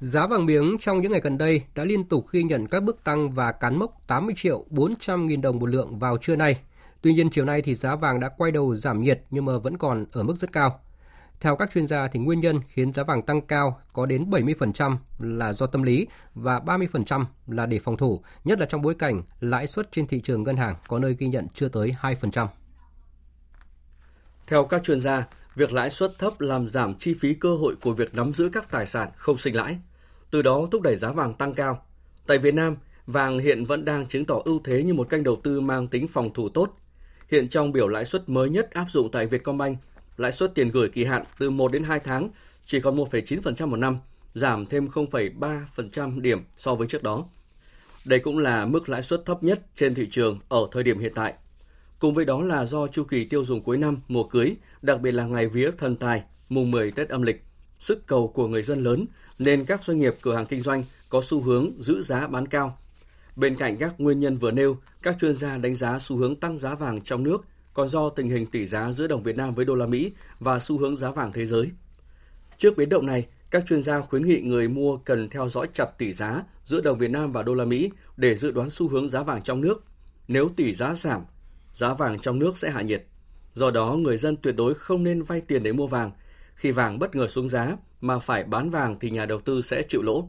Giá 0.00 0.26
vàng 0.26 0.46
miếng 0.46 0.76
trong 0.80 1.00
những 1.00 1.12
ngày 1.12 1.20
gần 1.20 1.38
đây 1.38 1.62
đã 1.74 1.84
liên 1.84 2.04
tục 2.04 2.26
ghi 2.32 2.42
nhận 2.42 2.66
các 2.66 2.82
bước 2.82 3.04
tăng 3.04 3.30
và 3.30 3.52
cán 3.52 3.78
mốc 3.78 4.02
80 4.06 4.34
triệu 4.36 4.64
400 4.70 5.26
nghìn 5.26 5.40
đồng 5.40 5.58
một 5.58 5.70
lượng 5.70 5.98
vào 5.98 6.18
trưa 6.18 6.36
nay. 6.36 6.60
Tuy 7.02 7.12
nhiên, 7.12 7.30
chiều 7.30 7.44
nay 7.44 7.62
thì 7.62 7.74
giá 7.74 7.96
vàng 7.96 8.20
đã 8.20 8.28
quay 8.28 8.52
đầu 8.52 8.74
giảm 8.74 9.02
nhiệt 9.02 9.22
nhưng 9.30 9.44
mà 9.44 9.58
vẫn 9.58 9.78
còn 9.78 10.06
ở 10.12 10.22
mức 10.22 10.34
rất 10.36 10.52
cao. 10.52 10.80
Theo 11.40 11.56
các 11.56 11.70
chuyên 11.70 11.86
gia 11.86 12.08
thì 12.08 12.20
nguyên 12.20 12.40
nhân 12.40 12.60
khiến 12.68 12.92
giá 12.92 13.02
vàng 13.02 13.22
tăng 13.22 13.40
cao 13.40 13.80
có 13.92 14.06
đến 14.06 14.30
70% 14.30 14.96
là 15.18 15.52
do 15.52 15.66
tâm 15.66 15.82
lý 15.82 16.06
và 16.34 16.58
30% 16.58 17.24
là 17.46 17.66
để 17.66 17.78
phòng 17.78 17.96
thủ, 17.96 18.22
nhất 18.44 18.60
là 18.60 18.66
trong 18.66 18.82
bối 18.82 18.94
cảnh 18.98 19.22
lãi 19.40 19.66
suất 19.66 19.92
trên 19.92 20.06
thị 20.06 20.20
trường 20.20 20.42
ngân 20.42 20.56
hàng 20.56 20.76
có 20.88 20.98
nơi 20.98 21.16
ghi 21.18 21.26
nhận 21.26 21.46
chưa 21.54 21.68
tới 21.68 21.94
2%. 22.02 22.46
Theo 24.46 24.64
các 24.64 24.82
chuyên 24.82 25.00
gia, 25.00 25.26
việc 25.54 25.72
lãi 25.72 25.90
suất 25.90 26.18
thấp 26.18 26.40
làm 26.40 26.68
giảm 26.68 26.94
chi 26.94 27.14
phí 27.20 27.34
cơ 27.34 27.56
hội 27.56 27.76
của 27.82 27.92
việc 27.92 28.14
nắm 28.14 28.32
giữ 28.32 28.50
các 28.52 28.70
tài 28.70 28.86
sản 28.86 29.08
không 29.16 29.38
sinh 29.38 29.56
lãi, 29.56 29.78
từ 30.30 30.42
đó 30.42 30.68
thúc 30.70 30.82
đẩy 30.82 30.96
giá 30.96 31.12
vàng 31.12 31.34
tăng 31.34 31.54
cao. 31.54 31.82
Tại 32.26 32.38
Việt 32.38 32.54
Nam, 32.54 32.76
vàng 33.06 33.38
hiện 33.38 33.64
vẫn 33.64 33.84
đang 33.84 34.06
chứng 34.06 34.24
tỏ 34.24 34.40
ưu 34.44 34.60
thế 34.64 34.82
như 34.82 34.94
một 34.94 35.08
kênh 35.08 35.24
đầu 35.24 35.36
tư 35.42 35.60
mang 35.60 35.86
tính 35.86 36.08
phòng 36.08 36.32
thủ 36.34 36.48
tốt. 36.48 36.70
Hiện 37.30 37.48
trong 37.48 37.72
biểu 37.72 37.88
lãi 37.88 38.04
suất 38.04 38.28
mới 38.28 38.48
nhất 38.48 38.70
áp 38.70 38.86
dụng 38.88 39.10
tại 39.10 39.26
Vietcombank, 39.26 39.78
lãi 40.18 40.32
suất 40.32 40.54
tiền 40.54 40.70
gửi 40.70 40.88
kỳ 40.88 41.04
hạn 41.04 41.22
từ 41.38 41.50
1 41.50 41.72
đến 41.72 41.84
2 41.84 42.00
tháng 42.00 42.30
chỉ 42.64 42.80
còn 42.80 42.96
1,9% 42.96 43.68
một 43.68 43.76
năm, 43.76 43.98
giảm 44.34 44.66
thêm 44.66 44.86
0,3% 44.86 46.20
điểm 46.20 46.44
so 46.56 46.74
với 46.74 46.86
trước 46.88 47.02
đó. 47.02 47.24
Đây 48.04 48.18
cũng 48.18 48.38
là 48.38 48.66
mức 48.66 48.88
lãi 48.88 49.02
suất 49.02 49.22
thấp 49.24 49.42
nhất 49.42 49.60
trên 49.76 49.94
thị 49.94 50.08
trường 50.10 50.38
ở 50.48 50.68
thời 50.72 50.82
điểm 50.82 50.98
hiện 50.98 51.12
tại. 51.14 51.34
Cùng 51.98 52.14
với 52.14 52.24
đó 52.24 52.42
là 52.42 52.64
do 52.64 52.86
chu 52.86 53.04
kỳ 53.04 53.24
tiêu 53.24 53.44
dùng 53.44 53.62
cuối 53.62 53.78
năm, 53.78 54.00
mùa 54.08 54.24
cưới, 54.24 54.56
đặc 54.82 55.00
biệt 55.00 55.10
là 55.10 55.24
ngày 55.24 55.48
vía 55.48 55.70
thần 55.78 55.96
tài, 55.96 56.22
mùng 56.48 56.70
10 56.70 56.90
Tết 56.90 57.08
âm 57.08 57.22
lịch, 57.22 57.44
sức 57.78 58.06
cầu 58.06 58.28
của 58.28 58.48
người 58.48 58.62
dân 58.62 58.82
lớn 58.82 59.06
nên 59.38 59.64
các 59.64 59.84
doanh 59.84 59.98
nghiệp 59.98 60.14
cửa 60.22 60.34
hàng 60.34 60.46
kinh 60.46 60.60
doanh 60.60 60.84
có 61.08 61.20
xu 61.24 61.42
hướng 61.42 61.70
giữ 61.78 62.02
giá 62.02 62.26
bán 62.26 62.48
cao. 62.48 62.78
Bên 63.36 63.56
cạnh 63.56 63.76
các 63.76 63.94
nguyên 63.98 64.20
nhân 64.20 64.36
vừa 64.36 64.50
nêu, 64.50 64.78
các 65.02 65.16
chuyên 65.20 65.36
gia 65.36 65.58
đánh 65.58 65.76
giá 65.76 65.98
xu 65.98 66.16
hướng 66.16 66.36
tăng 66.36 66.58
giá 66.58 66.74
vàng 66.74 67.00
trong 67.00 67.22
nước 67.22 67.44
còn 67.78 67.88
do 67.88 68.08
tình 68.08 68.30
hình 68.30 68.46
tỷ 68.46 68.66
giá 68.66 68.92
giữa 68.92 69.06
đồng 69.06 69.22
Việt 69.22 69.36
Nam 69.36 69.54
với 69.54 69.64
đô 69.64 69.74
la 69.74 69.86
Mỹ 69.86 70.12
và 70.40 70.60
xu 70.60 70.78
hướng 70.78 70.96
giá 70.96 71.10
vàng 71.10 71.32
thế 71.32 71.46
giới. 71.46 71.70
Trước 72.56 72.76
biến 72.76 72.88
động 72.88 73.06
này, 73.06 73.26
các 73.50 73.66
chuyên 73.66 73.82
gia 73.82 74.00
khuyến 74.00 74.24
nghị 74.24 74.40
người 74.40 74.68
mua 74.68 74.96
cần 74.96 75.28
theo 75.28 75.48
dõi 75.48 75.66
chặt 75.74 75.98
tỷ 75.98 76.12
giá 76.12 76.42
giữa 76.64 76.80
đồng 76.80 76.98
Việt 76.98 77.10
Nam 77.10 77.32
và 77.32 77.42
đô 77.42 77.54
la 77.54 77.64
Mỹ 77.64 77.90
để 78.16 78.34
dự 78.34 78.50
đoán 78.50 78.70
xu 78.70 78.88
hướng 78.88 79.08
giá 79.08 79.22
vàng 79.22 79.42
trong 79.42 79.60
nước. 79.60 79.84
Nếu 80.28 80.48
tỷ 80.56 80.74
giá 80.74 80.94
giảm, 80.94 81.24
giá 81.72 81.94
vàng 81.94 82.18
trong 82.18 82.38
nước 82.38 82.58
sẽ 82.58 82.70
hạ 82.70 82.82
nhiệt. 82.82 83.06
Do 83.54 83.70
đó, 83.70 83.92
người 83.92 84.16
dân 84.16 84.36
tuyệt 84.36 84.56
đối 84.56 84.74
không 84.74 85.02
nên 85.04 85.22
vay 85.22 85.40
tiền 85.40 85.62
để 85.62 85.72
mua 85.72 85.86
vàng. 85.86 86.10
Khi 86.54 86.70
vàng 86.70 86.98
bất 86.98 87.16
ngờ 87.16 87.26
xuống 87.26 87.48
giá 87.48 87.76
mà 88.00 88.18
phải 88.18 88.44
bán 88.44 88.70
vàng 88.70 88.98
thì 89.00 89.10
nhà 89.10 89.26
đầu 89.26 89.40
tư 89.40 89.62
sẽ 89.62 89.82
chịu 89.88 90.02
lỗ. 90.02 90.28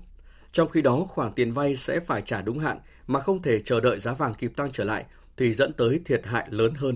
Trong 0.51 0.69
khi 0.69 0.81
đó, 0.81 1.05
khoản 1.07 1.31
tiền 1.33 1.51
vay 1.51 1.75
sẽ 1.75 1.99
phải 1.99 2.21
trả 2.25 2.41
đúng 2.41 2.59
hạn 2.59 2.79
mà 3.07 3.19
không 3.19 3.41
thể 3.41 3.59
chờ 3.59 3.81
đợi 3.81 3.99
giá 3.99 4.13
vàng 4.13 4.33
kịp 4.33 4.51
tăng 4.55 4.71
trở 4.71 4.83
lại 4.83 5.05
thì 5.37 5.53
dẫn 5.53 5.73
tới 5.73 6.01
thiệt 6.05 6.25
hại 6.25 6.47
lớn 6.49 6.73
hơn. 6.73 6.95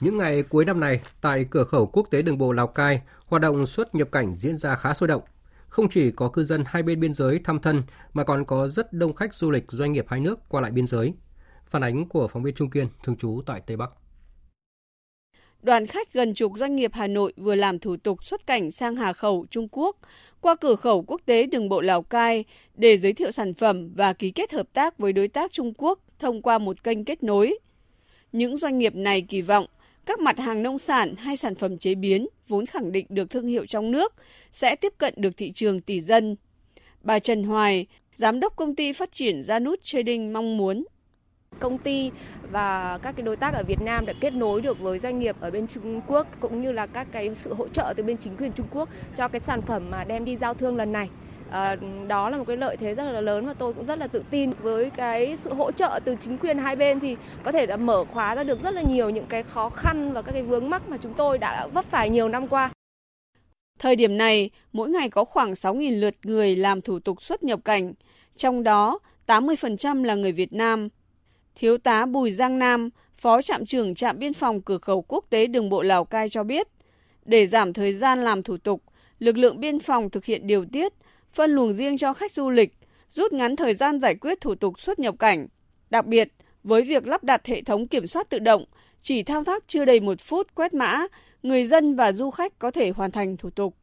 Những 0.00 0.18
ngày 0.18 0.42
cuối 0.42 0.64
năm 0.64 0.80
này, 0.80 1.00
tại 1.20 1.46
cửa 1.50 1.64
khẩu 1.64 1.86
quốc 1.86 2.08
tế 2.10 2.22
đường 2.22 2.38
bộ 2.38 2.52
Lào 2.52 2.66
Cai, 2.66 3.00
hoạt 3.26 3.42
động 3.42 3.66
xuất 3.66 3.94
nhập 3.94 4.08
cảnh 4.12 4.36
diễn 4.36 4.56
ra 4.56 4.76
khá 4.76 4.94
sôi 4.94 5.08
động. 5.08 5.22
Không 5.68 5.88
chỉ 5.88 6.10
có 6.10 6.28
cư 6.28 6.44
dân 6.44 6.64
hai 6.66 6.82
bên 6.82 7.00
biên 7.00 7.14
giới 7.14 7.40
thăm 7.44 7.60
thân, 7.60 7.82
mà 8.12 8.24
còn 8.24 8.44
có 8.44 8.68
rất 8.68 8.92
đông 8.92 9.14
khách 9.14 9.34
du 9.34 9.50
lịch 9.50 9.64
doanh 9.68 9.92
nghiệp 9.92 10.04
hai 10.08 10.20
nước 10.20 10.38
qua 10.48 10.60
lại 10.60 10.70
biên 10.70 10.86
giới. 10.86 11.14
Phản 11.66 11.82
ánh 11.82 12.08
của 12.08 12.28
phóng 12.28 12.42
viên 12.42 12.54
Trung 12.54 12.70
Kiên, 12.70 12.86
thường 13.02 13.16
trú 13.16 13.42
tại 13.46 13.60
Tây 13.66 13.76
Bắc. 13.76 13.90
Đoàn 15.62 15.86
khách 15.86 16.12
gần 16.12 16.34
chục 16.34 16.52
doanh 16.58 16.76
nghiệp 16.76 16.90
Hà 16.94 17.06
Nội 17.06 17.32
vừa 17.36 17.54
làm 17.54 17.78
thủ 17.78 17.96
tục 17.96 18.24
xuất 18.24 18.46
cảnh 18.46 18.70
sang 18.70 18.96
Hà 18.96 19.12
Khẩu, 19.12 19.46
Trung 19.50 19.68
Quốc, 19.70 19.96
qua 20.40 20.56
cửa 20.60 20.76
khẩu 20.76 21.02
quốc 21.02 21.20
tế 21.26 21.46
đường 21.46 21.68
bộ 21.68 21.80
Lào 21.80 22.02
Cai 22.02 22.44
để 22.74 22.98
giới 22.98 23.12
thiệu 23.12 23.30
sản 23.30 23.54
phẩm 23.54 23.92
và 23.94 24.12
ký 24.12 24.30
kết 24.30 24.52
hợp 24.52 24.66
tác 24.72 24.98
với 24.98 25.12
đối 25.12 25.28
tác 25.28 25.52
Trung 25.52 25.72
Quốc 25.78 25.98
thông 26.18 26.42
qua 26.42 26.58
một 26.58 26.84
kênh 26.84 27.04
kết 27.04 27.22
nối. 27.22 27.58
Những 28.32 28.56
doanh 28.56 28.78
nghiệp 28.78 28.94
này 28.94 29.20
kỳ 29.28 29.42
vọng 29.42 29.66
các 30.06 30.20
mặt 30.20 30.38
hàng 30.38 30.62
nông 30.62 30.78
sản 30.78 31.14
hay 31.16 31.36
sản 31.36 31.54
phẩm 31.54 31.78
chế 31.78 31.94
biến 31.94 32.26
vốn 32.48 32.66
khẳng 32.66 32.92
định 32.92 33.06
được 33.08 33.30
thương 33.30 33.46
hiệu 33.46 33.66
trong 33.66 33.90
nước 33.90 34.14
sẽ 34.52 34.76
tiếp 34.76 34.92
cận 34.98 35.14
được 35.16 35.36
thị 35.36 35.52
trường 35.52 35.80
tỷ 35.80 36.00
dân. 36.00 36.36
Bà 37.02 37.18
Trần 37.18 37.44
Hoài, 37.44 37.86
giám 38.14 38.40
đốc 38.40 38.56
công 38.56 38.74
ty 38.74 38.92
phát 38.92 39.12
triển 39.12 39.40
Janus 39.40 39.76
Trading 39.82 40.32
mong 40.32 40.56
muốn 40.56 40.84
công 41.60 41.78
ty 41.78 42.10
và 42.50 42.98
các 43.02 43.16
cái 43.16 43.22
đối 43.22 43.36
tác 43.36 43.54
ở 43.54 43.62
Việt 43.68 43.80
Nam 43.82 44.06
đã 44.06 44.12
kết 44.20 44.34
nối 44.34 44.60
được 44.60 44.80
với 44.80 44.98
doanh 44.98 45.18
nghiệp 45.18 45.36
ở 45.40 45.50
bên 45.50 45.66
Trung 45.66 46.00
Quốc 46.06 46.26
cũng 46.40 46.62
như 46.62 46.72
là 46.72 46.86
các 46.86 47.06
cái 47.12 47.34
sự 47.34 47.54
hỗ 47.54 47.68
trợ 47.68 47.94
từ 47.96 48.02
bên 48.02 48.16
chính 48.16 48.36
quyền 48.36 48.52
Trung 48.52 48.66
Quốc 48.70 48.88
cho 49.16 49.28
cái 49.28 49.40
sản 49.40 49.62
phẩm 49.62 49.90
mà 49.90 50.04
đem 50.04 50.24
đi 50.24 50.36
giao 50.36 50.54
thương 50.54 50.76
lần 50.76 50.92
này. 50.92 51.08
À, 51.50 51.76
đó 52.08 52.30
là 52.30 52.38
một 52.38 52.44
cái 52.46 52.56
lợi 52.56 52.76
thế 52.76 52.94
rất 52.94 53.04
là 53.04 53.20
lớn 53.20 53.46
và 53.46 53.54
tôi 53.54 53.72
cũng 53.72 53.84
rất 53.84 53.98
là 53.98 54.06
tự 54.06 54.22
tin 54.30 54.50
với 54.62 54.90
cái 54.90 55.36
sự 55.36 55.54
hỗ 55.54 55.72
trợ 55.72 56.00
từ 56.04 56.16
chính 56.20 56.38
quyền 56.38 56.58
hai 56.58 56.76
bên 56.76 57.00
thì 57.00 57.16
có 57.42 57.52
thể 57.52 57.66
đã 57.66 57.76
mở 57.76 58.04
khóa 58.04 58.34
ra 58.34 58.44
được 58.44 58.62
rất 58.62 58.74
là 58.74 58.82
nhiều 58.82 59.10
những 59.10 59.26
cái 59.28 59.42
khó 59.42 59.68
khăn 59.68 60.12
và 60.12 60.22
các 60.22 60.32
cái 60.32 60.42
vướng 60.42 60.70
mắc 60.70 60.88
mà 60.88 60.96
chúng 61.02 61.14
tôi 61.14 61.38
đã 61.38 61.66
vấp 61.66 61.84
phải 61.90 62.10
nhiều 62.10 62.28
năm 62.28 62.48
qua. 62.48 62.70
Thời 63.78 63.96
điểm 63.96 64.16
này, 64.16 64.50
mỗi 64.72 64.88
ngày 64.88 65.10
có 65.10 65.24
khoảng 65.24 65.52
6.000 65.52 66.00
lượt 66.00 66.14
người 66.22 66.56
làm 66.56 66.80
thủ 66.80 66.98
tục 66.98 67.22
xuất 67.22 67.42
nhập 67.42 67.60
cảnh, 67.64 67.92
trong 68.36 68.62
đó 68.62 68.98
80% 69.26 70.04
là 70.04 70.14
người 70.14 70.32
Việt 70.32 70.52
Nam. 70.52 70.88
Thiếu 71.54 71.78
tá 71.78 72.06
Bùi 72.06 72.32
Giang 72.32 72.58
Nam, 72.58 72.90
Phó 73.18 73.42
trạm 73.42 73.66
trưởng 73.66 73.94
trạm 73.94 74.18
biên 74.18 74.34
phòng 74.34 74.60
cửa 74.60 74.78
khẩu 74.78 75.02
quốc 75.02 75.24
tế 75.30 75.46
đường 75.46 75.68
bộ 75.68 75.82
Lào 75.82 76.04
Cai 76.04 76.28
cho 76.28 76.42
biết, 76.42 76.68
để 77.24 77.46
giảm 77.46 77.72
thời 77.72 77.92
gian 77.92 78.24
làm 78.24 78.42
thủ 78.42 78.56
tục, 78.56 78.82
lực 79.18 79.36
lượng 79.36 79.60
biên 79.60 79.78
phòng 79.78 80.10
thực 80.10 80.24
hiện 80.24 80.46
điều 80.46 80.64
tiết, 80.64 80.92
phân 81.36 81.50
luồng 81.50 81.72
riêng 81.72 81.98
cho 81.98 82.12
khách 82.12 82.32
du 82.32 82.50
lịch, 82.50 82.72
rút 83.10 83.32
ngắn 83.32 83.56
thời 83.56 83.74
gian 83.74 84.00
giải 84.00 84.14
quyết 84.14 84.40
thủ 84.40 84.54
tục 84.54 84.80
xuất 84.80 84.98
nhập 84.98 85.14
cảnh. 85.18 85.46
Đặc 85.90 86.06
biệt, 86.06 86.28
với 86.64 86.82
việc 86.82 87.06
lắp 87.06 87.24
đặt 87.24 87.46
hệ 87.46 87.62
thống 87.62 87.88
kiểm 87.88 88.06
soát 88.06 88.30
tự 88.30 88.38
động, 88.38 88.64
chỉ 89.00 89.22
thao 89.22 89.44
tác 89.44 89.64
chưa 89.66 89.84
đầy 89.84 90.00
một 90.00 90.20
phút 90.20 90.54
quét 90.54 90.74
mã, 90.74 91.06
người 91.42 91.64
dân 91.64 91.96
và 91.96 92.12
du 92.12 92.30
khách 92.30 92.58
có 92.58 92.70
thể 92.70 92.90
hoàn 92.90 93.10
thành 93.10 93.36
thủ 93.36 93.50
tục. 93.50 93.74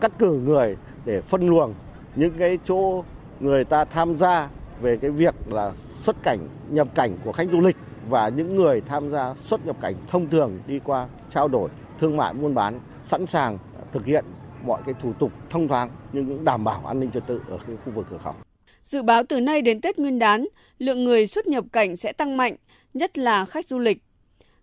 Cắt 0.00 0.12
cử 0.18 0.40
người 0.44 0.76
để 1.04 1.20
phân 1.20 1.48
luồng 1.48 1.74
những 2.16 2.32
cái 2.38 2.58
chỗ 2.64 3.04
người 3.40 3.64
ta 3.64 3.84
tham 3.84 4.16
gia 4.16 4.50
về 4.80 4.96
cái 4.96 5.10
việc 5.10 5.34
là 5.48 5.72
xuất 6.02 6.16
cảnh, 6.22 6.48
nhập 6.70 6.88
cảnh 6.94 7.16
của 7.24 7.32
khách 7.32 7.48
du 7.52 7.60
lịch 7.60 7.76
và 8.08 8.28
những 8.28 8.56
người 8.56 8.80
tham 8.80 9.10
gia 9.10 9.34
xuất 9.42 9.66
nhập 9.66 9.76
cảnh 9.80 9.94
thông 10.08 10.28
thường 10.30 10.58
đi 10.66 10.80
qua 10.84 11.08
trao 11.34 11.48
đổi 11.48 11.70
thương 12.00 12.16
mại 12.16 12.34
buôn 12.34 12.54
bán 12.54 12.80
sẵn 13.04 13.26
sàng 13.26 13.58
thực 13.92 14.06
hiện 14.06 14.24
mọi 14.66 14.82
cái 14.86 14.94
thủ 15.02 15.12
tục 15.18 15.32
thông 15.50 15.68
thoáng 15.68 15.90
nhưng 16.12 16.28
cũng 16.28 16.44
đảm 16.44 16.64
bảo 16.64 16.86
an 16.86 17.00
ninh 17.00 17.10
trật 17.10 17.26
tự 17.26 17.40
ở 17.48 17.58
cái 17.66 17.76
khu 17.84 17.92
vực 17.92 18.06
cửa 18.10 18.18
khẩu. 18.24 18.34
Dự 18.82 19.02
báo 19.02 19.22
từ 19.28 19.40
nay 19.40 19.62
đến 19.62 19.80
Tết 19.80 19.98
Nguyên 19.98 20.18
đán, 20.18 20.46
lượng 20.78 21.04
người 21.04 21.26
xuất 21.26 21.46
nhập 21.46 21.64
cảnh 21.72 21.96
sẽ 21.96 22.12
tăng 22.12 22.36
mạnh, 22.36 22.56
nhất 22.94 23.18
là 23.18 23.44
khách 23.44 23.66
du 23.66 23.78
lịch. 23.78 23.98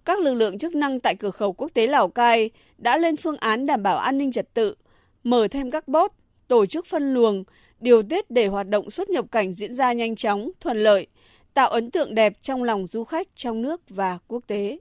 Các 0.05 0.19
lực 0.19 0.33
lượng 0.33 0.57
chức 0.57 0.75
năng 0.75 0.99
tại 0.99 1.15
cửa 1.15 1.31
khẩu 1.31 1.53
quốc 1.53 1.71
tế 1.73 1.87
Lào 1.87 2.07
Cai 2.07 2.49
đã 2.77 2.97
lên 2.97 3.15
phương 3.15 3.37
án 3.37 3.65
đảm 3.65 3.83
bảo 3.83 3.97
an 3.97 4.17
ninh 4.17 4.31
trật 4.31 4.53
tự, 4.53 4.75
mở 5.23 5.47
thêm 5.51 5.71
các 5.71 5.87
bốt, 5.87 6.11
tổ 6.47 6.65
chức 6.65 6.85
phân 6.85 7.13
luồng, 7.13 7.43
điều 7.79 8.03
tiết 8.03 8.31
để 8.31 8.47
hoạt 8.47 8.67
động 8.69 8.91
xuất 8.91 9.09
nhập 9.09 9.25
cảnh 9.31 9.53
diễn 9.53 9.73
ra 9.73 9.93
nhanh 9.93 10.15
chóng, 10.15 10.51
thuận 10.59 10.77
lợi, 10.77 11.07
tạo 11.53 11.69
ấn 11.69 11.91
tượng 11.91 12.15
đẹp 12.15 12.33
trong 12.41 12.63
lòng 12.63 12.87
du 12.87 13.03
khách 13.03 13.27
trong 13.35 13.61
nước 13.61 13.81
và 13.89 14.17
quốc 14.27 14.43
tế. 14.47 14.77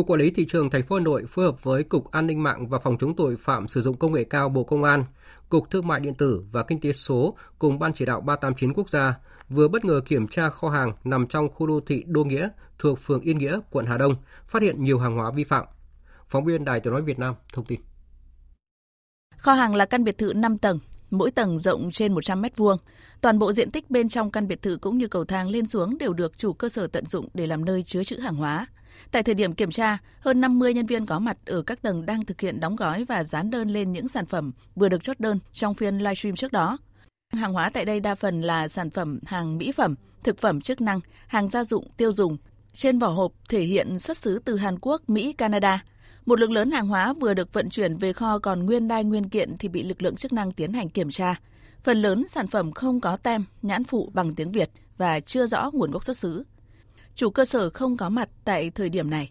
Cục 0.00 0.06
Quản 0.06 0.20
lý 0.20 0.30
thị 0.30 0.46
trường 0.48 0.70
thành 0.70 0.82
phố 0.82 0.96
Hà 0.96 1.02
Nội 1.02 1.24
phối 1.28 1.44
hợp 1.44 1.62
với 1.64 1.82
Cục 1.82 2.10
An 2.10 2.26
ninh 2.26 2.42
mạng 2.42 2.68
và 2.68 2.78
Phòng 2.78 2.98
chống 2.98 3.16
tội 3.16 3.36
phạm 3.36 3.68
sử 3.68 3.80
dụng 3.80 3.96
công 3.96 4.12
nghệ 4.12 4.24
cao 4.24 4.48
Bộ 4.48 4.64
Công 4.64 4.84
an, 4.84 5.04
Cục 5.48 5.70
Thương 5.70 5.86
mại 5.86 6.00
điện 6.00 6.14
tử 6.14 6.44
và 6.52 6.62
Kinh 6.62 6.80
tế 6.80 6.92
số 6.92 7.36
cùng 7.58 7.78
Ban 7.78 7.92
chỉ 7.92 8.04
đạo 8.04 8.20
389 8.20 8.72
quốc 8.72 8.88
gia 8.88 9.14
vừa 9.48 9.68
bất 9.68 9.84
ngờ 9.84 10.00
kiểm 10.06 10.28
tra 10.28 10.50
kho 10.50 10.68
hàng 10.68 10.92
nằm 11.04 11.26
trong 11.26 11.48
khu 11.48 11.66
đô 11.66 11.80
thị 11.80 12.04
Đô 12.06 12.24
Nghĩa 12.24 12.48
thuộc 12.78 12.98
phường 12.98 13.20
Yên 13.20 13.38
Nghĩa, 13.38 13.60
quận 13.70 13.86
Hà 13.86 13.98
Đông, 13.98 14.14
phát 14.46 14.62
hiện 14.62 14.84
nhiều 14.84 14.98
hàng 14.98 15.12
hóa 15.12 15.30
vi 15.30 15.44
phạm. 15.44 15.66
Phóng 16.28 16.44
viên 16.44 16.64
Đài 16.64 16.80
Tiếng 16.80 16.92
nói 16.92 17.02
Việt 17.02 17.18
Nam 17.18 17.34
thông 17.52 17.64
tin. 17.64 17.80
Kho 19.36 19.52
hàng 19.52 19.74
là 19.74 19.86
căn 19.86 20.04
biệt 20.04 20.18
thự 20.18 20.32
5 20.32 20.58
tầng, 20.58 20.78
mỗi 21.10 21.30
tầng 21.30 21.58
rộng 21.58 21.90
trên 21.90 22.12
100 22.12 22.42
mét 22.42 22.56
vuông. 22.56 22.78
Toàn 23.20 23.38
bộ 23.38 23.52
diện 23.52 23.70
tích 23.70 23.90
bên 23.90 24.08
trong 24.08 24.30
căn 24.30 24.48
biệt 24.48 24.62
thự 24.62 24.76
cũng 24.80 24.98
như 24.98 25.08
cầu 25.08 25.24
thang 25.24 25.48
lên 25.48 25.66
xuống 25.66 25.98
đều 25.98 26.12
được 26.12 26.38
chủ 26.38 26.52
cơ 26.52 26.68
sở 26.68 26.86
tận 26.86 27.06
dụng 27.06 27.28
để 27.34 27.46
làm 27.46 27.64
nơi 27.64 27.82
chứa 27.82 28.04
trữ 28.04 28.16
hàng 28.16 28.36
hóa. 28.36 28.66
Tại 29.10 29.22
thời 29.22 29.34
điểm 29.34 29.54
kiểm 29.54 29.70
tra, 29.70 29.98
hơn 30.20 30.40
50 30.40 30.74
nhân 30.74 30.86
viên 30.86 31.06
có 31.06 31.18
mặt 31.18 31.36
ở 31.46 31.62
các 31.62 31.82
tầng 31.82 32.06
đang 32.06 32.24
thực 32.24 32.40
hiện 32.40 32.60
đóng 32.60 32.76
gói 32.76 33.04
và 33.04 33.24
dán 33.24 33.50
đơn 33.50 33.68
lên 33.68 33.92
những 33.92 34.08
sản 34.08 34.26
phẩm 34.26 34.52
vừa 34.74 34.88
được 34.88 35.02
chốt 35.02 35.20
đơn 35.20 35.38
trong 35.52 35.74
phiên 35.74 35.98
livestream 35.98 36.34
trước 36.34 36.52
đó. 36.52 36.78
Hàng 37.32 37.52
hóa 37.52 37.70
tại 37.70 37.84
đây 37.84 38.00
đa 38.00 38.14
phần 38.14 38.42
là 38.42 38.68
sản 38.68 38.90
phẩm 38.90 39.20
hàng 39.26 39.58
mỹ 39.58 39.72
phẩm, 39.72 39.94
thực 40.24 40.38
phẩm 40.38 40.60
chức 40.60 40.80
năng, 40.80 41.00
hàng 41.26 41.48
gia 41.48 41.64
dụng, 41.64 41.88
tiêu 41.96 42.12
dùng. 42.12 42.36
Trên 42.72 42.98
vỏ 42.98 43.08
hộp 43.08 43.32
thể 43.48 43.62
hiện 43.62 43.98
xuất 43.98 44.16
xứ 44.16 44.40
từ 44.44 44.56
Hàn 44.56 44.78
Quốc, 44.78 45.02
Mỹ, 45.08 45.32
Canada. 45.32 45.84
Một 46.26 46.40
lượng 46.40 46.52
lớn 46.52 46.70
hàng 46.70 46.88
hóa 46.88 47.12
vừa 47.12 47.34
được 47.34 47.52
vận 47.52 47.70
chuyển 47.70 47.96
về 47.96 48.12
kho 48.12 48.38
còn 48.38 48.66
nguyên 48.66 48.88
đai 48.88 49.04
nguyên 49.04 49.28
kiện 49.28 49.56
thì 49.58 49.68
bị 49.68 49.82
lực 49.82 50.02
lượng 50.02 50.16
chức 50.16 50.32
năng 50.32 50.52
tiến 50.52 50.72
hành 50.72 50.88
kiểm 50.88 51.10
tra. 51.10 51.34
Phần 51.84 52.02
lớn 52.02 52.24
sản 52.28 52.46
phẩm 52.46 52.72
không 52.72 53.00
có 53.00 53.16
tem, 53.16 53.44
nhãn 53.62 53.84
phụ 53.84 54.10
bằng 54.14 54.34
tiếng 54.34 54.52
Việt 54.52 54.70
và 54.96 55.20
chưa 55.20 55.46
rõ 55.46 55.70
nguồn 55.72 55.90
gốc 55.90 56.04
xuất 56.04 56.16
xứ 56.16 56.44
chủ 57.14 57.30
cơ 57.30 57.44
sở 57.44 57.70
không 57.70 57.96
có 57.96 58.08
mặt 58.08 58.28
tại 58.44 58.70
thời 58.70 58.88
điểm 58.88 59.10
này. 59.10 59.30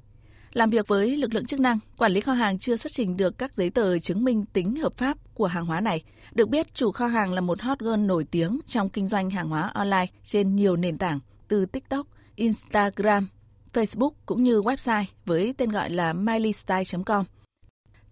Làm 0.53 0.69
việc 0.69 0.87
với 0.87 1.17
lực 1.17 1.33
lượng 1.33 1.45
chức 1.45 1.59
năng, 1.59 1.79
quản 1.97 2.11
lý 2.11 2.21
kho 2.21 2.33
hàng 2.33 2.59
chưa 2.59 2.75
xuất 2.75 2.91
trình 2.91 3.17
được 3.17 3.37
các 3.37 3.55
giấy 3.55 3.69
tờ 3.69 3.99
chứng 3.99 4.23
minh 4.23 4.45
tính 4.53 4.75
hợp 4.75 4.93
pháp 4.97 5.17
của 5.33 5.45
hàng 5.45 5.65
hóa 5.65 5.81
này. 5.81 6.03
Được 6.31 6.49
biết, 6.49 6.73
chủ 6.73 6.91
kho 6.91 7.07
hàng 7.07 7.33
là 7.33 7.41
một 7.41 7.61
hot 7.61 7.79
girl 7.79 7.97
nổi 7.97 8.25
tiếng 8.31 8.59
trong 8.67 8.89
kinh 8.89 9.07
doanh 9.07 9.29
hàng 9.29 9.49
hóa 9.49 9.71
online 9.73 10.05
trên 10.23 10.55
nhiều 10.55 10.75
nền 10.75 10.97
tảng 10.97 11.19
từ 11.47 11.65
TikTok, 11.65 12.07
Instagram, 12.35 13.27
Facebook 13.73 14.11
cũng 14.25 14.43
như 14.43 14.61
website 14.61 15.03
với 15.25 15.53
tên 15.57 15.71
gọi 15.71 15.89
là 15.89 16.13
mileystyle.com. 16.13 17.25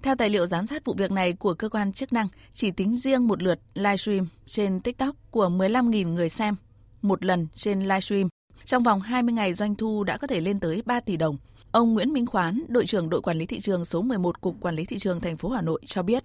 Theo 0.01 0.15
tài 0.15 0.29
liệu 0.29 0.47
giám 0.47 0.67
sát 0.67 0.85
vụ 0.85 0.93
việc 0.93 1.11
này 1.11 1.33
của 1.33 1.53
cơ 1.53 1.69
quan 1.69 1.93
chức 1.93 2.13
năng, 2.13 2.27
chỉ 2.53 2.71
tính 2.71 2.95
riêng 2.95 3.27
một 3.27 3.43
lượt 3.43 3.59
livestream 3.73 4.27
trên 4.45 4.79
TikTok 4.79 5.15
của 5.31 5.49
15.000 5.49 6.07
người 6.07 6.29
xem 6.29 6.55
một 7.01 7.25
lần 7.25 7.47
trên 7.55 7.79
livestream 7.79 8.29
trong 8.65 8.83
vòng 8.83 9.01
20 9.01 9.33
ngày 9.33 9.53
doanh 9.53 9.75
thu 9.75 10.03
đã 10.03 10.17
có 10.17 10.27
thể 10.27 10.41
lên 10.41 10.59
tới 10.59 10.83
3 10.85 10.99
tỷ 10.99 11.17
đồng. 11.17 11.35
Ông 11.71 11.93
Nguyễn 11.93 12.13
Minh 12.13 12.25
Khoán, 12.25 12.63
đội 12.67 12.85
trưởng 12.85 13.09
đội 13.09 13.21
quản 13.21 13.37
lý 13.37 13.45
thị 13.45 13.59
trường 13.59 13.85
số 13.85 14.01
11 14.01 14.41
Cục 14.41 14.55
Quản 14.61 14.75
lý 14.75 14.85
thị 14.85 14.97
trường 14.99 15.21
thành 15.21 15.37
phố 15.37 15.49
Hà 15.49 15.61
Nội 15.61 15.81
cho 15.85 16.03
biết. 16.03 16.23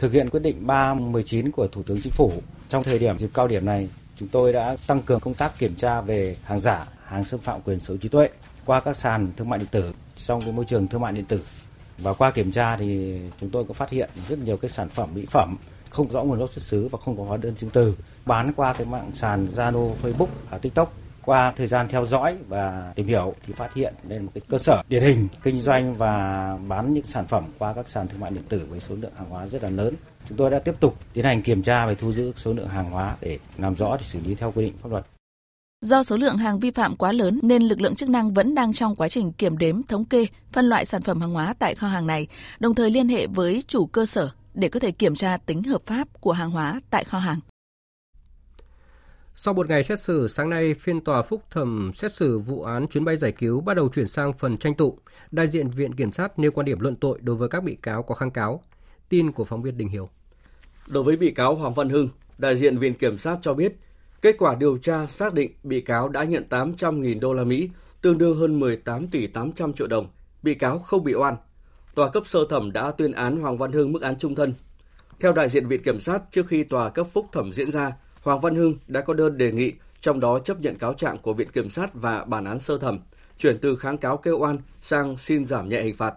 Thực 0.00 0.12
hiện 0.12 0.30
quyết 0.30 0.40
định 0.40 0.66
319 0.66 1.50
của 1.50 1.66
Thủ 1.66 1.82
tướng 1.82 2.00
Chính 2.02 2.12
phủ, 2.12 2.32
trong 2.68 2.84
thời 2.84 2.98
điểm 2.98 3.18
dịp 3.18 3.30
cao 3.34 3.48
điểm 3.48 3.64
này, 3.64 3.88
chúng 4.16 4.28
tôi 4.28 4.52
đã 4.52 4.76
tăng 4.86 5.02
cường 5.02 5.20
công 5.20 5.34
tác 5.34 5.58
kiểm 5.58 5.74
tra 5.74 6.00
về 6.00 6.36
hàng 6.44 6.60
giả, 6.60 6.86
hàng 7.04 7.24
xâm 7.24 7.40
phạm 7.40 7.60
quyền 7.62 7.80
sở 7.80 7.88
hữu 7.88 7.98
trí 7.98 8.08
tuệ 8.08 8.28
qua 8.64 8.80
các 8.80 8.96
sàn 8.96 9.32
thương 9.36 9.48
mại 9.48 9.58
điện 9.58 9.68
tử 9.70 9.92
trong 10.16 10.40
cái 10.40 10.52
môi 10.52 10.64
trường 10.64 10.88
thương 10.88 11.00
mại 11.00 11.12
điện 11.12 11.24
tử. 11.24 11.40
Và 11.98 12.12
qua 12.12 12.30
kiểm 12.30 12.52
tra 12.52 12.76
thì 12.76 13.18
chúng 13.40 13.50
tôi 13.50 13.64
có 13.64 13.74
phát 13.74 13.90
hiện 13.90 14.10
rất 14.28 14.38
nhiều 14.38 14.56
cái 14.56 14.70
sản 14.70 14.88
phẩm 14.88 15.14
mỹ 15.14 15.26
phẩm 15.30 15.56
không 15.90 16.10
rõ 16.10 16.22
nguồn 16.22 16.38
gốc 16.38 16.52
xuất 16.52 16.64
xứ 16.64 16.88
và 16.88 16.98
không 17.04 17.16
có 17.16 17.24
hóa 17.24 17.36
đơn 17.36 17.54
chứng 17.56 17.70
từ 17.70 17.94
bán 18.26 18.52
qua 18.56 18.72
cái 18.72 18.86
mạng 18.86 19.10
sàn 19.14 19.48
Zalo, 19.54 19.92
Facebook, 20.02 20.26
và 20.50 20.58
TikTok 20.58 21.01
qua 21.24 21.52
thời 21.56 21.66
gian 21.66 21.88
theo 21.88 22.06
dõi 22.06 22.36
và 22.48 22.92
tìm 22.94 23.06
hiểu 23.06 23.34
thì 23.46 23.52
phát 23.52 23.74
hiện 23.74 23.94
đây 24.02 24.18
là 24.18 24.24
một 24.24 24.30
cái 24.34 24.42
cơ 24.48 24.58
sở 24.58 24.82
điển 24.88 25.02
hình 25.02 25.28
kinh 25.42 25.60
doanh 25.60 25.94
và 25.96 26.56
bán 26.68 26.94
những 26.94 27.06
sản 27.06 27.26
phẩm 27.26 27.44
qua 27.58 27.72
các 27.72 27.88
sàn 27.88 28.08
thương 28.08 28.20
mại 28.20 28.30
điện 28.30 28.42
tử 28.48 28.66
với 28.70 28.80
số 28.80 28.94
lượng 28.94 29.12
hàng 29.16 29.28
hóa 29.30 29.46
rất 29.46 29.62
là 29.62 29.70
lớn. 29.70 29.94
Chúng 30.28 30.38
tôi 30.38 30.50
đã 30.50 30.58
tiếp 30.58 30.74
tục 30.80 30.98
tiến 31.12 31.24
hành 31.24 31.42
kiểm 31.42 31.62
tra 31.62 31.86
và 31.86 31.94
thu 31.94 32.12
giữ 32.12 32.32
số 32.36 32.52
lượng 32.52 32.68
hàng 32.68 32.90
hóa 32.90 33.16
để 33.20 33.38
làm 33.58 33.74
rõ 33.74 33.96
để 33.96 34.02
xử 34.02 34.20
lý 34.20 34.34
theo 34.34 34.52
quy 34.52 34.64
định 34.64 34.74
pháp 34.82 34.88
luật. 34.90 35.06
Do 35.80 36.02
số 36.02 36.16
lượng 36.16 36.36
hàng 36.36 36.58
vi 36.58 36.70
phạm 36.70 36.96
quá 36.96 37.12
lớn 37.12 37.40
nên 37.42 37.62
lực 37.62 37.80
lượng 37.80 37.94
chức 37.94 38.08
năng 38.08 38.34
vẫn 38.34 38.54
đang 38.54 38.72
trong 38.72 38.96
quá 38.96 39.08
trình 39.08 39.32
kiểm 39.32 39.58
đếm, 39.58 39.82
thống 39.82 40.04
kê, 40.04 40.26
phân 40.52 40.68
loại 40.68 40.84
sản 40.84 41.02
phẩm 41.02 41.20
hàng 41.20 41.32
hóa 41.32 41.54
tại 41.58 41.74
kho 41.74 41.88
hàng 41.88 42.06
này, 42.06 42.26
đồng 42.60 42.74
thời 42.74 42.90
liên 42.90 43.08
hệ 43.08 43.26
với 43.26 43.62
chủ 43.66 43.86
cơ 43.86 44.06
sở 44.06 44.30
để 44.54 44.68
có 44.68 44.80
thể 44.80 44.90
kiểm 44.90 45.14
tra 45.14 45.36
tính 45.36 45.62
hợp 45.62 45.82
pháp 45.86 46.08
của 46.20 46.32
hàng 46.32 46.50
hóa 46.50 46.80
tại 46.90 47.04
kho 47.04 47.18
hàng. 47.18 47.40
Sau 49.34 49.54
một 49.54 49.68
ngày 49.68 49.84
xét 49.84 50.00
xử, 50.00 50.28
sáng 50.28 50.50
nay 50.50 50.74
phiên 50.74 51.00
tòa 51.00 51.22
phúc 51.22 51.42
thẩm 51.50 51.90
xét 51.94 52.12
xử 52.12 52.38
vụ 52.38 52.62
án 52.62 52.86
chuyến 52.88 53.04
bay 53.04 53.16
giải 53.16 53.32
cứu 53.32 53.60
bắt 53.60 53.74
đầu 53.74 53.88
chuyển 53.88 54.06
sang 54.06 54.32
phần 54.32 54.58
tranh 54.58 54.74
tụng. 54.74 54.98
Đại 55.30 55.48
diện 55.48 55.68
Viện 55.68 55.94
Kiểm 55.94 56.12
sát 56.12 56.38
nêu 56.38 56.50
quan 56.50 56.64
điểm 56.64 56.80
luận 56.80 56.96
tội 56.96 57.18
đối 57.22 57.36
với 57.36 57.48
các 57.48 57.64
bị 57.64 57.74
cáo 57.82 58.02
có 58.02 58.14
kháng 58.14 58.30
cáo. 58.30 58.62
Tin 59.08 59.32
của 59.32 59.44
phóng 59.44 59.62
viên 59.62 59.78
Đình 59.78 59.88
Hiếu. 59.88 60.08
Đối 60.86 61.04
với 61.04 61.16
bị 61.16 61.30
cáo 61.30 61.54
Hoàng 61.54 61.74
Văn 61.74 61.88
Hưng, 61.88 62.08
đại 62.38 62.56
diện 62.56 62.78
Viện 62.78 62.94
Kiểm 62.94 63.18
sát 63.18 63.38
cho 63.42 63.54
biết, 63.54 63.76
kết 64.22 64.34
quả 64.38 64.54
điều 64.54 64.76
tra 64.76 65.06
xác 65.06 65.34
định 65.34 65.52
bị 65.62 65.80
cáo 65.80 66.08
đã 66.08 66.24
nhận 66.24 66.44
800.000 66.50 67.20
đô 67.20 67.32
la 67.32 67.44
Mỹ, 67.44 67.70
tương 68.02 68.18
đương 68.18 68.36
hơn 68.36 68.60
18 68.60 69.08
tỷ 69.08 69.26
800 69.26 69.72
triệu 69.72 69.86
đồng. 69.86 70.06
Bị 70.42 70.54
cáo 70.54 70.78
không 70.78 71.04
bị 71.04 71.14
oan. 71.14 71.36
Tòa 71.94 72.10
cấp 72.10 72.26
sơ 72.26 72.40
thẩm 72.50 72.72
đã 72.72 72.92
tuyên 72.92 73.12
án 73.12 73.36
Hoàng 73.36 73.58
Văn 73.58 73.72
Hưng 73.72 73.92
mức 73.92 74.02
án 74.02 74.18
trung 74.18 74.34
thân. 74.34 74.54
Theo 75.20 75.32
đại 75.32 75.48
diện 75.48 75.68
Viện 75.68 75.82
Kiểm 75.82 76.00
sát, 76.00 76.22
trước 76.30 76.46
khi 76.46 76.64
tòa 76.64 76.90
cấp 76.90 77.06
phúc 77.12 77.26
thẩm 77.32 77.52
diễn 77.52 77.70
ra, 77.70 77.92
Hoàng 78.22 78.40
Văn 78.40 78.54
Hưng 78.54 78.74
đã 78.86 79.00
có 79.00 79.14
đơn 79.14 79.38
đề 79.38 79.52
nghị, 79.52 79.72
trong 80.00 80.20
đó 80.20 80.38
chấp 80.38 80.60
nhận 80.60 80.78
cáo 80.78 80.94
trạng 80.94 81.18
của 81.18 81.34
Viện 81.34 81.48
Kiểm 81.52 81.70
sát 81.70 81.94
và 81.94 82.24
bản 82.24 82.44
án 82.44 82.60
sơ 82.60 82.78
thẩm, 82.78 82.98
chuyển 83.38 83.58
từ 83.58 83.76
kháng 83.76 83.96
cáo 83.96 84.16
kêu 84.16 84.38
oan 84.38 84.58
sang 84.82 85.16
xin 85.16 85.46
giảm 85.46 85.68
nhẹ 85.68 85.82
hình 85.82 85.94
phạt. 85.94 86.14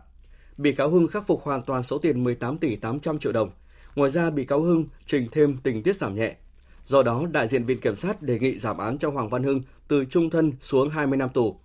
Bị 0.57 0.71
cáo 0.71 0.89
Hưng 0.89 1.07
khắc 1.07 1.27
phục 1.27 1.43
hoàn 1.43 1.61
toàn 1.61 1.83
số 1.83 1.97
tiền 1.97 2.23
18 2.23 2.57
tỷ 2.57 2.75
800 2.75 3.19
triệu 3.19 3.31
đồng. 3.31 3.49
Ngoài 3.95 4.11
ra, 4.11 4.29
bị 4.29 4.45
cáo 4.45 4.61
Hưng 4.61 4.85
trình 5.05 5.27
thêm 5.31 5.57
tình 5.63 5.83
tiết 5.83 5.95
giảm 5.95 6.15
nhẹ. 6.15 6.35
Do 6.85 7.03
đó, 7.03 7.25
đại 7.31 7.47
diện 7.47 7.63
Viện 7.63 7.79
Kiểm 7.79 7.95
sát 7.95 8.21
đề 8.21 8.39
nghị 8.39 8.59
giảm 8.59 8.77
án 8.77 8.97
cho 8.97 9.09
Hoàng 9.09 9.29
Văn 9.29 9.43
Hưng 9.43 9.61
từ 9.87 10.05
trung 10.05 10.29
thân 10.29 10.53
xuống 10.61 10.89
20 10.89 11.17
năm 11.17 11.29
tù. 11.29 11.59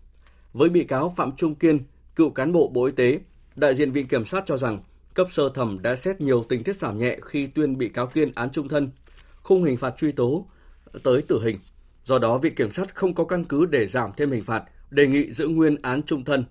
Với 0.53 0.69
bị 0.69 0.85
cáo 0.85 1.15
Phạm 1.17 1.33
Trung 1.37 1.55
Kiên, 1.55 1.81
cựu 2.17 2.31
cán 2.31 2.53
bộ 2.53 2.69
Bộ 2.69 2.85
Y 2.85 2.93
tế, 2.93 3.21
đại 3.57 3.75
diện 3.75 3.93
Viện 3.93 4.07
Kiểm 4.07 4.25
sát 4.25 4.43
cho 4.47 4.57
rằng 4.57 4.83
cấp 5.15 5.27
sơ 5.31 5.49
thẩm 5.55 5.83
đã 5.83 5.97
xét 5.97 6.21
nhiều 6.21 6.45
tình 6.49 6.65
tiết 6.65 6.77
giảm 6.77 6.99
nhẹ 6.99 7.19
khi 7.23 7.47
tuyên 7.47 7.79
bị 7.79 7.89
cáo 7.89 8.07
Kiên 8.07 8.33
án 8.35 8.51
trung 8.51 8.69
thân 8.69 8.91
khung 9.51 9.65
hình 9.65 9.77
phạt 9.77 9.95
truy 9.97 10.13
tố 10.13 10.47
tới 11.03 11.23
tử 11.23 11.43
hình. 11.45 11.59
Do 12.05 12.19
đó, 12.19 12.39
Viện 12.39 12.55
Kiểm 12.55 12.73
sát 12.73 12.95
không 12.95 13.15
có 13.15 13.25
căn 13.25 13.45
cứ 13.45 13.67
để 13.67 13.87
giảm 13.87 14.11
thêm 14.17 14.31
hình 14.31 14.43
phạt, 14.43 14.65
đề 14.91 15.07
nghị 15.07 15.33
giữ 15.33 15.49
nguyên 15.49 15.77
án 15.83 16.03
trung 16.03 16.25
thân. 16.25 16.45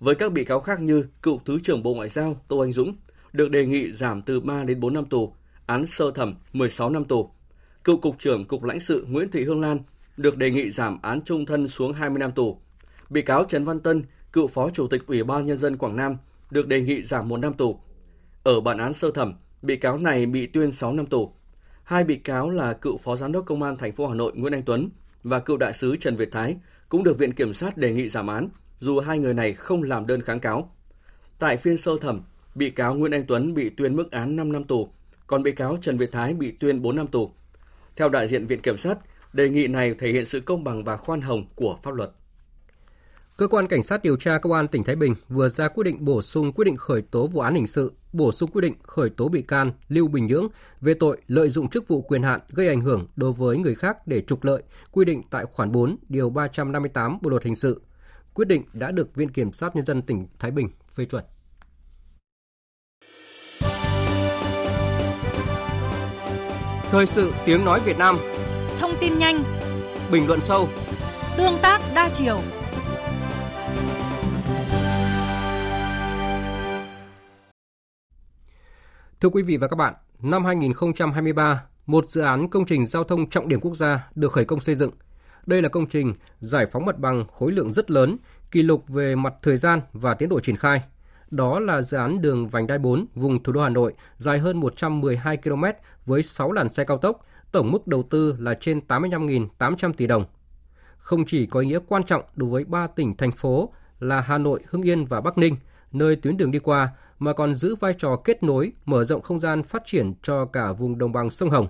Với 0.00 0.14
các 0.14 0.32
bị 0.32 0.44
cáo 0.44 0.60
khác 0.60 0.80
như 0.80 1.04
cựu 1.22 1.40
Thứ 1.44 1.58
trưởng 1.62 1.82
Bộ 1.82 1.94
Ngoại 1.94 2.08
giao 2.08 2.36
Tô 2.48 2.58
Anh 2.58 2.72
Dũng 2.72 2.96
được 3.32 3.50
đề 3.50 3.66
nghị 3.66 3.92
giảm 3.92 4.22
từ 4.22 4.40
3 4.40 4.64
đến 4.64 4.80
4 4.80 4.94
năm 4.94 5.04
tù, 5.04 5.34
án 5.66 5.86
sơ 5.86 6.10
thẩm 6.10 6.34
16 6.52 6.90
năm 6.90 7.04
tù. 7.04 7.30
Cựu 7.84 7.96
Cục 7.96 8.18
trưởng 8.18 8.44
Cục 8.44 8.64
lãnh 8.64 8.80
sự 8.80 9.06
Nguyễn 9.08 9.30
Thị 9.30 9.44
Hương 9.44 9.60
Lan 9.60 9.78
được 10.16 10.36
đề 10.36 10.50
nghị 10.50 10.70
giảm 10.70 10.98
án 11.02 11.22
trung 11.24 11.46
thân 11.46 11.68
xuống 11.68 11.92
20 11.92 12.18
năm 12.18 12.32
tù. 12.32 12.60
Bị 13.10 13.22
cáo 13.22 13.44
Trần 13.44 13.64
Văn 13.64 13.80
Tân, 13.80 14.02
cựu 14.32 14.46
Phó 14.46 14.70
Chủ 14.70 14.88
tịch 14.88 15.06
Ủy 15.06 15.24
ban 15.24 15.46
Nhân 15.46 15.58
dân 15.58 15.76
Quảng 15.76 15.96
Nam 15.96 16.16
được 16.50 16.66
đề 16.66 16.80
nghị 16.80 17.02
giảm 17.02 17.28
1 17.28 17.36
năm 17.36 17.54
tù. 17.54 17.80
Ở 18.42 18.60
bản 18.60 18.78
án 18.78 18.94
sơ 18.94 19.10
thẩm, 19.10 19.34
bị 19.62 19.76
cáo 19.76 19.98
này 19.98 20.26
bị 20.26 20.46
tuyên 20.46 20.72
6 20.72 20.92
năm 20.92 21.06
tù. 21.06 21.32
Hai 21.88 22.04
bị 22.04 22.16
cáo 22.16 22.50
là 22.50 22.72
cựu 22.72 22.98
Phó 22.98 23.16
Giám 23.16 23.32
đốc 23.32 23.46
Công 23.46 23.62
an 23.62 23.76
thành 23.76 23.92
phố 23.92 24.06
Hà 24.06 24.14
Nội 24.14 24.32
Nguyễn 24.34 24.52
Anh 24.52 24.62
Tuấn 24.62 24.90
và 25.22 25.40
cựu 25.40 25.56
đại 25.56 25.72
sứ 25.72 25.96
Trần 25.96 26.16
Việt 26.16 26.32
Thái 26.32 26.56
cũng 26.88 27.04
được 27.04 27.18
Viện 27.18 27.32
Kiểm 27.32 27.54
sát 27.54 27.76
đề 27.76 27.92
nghị 27.92 28.08
giảm 28.08 28.26
án, 28.26 28.48
dù 28.80 29.00
hai 29.00 29.18
người 29.18 29.34
này 29.34 29.52
không 29.52 29.82
làm 29.82 30.06
đơn 30.06 30.22
kháng 30.22 30.40
cáo. 30.40 30.74
Tại 31.38 31.56
phiên 31.56 31.78
sơ 31.78 31.92
thẩm, 32.00 32.22
bị 32.54 32.70
cáo 32.70 32.94
Nguyễn 32.94 33.12
Anh 33.12 33.24
Tuấn 33.26 33.54
bị 33.54 33.70
tuyên 33.70 33.96
mức 33.96 34.10
án 34.10 34.36
5 34.36 34.52
năm 34.52 34.64
tù, 34.64 34.88
còn 35.26 35.42
bị 35.42 35.52
cáo 35.52 35.76
Trần 35.82 35.98
Việt 35.98 36.12
Thái 36.12 36.34
bị 36.34 36.50
tuyên 36.50 36.82
4 36.82 36.96
năm 36.96 37.06
tù. 37.06 37.30
Theo 37.96 38.08
đại 38.08 38.28
diện 38.28 38.46
Viện 38.46 38.60
Kiểm 38.60 38.76
sát, 38.76 38.98
đề 39.32 39.48
nghị 39.48 39.66
này 39.66 39.94
thể 39.94 40.12
hiện 40.12 40.24
sự 40.24 40.40
công 40.40 40.64
bằng 40.64 40.84
và 40.84 40.96
khoan 40.96 41.20
hồng 41.20 41.46
của 41.54 41.78
pháp 41.82 41.94
luật. 41.94 42.10
Cơ 43.38 43.48
quan 43.48 43.66
Cảnh 43.66 43.82
sát 43.82 44.02
điều 44.02 44.16
tra 44.16 44.38
Công 44.38 44.52
an 44.52 44.68
tỉnh 44.68 44.84
Thái 44.84 44.96
Bình 44.96 45.14
vừa 45.28 45.48
ra 45.48 45.68
quyết 45.68 45.84
định 45.84 46.04
bổ 46.04 46.22
sung 46.22 46.52
quyết 46.52 46.64
định 46.64 46.76
khởi 46.76 47.02
tố 47.02 47.26
vụ 47.26 47.40
án 47.40 47.54
hình 47.54 47.66
sự, 47.66 47.92
bổ 48.12 48.32
sung 48.32 48.50
quyết 48.50 48.60
định 48.60 48.74
khởi 48.82 49.10
tố 49.10 49.28
bị 49.28 49.42
can 49.42 49.72
Lưu 49.88 50.08
Bình 50.08 50.26
Nhưỡng 50.26 50.48
về 50.80 50.94
tội 50.94 51.18
lợi 51.26 51.50
dụng 51.50 51.68
chức 51.68 51.88
vụ 51.88 52.02
quyền 52.02 52.22
hạn 52.22 52.40
gây 52.48 52.68
ảnh 52.68 52.80
hưởng 52.80 53.06
đối 53.16 53.32
với 53.32 53.58
người 53.58 53.74
khác 53.74 54.06
để 54.06 54.20
trục 54.20 54.44
lợi, 54.44 54.62
quy 54.92 55.04
định 55.04 55.22
tại 55.30 55.44
khoản 55.52 55.72
4 55.72 55.96
điều 56.08 56.30
358 56.30 57.18
Bộ 57.22 57.30
luật 57.30 57.44
hình 57.44 57.56
sự. 57.56 57.80
Quyết 58.34 58.48
định 58.48 58.62
đã 58.72 58.90
được 58.90 59.14
Viện 59.14 59.28
Kiểm 59.28 59.52
sát 59.52 59.76
Nhân 59.76 59.86
dân 59.86 60.02
tỉnh 60.02 60.26
Thái 60.38 60.50
Bình 60.50 60.68
phê 60.94 61.04
chuẩn. 61.04 61.24
Thời 66.90 67.06
sự 67.06 67.32
tiếng 67.44 67.64
nói 67.64 67.80
Việt 67.84 67.98
Nam 67.98 68.18
Thông 68.78 68.94
tin 69.00 69.18
nhanh 69.18 69.42
Bình 70.12 70.26
luận 70.26 70.40
sâu 70.40 70.68
Tương 71.36 71.58
tác 71.62 71.80
đa 71.94 72.10
chiều 72.14 72.40
Thưa 79.20 79.28
quý 79.28 79.42
vị 79.42 79.56
và 79.56 79.68
các 79.68 79.76
bạn, 79.76 79.94
năm 80.22 80.44
2023, 80.44 81.64
một 81.86 82.06
dự 82.06 82.20
án 82.20 82.48
công 82.48 82.66
trình 82.66 82.86
giao 82.86 83.04
thông 83.04 83.28
trọng 83.28 83.48
điểm 83.48 83.60
quốc 83.60 83.76
gia 83.76 84.08
được 84.14 84.32
khởi 84.32 84.44
công 84.44 84.60
xây 84.60 84.74
dựng. 84.74 84.90
Đây 85.46 85.62
là 85.62 85.68
công 85.68 85.86
trình 85.86 86.14
giải 86.38 86.66
phóng 86.66 86.86
mặt 86.86 86.98
bằng 86.98 87.24
khối 87.32 87.52
lượng 87.52 87.70
rất 87.70 87.90
lớn, 87.90 88.16
kỷ 88.50 88.62
lục 88.62 88.88
về 88.88 89.14
mặt 89.14 89.34
thời 89.42 89.56
gian 89.56 89.80
và 89.92 90.14
tiến 90.14 90.28
độ 90.28 90.40
triển 90.40 90.56
khai. 90.56 90.82
Đó 91.30 91.60
là 91.60 91.82
dự 91.82 91.96
án 91.96 92.22
đường 92.22 92.48
vành 92.48 92.66
đai 92.66 92.78
4 92.78 93.06
vùng 93.14 93.42
thủ 93.42 93.52
đô 93.52 93.62
Hà 93.62 93.68
Nội 93.68 93.94
dài 94.16 94.38
hơn 94.38 94.60
112 94.60 95.36
km 95.36 95.64
với 96.06 96.22
6 96.22 96.52
làn 96.52 96.70
xe 96.70 96.84
cao 96.84 96.98
tốc, 96.98 97.26
tổng 97.52 97.70
mức 97.70 97.86
đầu 97.86 98.02
tư 98.02 98.36
là 98.38 98.54
trên 98.54 98.80
85.800 98.88 99.92
tỷ 99.92 100.06
đồng. 100.06 100.24
Không 100.98 101.24
chỉ 101.26 101.46
có 101.46 101.60
ý 101.60 101.66
nghĩa 101.66 101.78
quan 101.88 102.02
trọng 102.02 102.22
đối 102.34 102.50
với 102.50 102.64
ba 102.64 102.86
tỉnh 102.86 103.16
thành 103.16 103.32
phố 103.32 103.72
là 104.00 104.20
Hà 104.20 104.38
Nội, 104.38 104.60
Hưng 104.68 104.82
Yên 104.82 105.04
và 105.04 105.20
Bắc 105.20 105.38
Ninh, 105.38 105.56
nơi 105.92 106.16
tuyến 106.16 106.36
đường 106.36 106.50
đi 106.50 106.58
qua 106.58 106.90
mà 107.18 107.32
còn 107.32 107.54
giữ 107.54 107.74
vai 107.74 107.92
trò 107.98 108.16
kết 108.24 108.42
nối, 108.42 108.72
mở 108.84 109.04
rộng 109.04 109.22
không 109.22 109.38
gian 109.38 109.62
phát 109.62 109.82
triển 109.84 110.14
cho 110.22 110.44
cả 110.44 110.72
vùng 110.72 110.98
đồng 110.98 111.12
bằng 111.12 111.30
sông 111.30 111.50
Hồng. 111.50 111.68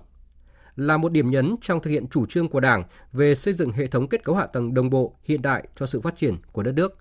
Là 0.76 0.96
một 0.96 1.12
điểm 1.12 1.30
nhấn 1.30 1.56
trong 1.62 1.82
thực 1.82 1.90
hiện 1.90 2.08
chủ 2.08 2.26
trương 2.26 2.48
của 2.48 2.60
Đảng 2.60 2.84
về 3.12 3.34
xây 3.34 3.54
dựng 3.54 3.72
hệ 3.72 3.86
thống 3.86 4.08
kết 4.08 4.24
cấu 4.24 4.34
hạ 4.36 4.46
tầng 4.46 4.74
đồng 4.74 4.90
bộ 4.90 5.14
hiện 5.24 5.42
đại 5.42 5.68
cho 5.76 5.86
sự 5.86 6.00
phát 6.00 6.16
triển 6.16 6.36
của 6.52 6.62
đất 6.62 6.72
nước. 6.72 6.98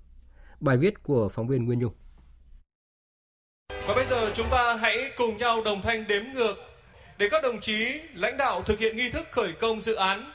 Bài 0.60 0.78
viết 0.78 1.04
của 1.04 1.30
phóng 1.30 1.48
viên 1.48 1.66
Nguyên 1.66 1.80
Nhung. 1.80 1.94
Và 3.88 3.94
bây 3.96 4.06
giờ 4.06 4.32
chúng 4.34 4.48
ta 4.52 4.74
hãy 4.74 5.12
cùng 5.18 5.38
nhau 5.38 5.62
đồng 5.66 5.82
thanh 5.82 6.08
đếm 6.08 6.24
ngược 6.34 6.56
để 7.18 7.28
các 7.32 7.44
đồng 7.44 7.62
chí 7.62 8.02
lãnh 8.14 8.38
đạo 8.38 8.64
thực 8.64 8.80
hiện 8.80 8.96
nghi 8.96 9.10
thức 9.10 9.28
khởi 9.32 9.54
công 9.54 9.82
dự 9.82 9.96
án. 9.96 10.32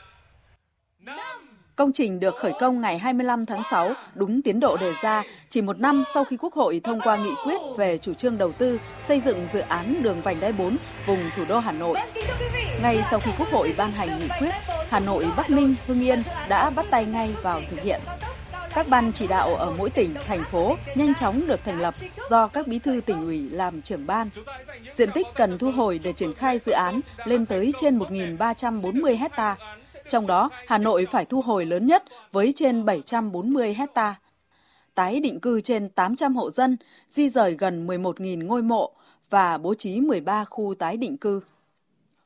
5 0.99 1.52
Công 1.75 1.91
trình 1.93 2.19
được 2.19 2.35
khởi 2.35 2.51
công 2.59 2.81
ngày 2.81 2.97
25 2.97 3.45
tháng 3.45 3.61
6, 3.71 3.93
đúng 4.15 4.41
tiến 4.41 4.59
độ 4.59 4.77
đề 4.77 4.93
ra, 5.01 5.23
chỉ 5.49 5.61
một 5.61 5.79
năm 5.79 6.03
sau 6.13 6.23
khi 6.23 6.37
Quốc 6.37 6.53
hội 6.53 6.81
thông 6.83 7.01
qua 7.01 7.17
nghị 7.17 7.31
quyết 7.45 7.57
về 7.77 7.97
chủ 7.97 8.13
trương 8.13 8.37
đầu 8.37 8.51
tư 8.51 8.79
xây 9.05 9.19
dựng 9.19 9.47
dự 9.53 9.59
án 9.59 10.03
đường 10.03 10.21
vành 10.21 10.39
đai 10.39 10.51
4 10.51 10.77
vùng 11.05 11.19
thủ 11.35 11.45
đô 11.45 11.59
Hà 11.59 11.71
Nội. 11.71 11.97
Ngay 12.81 13.03
sau 13.09 13.19
khi 13.19 13.31
Quốc 13.37 13.47
hội 13.51 13.73
ban 13.77 13.91
hành 13.91 14.19
nghị 14.19 14.27
quyết, 14.39 14.51
Hà 14.89 14.99
Nội, 14.99 15.25
Bắc 15.37 15.49
Ninh, 15.49 15.75
Hưng 15.87 16.01
Yên 16.03 16.23
đã 16.49 16.69
bắt 16.69 16.85
tay 16.89 17.05
ngay 17.05 17.33
vào 17.43 17.61
thực 17.69 17.81
hiện. 17.81 18.01
Các 18.75 18.87
ban 18.87 19.11
chỉ 19.13 19.27
đạo 19.27 19.55
ở 19.55 19.73
mỗi 19.77 19.89
tỉnh, 19.89 20.15
thành 20.27 20.43
phố 20.51 20.77
nhanh 20.95 21.13
chóng 21.13 21.47
được 21.47 21.59
thành 21.65 21.81
lập 21.81 21.93
do 22.29 22.47
các 22.47 22.67
bí 22.67 22.79
thư 22.79 23.01
tỉnh 23.05 23.25
ủy 23.25 23.49
làm 23.49 23.81
trưởng 23.81 24.07
ban. 24.07 24.29
Diện 24.95 25.09
tích 25.13 25.27
cần 25.35 25.57
thu 25.57 25.71
hồi 25.71 25.99
để 26.03 26.13
triển 26.13 26.33
khai 26.33 26.59
dự 26.65 26.71
án 26.71 26.99
lên 27.25 27.45
tới 27.45 27.71
trên 27.77 27.99
1.340 27.99 29.17
hectare 29.17 29.55
trong 30.09 30.27
đó 30.27 30.49
Hà 30.67 30.77
Nội 30.77 31.07
phải 31.11 31.25
thu 31.25 31.41
hồi 31.41 31.65
lớn 31.65 31.85
nhất 31.85 32.03
với 32.31 32.53
trên 32.55 32.85
740 32.85 33.73
hecta. 33.73 34.15
Tái 34.95 35.19
định 35.19 35.39
cư 35.39 35.61
trên 35.61 35.89
800 35.89 36.35
hộ 36.35 36.51
dân, 36.51 36.77
di 37.09 37.29
rời 37.29 37.55
gần 37.59 37.87
11.000 37.87 38.45
ngôi 38.45 38.61
mộ 38.61 38.93
và 39.29 39.57
bố 39.57 39.73
trí 39.73 39.99
13 39.99 40.45
khu 40.45 40.75
tái 40.79 40.97
định 40.97 41.17
cư. 41.17 41.41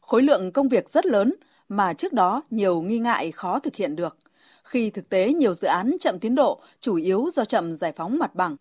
Khối 0.01 0.21
lượng 0.21 0.51
công 0.51 0.67
việc 0.67 0.89
rất 0.89 1.05
lớn 1.05 1.34
mà 1.69 1.93
trước 1.93 2.13
đó 2.13 2.41
nhiều 2.49 2.82
nghi 2.82 2.99
ngại 2.99 3.32
khó 3.32 3.59
thực 3.59 3.75
hiện 3.75 3.95
được. 3.95 4.17
Khi 4.63 4.89
thực 4.89 5.09
tế 5.09 5.34
nhiều 5.34 5.53
dự 5.53 5.67
án 5.67 5.95
chậm 5.99 6.19
tiến 6.19 6.36
độ 6.36 6.59
chủ 6.80 6.95
yếu 6.95 7.30
do 7.34 7.45
chậm 7.45 7.75
giải 7.75 7.91
phóng 7.91 8.19
mặt 8.19 8.36
bằng. 8.36 8.55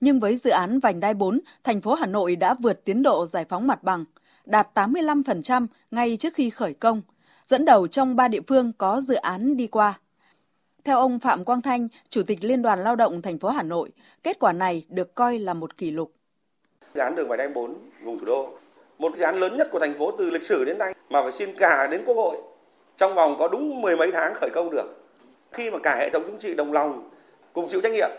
Nhưng 0.00 0.20
với 0.20 0.36
dự 0.36 0.50
án 0.50 0.80
Vành 0.80 1.00
đai 1.00 1.14
4, 1.14 1.40
thành 1.64 1.80
phố 1.80 1.94
Hà 1.94 2.06
Nội 2.06 2.36
đã 2.36 2.54
vượt 2.54 2.84
tiến 2.84 3.02
độ 3.02 3.26
giải 3.26 3.44
phóng 3.48 3.66
mặt 3.66 3.82
bằng, 3.82 4.04
đạt 4.44 4.68
85% 4.74 5.66
ngay 5.90 6.16
trước 6.16 6.34
khi 6.34 6.50
khởi 6.50 6.74
công– 6.74 7.02
dẫn 7.48 7.64
đầu 7.64 7.86
trong 7.86 8.16
ba 8.16 8.28
địa 8.28 8.40
phương 8.46 8.72
có 8.78 9.00
dự 9.00 9.14
án 9.14 9.56
đi 9.56 9.66
qua. 9.66 9.98
Theo 10.84 10.96
ông 10.96 11.18
Phạm 11.18 11.44
Quang 11.44 11.62
Thanh, 11.62 11.88
Chủ 12.08 12.22
tịch 12.22 12.38
Liên 12.42 12.62
đoàn 12.62 12.80
Lao 12.80 12.96
động 12.96 13.22
thành 13.22 13.38
phố 13.38 13.48
Hà 13.48 13.62
Nội, 13.62 13.90
kết 14.22 14.38
quả 14.38 14.52
này 14.52 14.84
được 14.88 15.14
coi 15.14 15.38
là 15.38 15.54
một 15.54 15.76
kỷ 15.76 15.90
lục. 15.90 16.12
Dự 16.94 17.00
án 17.00 17.14
đường 17.14 17.28
vành 17.28 17.38
đai 17.38 17.48
4 17.48 17.74
vùng 18.02 18.18
thủ 18.18 18.24
đô, 18.24 18.48
một 18.98 19.16
dự 19.16 19.24
án 19.24 19.40
lớn 19.40 19.56
nhất 19.56 19.68
của 19.72 19.78
thành 19.78 19.98
phố 19.98 20.10
từ 20.18 20.30
lịch 20.30 20.44
sử 20.44 20.64
đến 20.64 20.78
nay 20.78 20.94
mà 21.10 21.22
phải 21.22 21.32
xin 21.32 21.56
cả 21.56 21.88
đến 21.90 22.02
Quốc 22.06 22.14
hội 22.14 22.36
trong 22.96 23.14
vòng 23.14 23.36
có 23.38 23.48
đúng 23.48 23.82
mười 23.82 23.96
mấy 23.96 24.12
tháng 24.12 24.34
khởi 24.40 24.50
công 24.54 24.70
được. 24.70 24.86
Khi 25.52 25.70
mà 25.70 25.78
cả 25.82 25.96
hệ 25.98 26.10
thống 26.10 26.22
chính 26.26 26.38
trị 26.38 26.54
đồng 26.54 26.72
lòng 26.72 27.10
cùng 27.52 27.68
chịu 27.68 27.80
trách 27.80 27.92
nhiệm, 27.92 28.10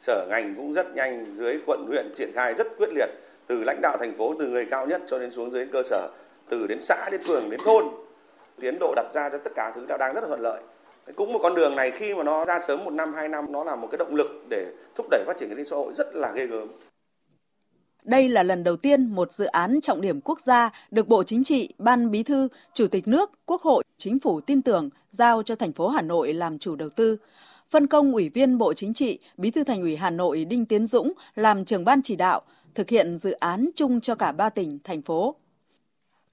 sở 0.00 0.26
ngành 0.30 0.54
cũng 0.56 0.72
rất 0.72 0.96
nhanh 0.96 1.34
dưới 1.38 1.58
quận 1.66 1.86
huyện 1.88 2.12
triển 2.14 2.32
khai 2.34 2.54
rất 2.54 2.66
quyết 2.78 2.88
liệt 2.94 3.08
từ 3.46 3.64
lãnh 3.64 3.80
đạo 3.82 3.96
thành 4.00 4.18
phố 4.18 4.34
từ 4.38 4.48
người 4.48 4.64
cao 4.70 4.86
nhất 4.86 5.02
cho 5.06 5.18
đến 5.18 5.30
xuống 5.30 5.50
dưới 5.50 5.66
cơ 5.72 5.82
sở 5.82 6.08
từ 6.48 6.66
đến 6.66 6.78
xã 6.80 7.08
đến 7.10 7.20
phường 7.26 7.50
đến 7.50 7.60
thôn 7.64 7.84
tiến 8.60 8.78
độ 8.80 8.92
đặt 8.96 9.06
ra 9.14 9.28
cho 9.28 9.38
tất 9.38 9.50
cả 9.54 9.72
thứ 9.74 9.86
đang 9.98 10.14
rất 10.14 10.20
là 10.20 10.28
thuận 10.28 10.40
lợi 10.40 10.62
cũng 11.16 11.32
một 11.32 11.38
con 11.42 11.54
đường 11.54 11.76
này 11.76 11.90
khi 11.90 12.14
mà 12.14 12.22
nó 12.22 12.44
ra 12.44 12.58
sớm 12.58 12.84
một 12.84 12.90
năm 12.90 13.14
hai 13.14 13.28
năm 13.28 13.52
nó 13.52 13.64
là 13.64 13.76
một 13.76 13.88
cái 13.90 13.98
động 13.98 14.14
lực 14.14 14.44
để 14.48 14.72
thúc 14.94 15.06
đẩy 15.10 15.24
phát 15.26 15.36
triển 15.38 15.48
kinh 15.48 15.58
tế 15.58 15.64
xã 15.64 15.76
hội 15.76 15.92
rất 15.96 16.14
là 16.14 16.32
ghê 16.32 16.46
gớm 16.46 16.68
đây 18.04 18.28
là 18.28 18.42
lần 18.42 18.64
đầu 18.64 18.76
tiên 18.76 19.06
một 19.06 19.32
dự 19.32 19.44
án 19.44 19.80
trọng 19.80 20.00
điểm 20.00 20.20
quốc 20.20 20.40
gia 20.40 20.70
được 20.90 21.08
Bộ 21.08 21.22
Chính 21.22 21.44
trị, 21.44 21.74
Ban 21.78 22.10
Bí 22.10 22.22
thư, 22.22 22.48
Chủ 22.74 22.86
tịch 22.86 23.08
nước, 23.08 23.30
Quốc 23.46 23.62
hội, 23.62 23.84
Chính 23.98 24.18
phủ 24.18 24.40
tin 24.40 24.62
tưởng 24.62 24.90
giao 25.08 25.42
cho 25.42 25.54
thành 25.54 25.72
phố 25.72 25.88
Hà 25.88 26.02
Nội 26.02 26.32
làm 26.32 26.58
chủ 26.58 26.76
đầu 26.76 26.88
tư. 26.88 27.16
Phân 27.70 27.86
công 27.86 28.12
Ủy 28.12 28.28
viên 28.28 28.58
Bộ 28.58 28.72
Chính 28.72 28.94
trị, 28.94 29.18
Bí 29.36 29.50
thư 29.50 29.64
Thành 29.64 29.80
ủy 29.80 29.96
Hà 29.96 30.10
Nội 30.10 30.44
Đinh 30.44 30.66
Tiến 30.66 30.86
Dũng 30.86 31.12
làm 31.34 31.64
trưởng 31.64 31.84
ban 31.84 32.02
chỉ 32.02 32.16
đạo, 32.16 32.42
thực 32.74 32.88
hiện 32.88 33.18
dự 33.18 33.32
án 33.32 33.68
chung 33.74 34.00
cho 34.00 34.14
cả 34.14 34.32
ba 34.32 34.50
tỉnh, 34.50 34.78
thành 34.84 35.02
phố. 35.02 35.34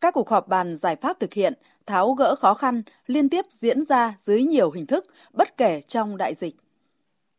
Các 0.01 0.13
cuộc 0.13 0.29
họp 0.29 0.47
bàn 0.47 0.75
giải 0.75 0.95
pháp 0.95 1.19
thực 1.19 1.33
hiện, 1.33 1.53
tháo 1.85 2.13
gỡ 2.13 2.35
khó 2.35 2.53
khăn 2.53 2.83
liên 3.07 3.29
tiếp 3.29 3.45
diễn 3.49 3.83
ra 3.83 4.13
dưới 4.19 4.43
nhiều 4.43 4.71
hình 4.71 4.85
thức, 4.85 5.05
bất 5.33 5.57
kể 5.57 5.81
trong 5.81 6.17
đại 6.17 6.33
dịch. 6.33 6.55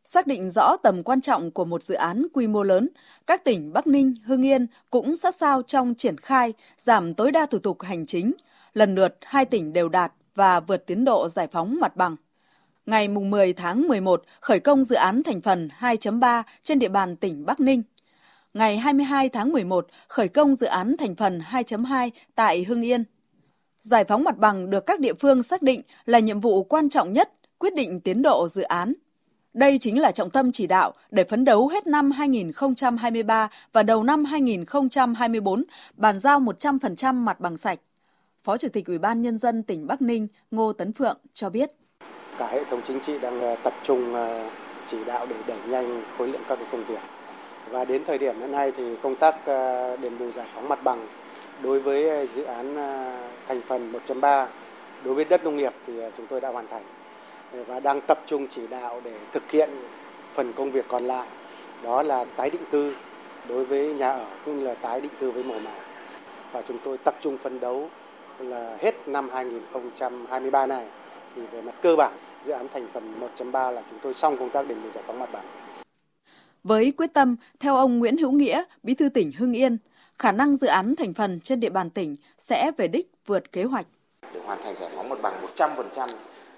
Xác 0.03 0.27
định 0.27 0.49
rõ 0.49 0.77
tầm 0.83 1.03
quan 1.03 1.21
trọng 1.21 1.51
của 1.51 1.65
một 1.65 1.83
dự 1.83 1.95
án 1.95 2.27
quy 2.33 2.47
mô 2.47 2.63
lớn, 2.63 2.89
các 3.27 3.43
tỉnh 3.43 3.73
Bắc 3.73 3.87
Ninh, 3.87 4.13
Hưng 4.25 4.45
Yên 4.45 4.67
cũng 4.89 5.17
sát 5.17 5.35
sao 5.35 5.61
trong 5.61 5.95
triển 5.95 6.17
khai, 6.17 6.53
giảm 6.77 7.13
tối 7.13 7.31
đa 7.31 7.45
thủ 7.45 7.59
tục 7.59 7.81
hành 7.81 8.05
chính. 8.05 8.33
Lần 8.73 8.95
lượt, 8.95 9.17
hai 9.21 9.45
tỉnh 9.45 9.73
đều 9.73 9.89
đạt 9.89 10.13
và 10.35 10.59
vượt 10.59 10.85
tiến 10.85 11.05
độ 11.05 11.29
giải 11.29 11.47
phóng 11.47 11.77
mặt 11.81 11.95
bằng. 11.95 12.15
Ngày 12.85 13.07
10 13.07 13.53
tháng 13.53 13.87
11, 13.87 14.23
khởi 14.39 14.59
công 14.59 14.83
dự 14.83 14.95
án 14.95 15.23
thành 15.23 15.41
phần 15.41 15.69
2.3 15.79 16.43
trên 16.61 16.79
địa 16.79 16.89
bàn 16.89 17.15
tỉnh 17.15 17.45
Bắc 17.45 17.59
Ninh. 17.59 17.83
Ngày 18.53 18.77
22 18.77 19.29
tháng 19.29 19.51
11, 19.51 19.87
khởi 20.07 20.27
công 20.27 20.55
dự 20.55 20.67
án 20.67 20.95
thành 20.97 21.15
phần 21.15 21.39
2.2 21.51 22.09
tại 22.35 22.63
Hưng 22.63 22.85
Yên. 22.85 23.03
Giải 23.81 24.03
phóng 24.03 24.23
mặt 24.23 24.37
bằng 24.37 24.69
được 24.69 24.85
các 24.85 24.99
địa 24.99 25.13
phương 25.13 25.43
xác 25.43 25.61
định 25.61 25.81
là 26.05 26.19
nhiệm 26.19 26.39
vụ 26.39 26.63
quan 26.63 26.89
trọng 26.89 27.13
nhất 27.13 27.31
quyết 27.57 27.75
định 27.75 27.99
tiến 27.99 28.21
độ 28.21 28.47
dự 28.47 28.61
án. 28.61 28.93
Đây 29.53 29.77
chính 29.77 29.99
là 29.99 30.11
trọng 30.11 30.29
tâm 30.29 30.51
chỉ 30.51 30.67
đạo 30.67 30.93
để 31.11 31.23
phấn 31.23 31.45
đấu 31.45 31.67
hết 31.67 31.87
năm 31.87 32.11
2023 32.11 33.49
và 33.71 33.83
đầu 33.83 34.03
năm 34.03 34.25
2024 34.25 35.63
bàn 35.93 36.19
giao 36.19 36.39
100% 36.39 37.13
mặt 37.13 37.39
bằng 37.39 37.57
sạch. 37.57 37.79
Phó 38.43 38.57
Chủ 38.57 38.67
tịch 38.73 38.85
Ủy 38.87 38.97
ban 38.97 39.21
Nhân 39.21 39.37
dân 39.37 39.63
tỉnh 39.63 39.87
Bắc 39.87 40.01
Ninh 40.01 40.27
Ngô 40.51 40.73
Tấn 40.73 40.93
Phượng 40.93 41.17
cho 41.33 41.49
biết. 41.49 41.71
Cả 42.37 42.47
hệ 42.47 42.63
thống 42.69 42.81
chính 42.87 42.99
trị 42.99 43.19
đang 43.21 43.41
ờ, 43.41 43.55
tập 43.63 43.73
trung 43.83 44.13
ờ, 44.13 44.49
chỉ 44.87 44.97
đạo 45.05 45.25
để 45.29 45.35
đẩy 45.47 45.59
nhanh 45.67 46.03
khối 46.17 46.27
lượng 46.27 46.41
các 46.47 46.59
công 46.71 46.85
việc. 46.85 46.99
Và 47.71 47.85
đến 47.85 48.03
thời 48.07 48.17
điểm 48.17 48.39
hiện 48.39 48.51
nay 48.51 48.71
thì 48.77 48.83
công 49.01 49.15
tác 49.15 49.35
ờ, 49.45 49.97
đền 49.97 50.17
bù 50.19 50.31
giải 50.31 50.47
phóng 50.55 50.69
mặt 50.69 50.83
bằng 50.83 51.07
đối 51.63 51.79
với 51.79 52.09
ờ, 52.09 52.25
dự 52.25 52.43
án 52.43 52.75
ờ, 52.75 53.13
thành 53.47 53.61
phần 53.67 53.93
1.3 54.07 54.45
đối 55.03 55.13
với 55.13 55.25
đất 55.25 55.43
nông 55.43 55.57
nghiệp 55.57 55.73
thì 55.87 55.93
chúng 56.17 56.27
tôi 56.27 56.41
đã 56.41 56.49
hoàn 56.49 56.67
thành 56.67 56.83
và 57.67 57.79
đang 57.79 57.99
tập 58.07 58.19
trung 58.25 58.47
chỉ 58.49 58.67
đạo 58.67 59.01
để 59.03 59.13
thực 59.31 59.51
hiện 59.51 59.69
phần 60.33 60.53
công 60.53 60.71
việc 60.71 60.85
còn 60.87 61.03
lại, 61.03 61.27
đó 61.83 62.03
là 62.03 62.25
tái 62.35 62.49
định 62.49 62.65
cư 62.71 62.93
đối 63.47 63.65
với 63.65 63.93
nhà 63.93 64.09
ở 64.09 64.25
cũng 64.45 64.59
như 64.59 64.65
là 64.65 64.73
tái 64.73 65.01
định 65.01 65.11
cư 65.19 65.31
với 65.31 65.43
mồ 65.43 65.59
mả 65.59 65.79
và 66.51 66.61
chúng 66.61 66.77
tôi 66.83 66.97
tập 66.97 67.15
trung 67.19 67.37
phấn 67.37 67.59
đấu 67.59 67.89
là 68.39 68.77
hết 68.79 69.07
năm 69.07 69.29
2023 69.29 70.65
này 70.65 70.85
thì 71.35 71.41
về 71.51 71.61
mặt 71.61 71.75
cơ 71.81 71.95
bản 71.95 72.13
dự 72.41 72.53
án 72.53 72.67
thành 72.73 72.87
phần 72.93 73.19
1.3 73.19 73.71
là 73.71 73.81
chúng 73.89 73.99
tôi 73.99 74.13
xong 74.13 74.37
công 74.37 74.49
tác 74.49 74.67
đền 74.67 74.77
bù 74.83 74.89
giải 74.91 75.03
phóng 75.07 75.19
mặt 75.19 75.29
bằng. 75.31 75.60
Với 76.63 76.93
quyết 76.97 77.13
tâm, 77.13 77.35
theo 77.59 77.75
ông 77.75 77.99
Nguyễn 77.99 78.17
Hữu 78.17 78.31
Nghĩa, 78.31 78.63
Bí 78.83 78.93
thư 78.93 79.09
tỉnh 79.09 79.31
Hưng 79.37 79.53
Yên, 79.53 79.77
khả 80.19 80.31
năng 80.31 80.55
dự 80.55 80.67
án 80.67 80.95
thành 80.95 81.13
phần 81.13 81.39
trên 81.39 81.59
địa 81.59 81.69
bàn 81.69 81.89
tỉnh 81.89 82.15
sẽ 82.37 82.71
về 82.77 82.87
đích 82.87 83.11
vượt 83.25 83.51
kế 83.51 83.63
hoạch. 83.63 83.85
Để 84.33 84.39
hoàn 84.45 84.63
thành 84.63 84.75
giải 84.79 84.89
phóng 84.95 85.09
mặt 85.09 85.19
bằng 85.21 85.33
100% 85.57 86.07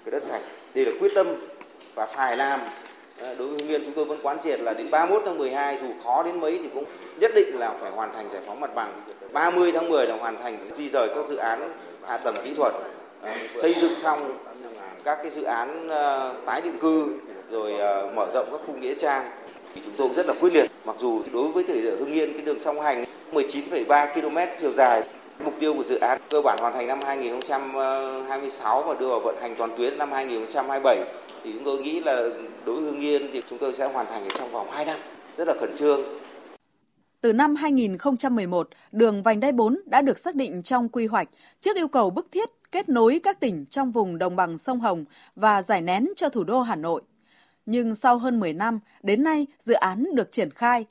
cái 0.06 0.12
đất 0.12 0.24
sạch 0.24 0.42
đây 0.76 0.86
là 0.86 0.92
quyết 1.00 1.12
tâm 1.16 1.28
và 1.96 2.06
phải 2.06 2.38
làm. 2.38 2.60
Ờ, 3.20 3.36
đối 3.36 3.48
với 3.48 3.58
hưng 3.60 3.68
yên 3.68 3.82
chúng 3.86 3.94
tôi 3.94 4.06
vẫn 4.06 4.20
quán 4.24 4.38
triệt 4.44 4.60
là 4.60 4.74
đến 4.74 4.92
31 4.92 5.22
tháng 5.26 5.38
12 5.38 5.78
dù 5.82 5.88
khó 6.04 6.24
đến 6.24 6.40
mấy 6.40 6.60
thì 6.64 6.70
cũng 6.74 6.86
nhất 7.20 7.32
định 7.36 7.60
là 7.60 7.78
phải 7.82 7.92
hoàn 7.92 8.14
thành 8.14 8.30
giải 8.34 8.42
phóng 8.48 8.60
mặt 8.60 8.76
bằng. 8.76 9.04
30 9.34 9.72
tháng 9.72 9.90
10 9.90 10.08
là 10.08 10.18
hoàn 10.18 10.38
thành 10.44 10.58
di 10.76 10.90
rời 10.90 11.08
các 11.16 11.26
dự 11.30 11.36
án 11.36 11.78
hạ 12.06 12.18
tầng 12.18 12.36
kỹ 12.44 12.54
thuật 12.54 12.74
ờ, 13.22 13.32
xây 13.62 13.74
dựng 13.74 13.96
xong 13.96 14.38
ờ, 14.78 14.88
các 15.04 15.16
cái 15.22 15.32
dự 15.32 15.44
án 15.44 15.90
tái 16.46 16.62
định 16.62 16.78
cư 16.80 17.20
rồi 17.52 17.74
mở 18.16 18.28
rộng 18.34 18.48
các 18.52 18.60
khu 18.68 18.74
nghĩa 18.74 18.94
trang 18.96 19.43
chúng 19.76 19.94
tôi 19.98 20.08
cũng 20.08 20.16
rất 20.16 20.26
là 20.26 20.34
quyết 20.40 20.54
liệt 20.54 20.72
mặc 20.86 20.96
dù 21.00 21.22
đối 21.34 21.52
với 21.52 21.64
thời 21.68 21.82
Hưng 21.82 22.14
Yên 22.14 22.34
cái 22.34 22.42
đường 22.42 22.60
song 22.60 22.82
hành 22.82 23.06
19,3 23.32 24.14
km 24.14 24.38
chiều 24.62 24.74
dài 24.74 25.04
Mục 25.40 25.54
tiêu 25.60 25.74
của 25.74 25.84
dự 25.84 26.00
án 26.00 26.22
cơ 26.30 26.42
bản 26.42 26.58
hoàn 26.60 26.74
thành 26.74 26.88
năm 26.88 27.00
2026 27.06 28.84
và 28.84 28.96
đưa 29.00 29.08
vào 29.08 29.20
vận 29.20 29.36
hành 29.42 29.56
toàn 29.58 29.76
tuyến 29.78 29.98
năm 29.98 30.12
2027 30.12 30.98
thì 31.44 31.54
chúng 31.54 31.64
tôi 31.64 31.80
nghĩ 31.80 32.00
là 32.00 32.16
đối 32.66 32.76
với 32.76 32.92
Hưng 32.92 33.02
Yên 33.02 33.30
thì 33.34 33.42
chúng 33.50 33.60
tôi 33.60 33.74
sẽ 33.74 33.88
hoàn 33.94 34.06
thành 34.06 34.28
trong 34.40 34.52
vòng 34.52 34.68
2 34.72 34.86
năm, 34.86 35.00
rất 35.38 35.48
là 35.48 35.54
khẩn 35.60 35.78
trương. 35.78 36.02
Từ 37.22 37.34
năm 37.34 37.56
2011, 37.56 38.70
đường 38.92 39.24
vành 39.24 39.40
đai 39.40 39.52
4 39.52 39.80
đã 39.86 40.02
được 40.02 40.18
xác 40.18 40.36
định 40.36 40.64
trong 40.64 40.90
quy 40.90 41.08
hoạch 41.08 41.28
trước 41.60 41.78
yêu 41.78 41.88
cầu 41.88 42.10
bức 42.10 42.28
thiết 42.32 42.50
kết 42.72 42.90
nối 42.90 43.20
các 43.24 43.40
tỉnh 43.40 43.66
trong 43.66 43.92
vùng 43.92 44.18
đồng 44.18 44.36
bằng 44.36 44.58
sông 44.58 44.80
Hồng 44.80 45.06
và 45.36 45.62
giải 45.62 45.82
nén 45.82 46.10
cho 46.16 46.30
thủ 46.30 46.44
đô 46.44 46.62
Hà 46.62 46.76
Nội. 46.76 47.02
Nhưng 47.66 47.96
sau 47.96 48.18
hơn 48.18 48.40
10 48.40 48.54
năm, 48.54 48.80
đến 49.04 49.24
nay 49.24 49.48
dự 49.60 49.74
án 49.74 50.08
được 50.16 50.32
triển 50.32 50.52
khai, 50.52 50.86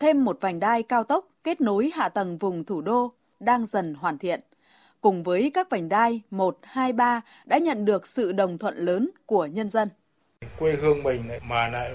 thêm 0.00 0.24
một 0.24 0.38
vành 0.40 0.60
đai 0.60 0.82
cao 0.82 1.04
tốc 1.04 1.24
kết 1.44 1.60
nối 1.60 1.90
hạ 1.94 2.08
tầng 2.08 2.38
vùng 2.38 2.64
thủ 2.64 2.80
đô 2.80 3.12
đang 3.40 3.66
dần 3.66 3.94
hoàn 3.94 4.18
thiện. 4.18 4.40
Cùng 5.00 5.22
với 5.22 5.50
các 5.54 5.70
vành 5.70 5.88
đai 5.88 6.20
1, 6.30 6.58
2, 6.62 6.92
3 6.92 7.20
đã 7.44 7.58
nhận 7.58 7.84
được 7.84 8.06
sự 8.06 8.32
đồng 8.32 8.58
thuận 8.58 8.76
lớn 8.76 9.10
của 9.26 9.46
nhân 9.46 9.70
dân. 9.70 9.88
Quê 10.58 10.72
hương 10.72 11.02
mình 11.02 11.28
mà 11.48 11.68
lại 11.68 11.94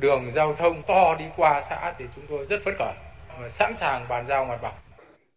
đường 0.00 0.32
giao 0.34 0.54
thông 0.54 0.82
to 0.88 1.14
đi 1.18 1.24
qua 1.36 1.62
xã 1.70 1.94
thì 1.98 2.04
chúng 2.16 2.24
tôi 2.28 2.46
rất 2.50 2.60
phấn 2.64 2.74
khởi, 2.78 2.94
sẵn 3.50 3.76
sàng 3.76 4.06
bàn 4.08 4.26
giao 4.28 4.44
mặt 4.44 4.58
bằng 4.62 4.74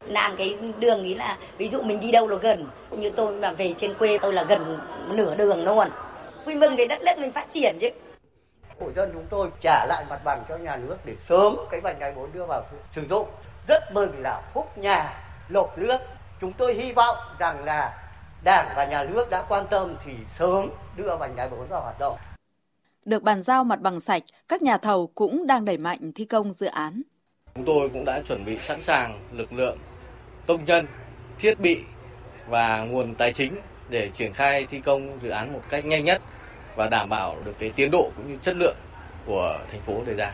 làm 0.08 0.36
cái 0.38 0.58
đường 0.80 1.04
ý 1.04 1.16
là 1.16 1.38
ví 1.58 1.68
dụ 1.68 1.82
mình 1.82 2.00
đi 2.00 2.12
đâu 2.12 2.28
là 2.28 2.38
gần 2.38 2.68
như 2.98 3.10
tôi 3.10 3.36
mà 3.36 3.52
về 3.52 3.74
trên 3.78 3.94
quê 3.94 4.18
tôi 4.18 4.34
là 4.34 4.44
gần 4.44 4.80
nửa 5.12 5.36
đường 5.36 5.66
luôn 5.66 5.88
vui 6.46 6.56
mừng 6.56 6.78
cái 6.78 6.88
đất 6.88 7.02
nước 7.02 7.18
mình 7.18 7.32
phát 7.32 7.46
triển 7.50 7.78
chứ 7.82 7.90
hộ 8.80 8.92
dân 8.92 9.10
chúng 9.14 9.26
tôi 9.30 9.50
trả 9.60 9.86
lại 9.86 10.06
mặt 10.10 10.22
bằng 10.24 10.44
cho 10.50 10.58
nhà 10.58 10.76
nước 10.76 10.98
để 11.06 11.16
sớm 11.16 11.56
cái 11.70 11.82
vành 11.82 12.00
đai 12.00 12.12
bốn 12.12 12.32
đưa 12.34 12.46
vào 12.46 12.64
sử 12.92 13.06
dụng. 13.10 13.28
Rất 13.68 13.94
mừng 13.94 14.22
là 14.22 14.42
phúc 14.54 14.78
nhà 14.78 15.14
lộc 15.50 15.78
nước. 15.78 15.98
Chúng 16.42 16.54
tôi 16.54 16.74
hy 16.74 16.92
vọng 16.92 17.18
rằng 17.40 17.64
là 17.66 18.10
đảng 18.44 18.68
và 18.76 18.86
nhà 18.86 19.04
nước 19.04 19.30
đã 19.30 19.46
quan 19.50 19.66
tâm 19.70 19.96
thì 20.06 20.12
sớm 20.38 20.70
đưa 20.96 21.16
vành 21.16 21.36
đai 21.36 21.50
bốn 21.50 21.68
vào 21.68 21.82
hoạt 21.82 22.00
động. 22.00 22.18
Được 23.06 23.24
bàn 23.24 23.42
giao 23.42 23.64
mặt 23.64 23.80
bằng 23.82 24.00
sạch, 24.00 24.24
các 24.48 24.62
nhà 24.62 24.78
thầu 24.78 25.08
cũng 25.16 25.48
đang 25.48 25.66
đẩy 25.66 25.78
mạnh 25.78 26.12
thi 26.16 26.26
công 26.26 26.54
dự 26.54 26.68
án. 26.68 27.02
Chúng 27.56 27.66
tôi 27.66 27.90
cũng 27.90 28.06
đã 28.06 28.22
chuẩn 28.22 28.46
bị 28.46 28.58
sẵn 28.68 28.82
sàng 28.82 29.20
lực 29.32 29.54
lượng, 29.54 29.78
công 30.48 30.66
nhân, 30.66 30.88
thiết 31.40 31.60
bị 31.60 31.80
và 32.48 32.80
nguồn 32.84 33.16
tài 33.16 33.34
chính 33.34 33.56
để 33.90 34.10
triển 34.10 34.34
khai 34.34 34.68
thi 34.70 34.80
công 34.80 35.20
dự 35.22 35.30
án 35.30 35.54
một 35.54 35.62
cách 35.70 35.86
nhanh 35.86 36.04
nhất 36.04 36.22
và 36.80 36.88
đảm 36.88 37.10
bảo 37.10 37.36
được 37.46 37.54
cái 37.60 37.72
tiến 37.76 37.92
độ 37.92 38.12
cũng 38.18 38.32
như 38.32 38.38
chất 38.42 38.56
lượng 38.56 38.76
của 39.26 39.60
thành 39.72 39.82
phố 39.82 40.04
đề 40.06 40.14
ra. 40.14 40.34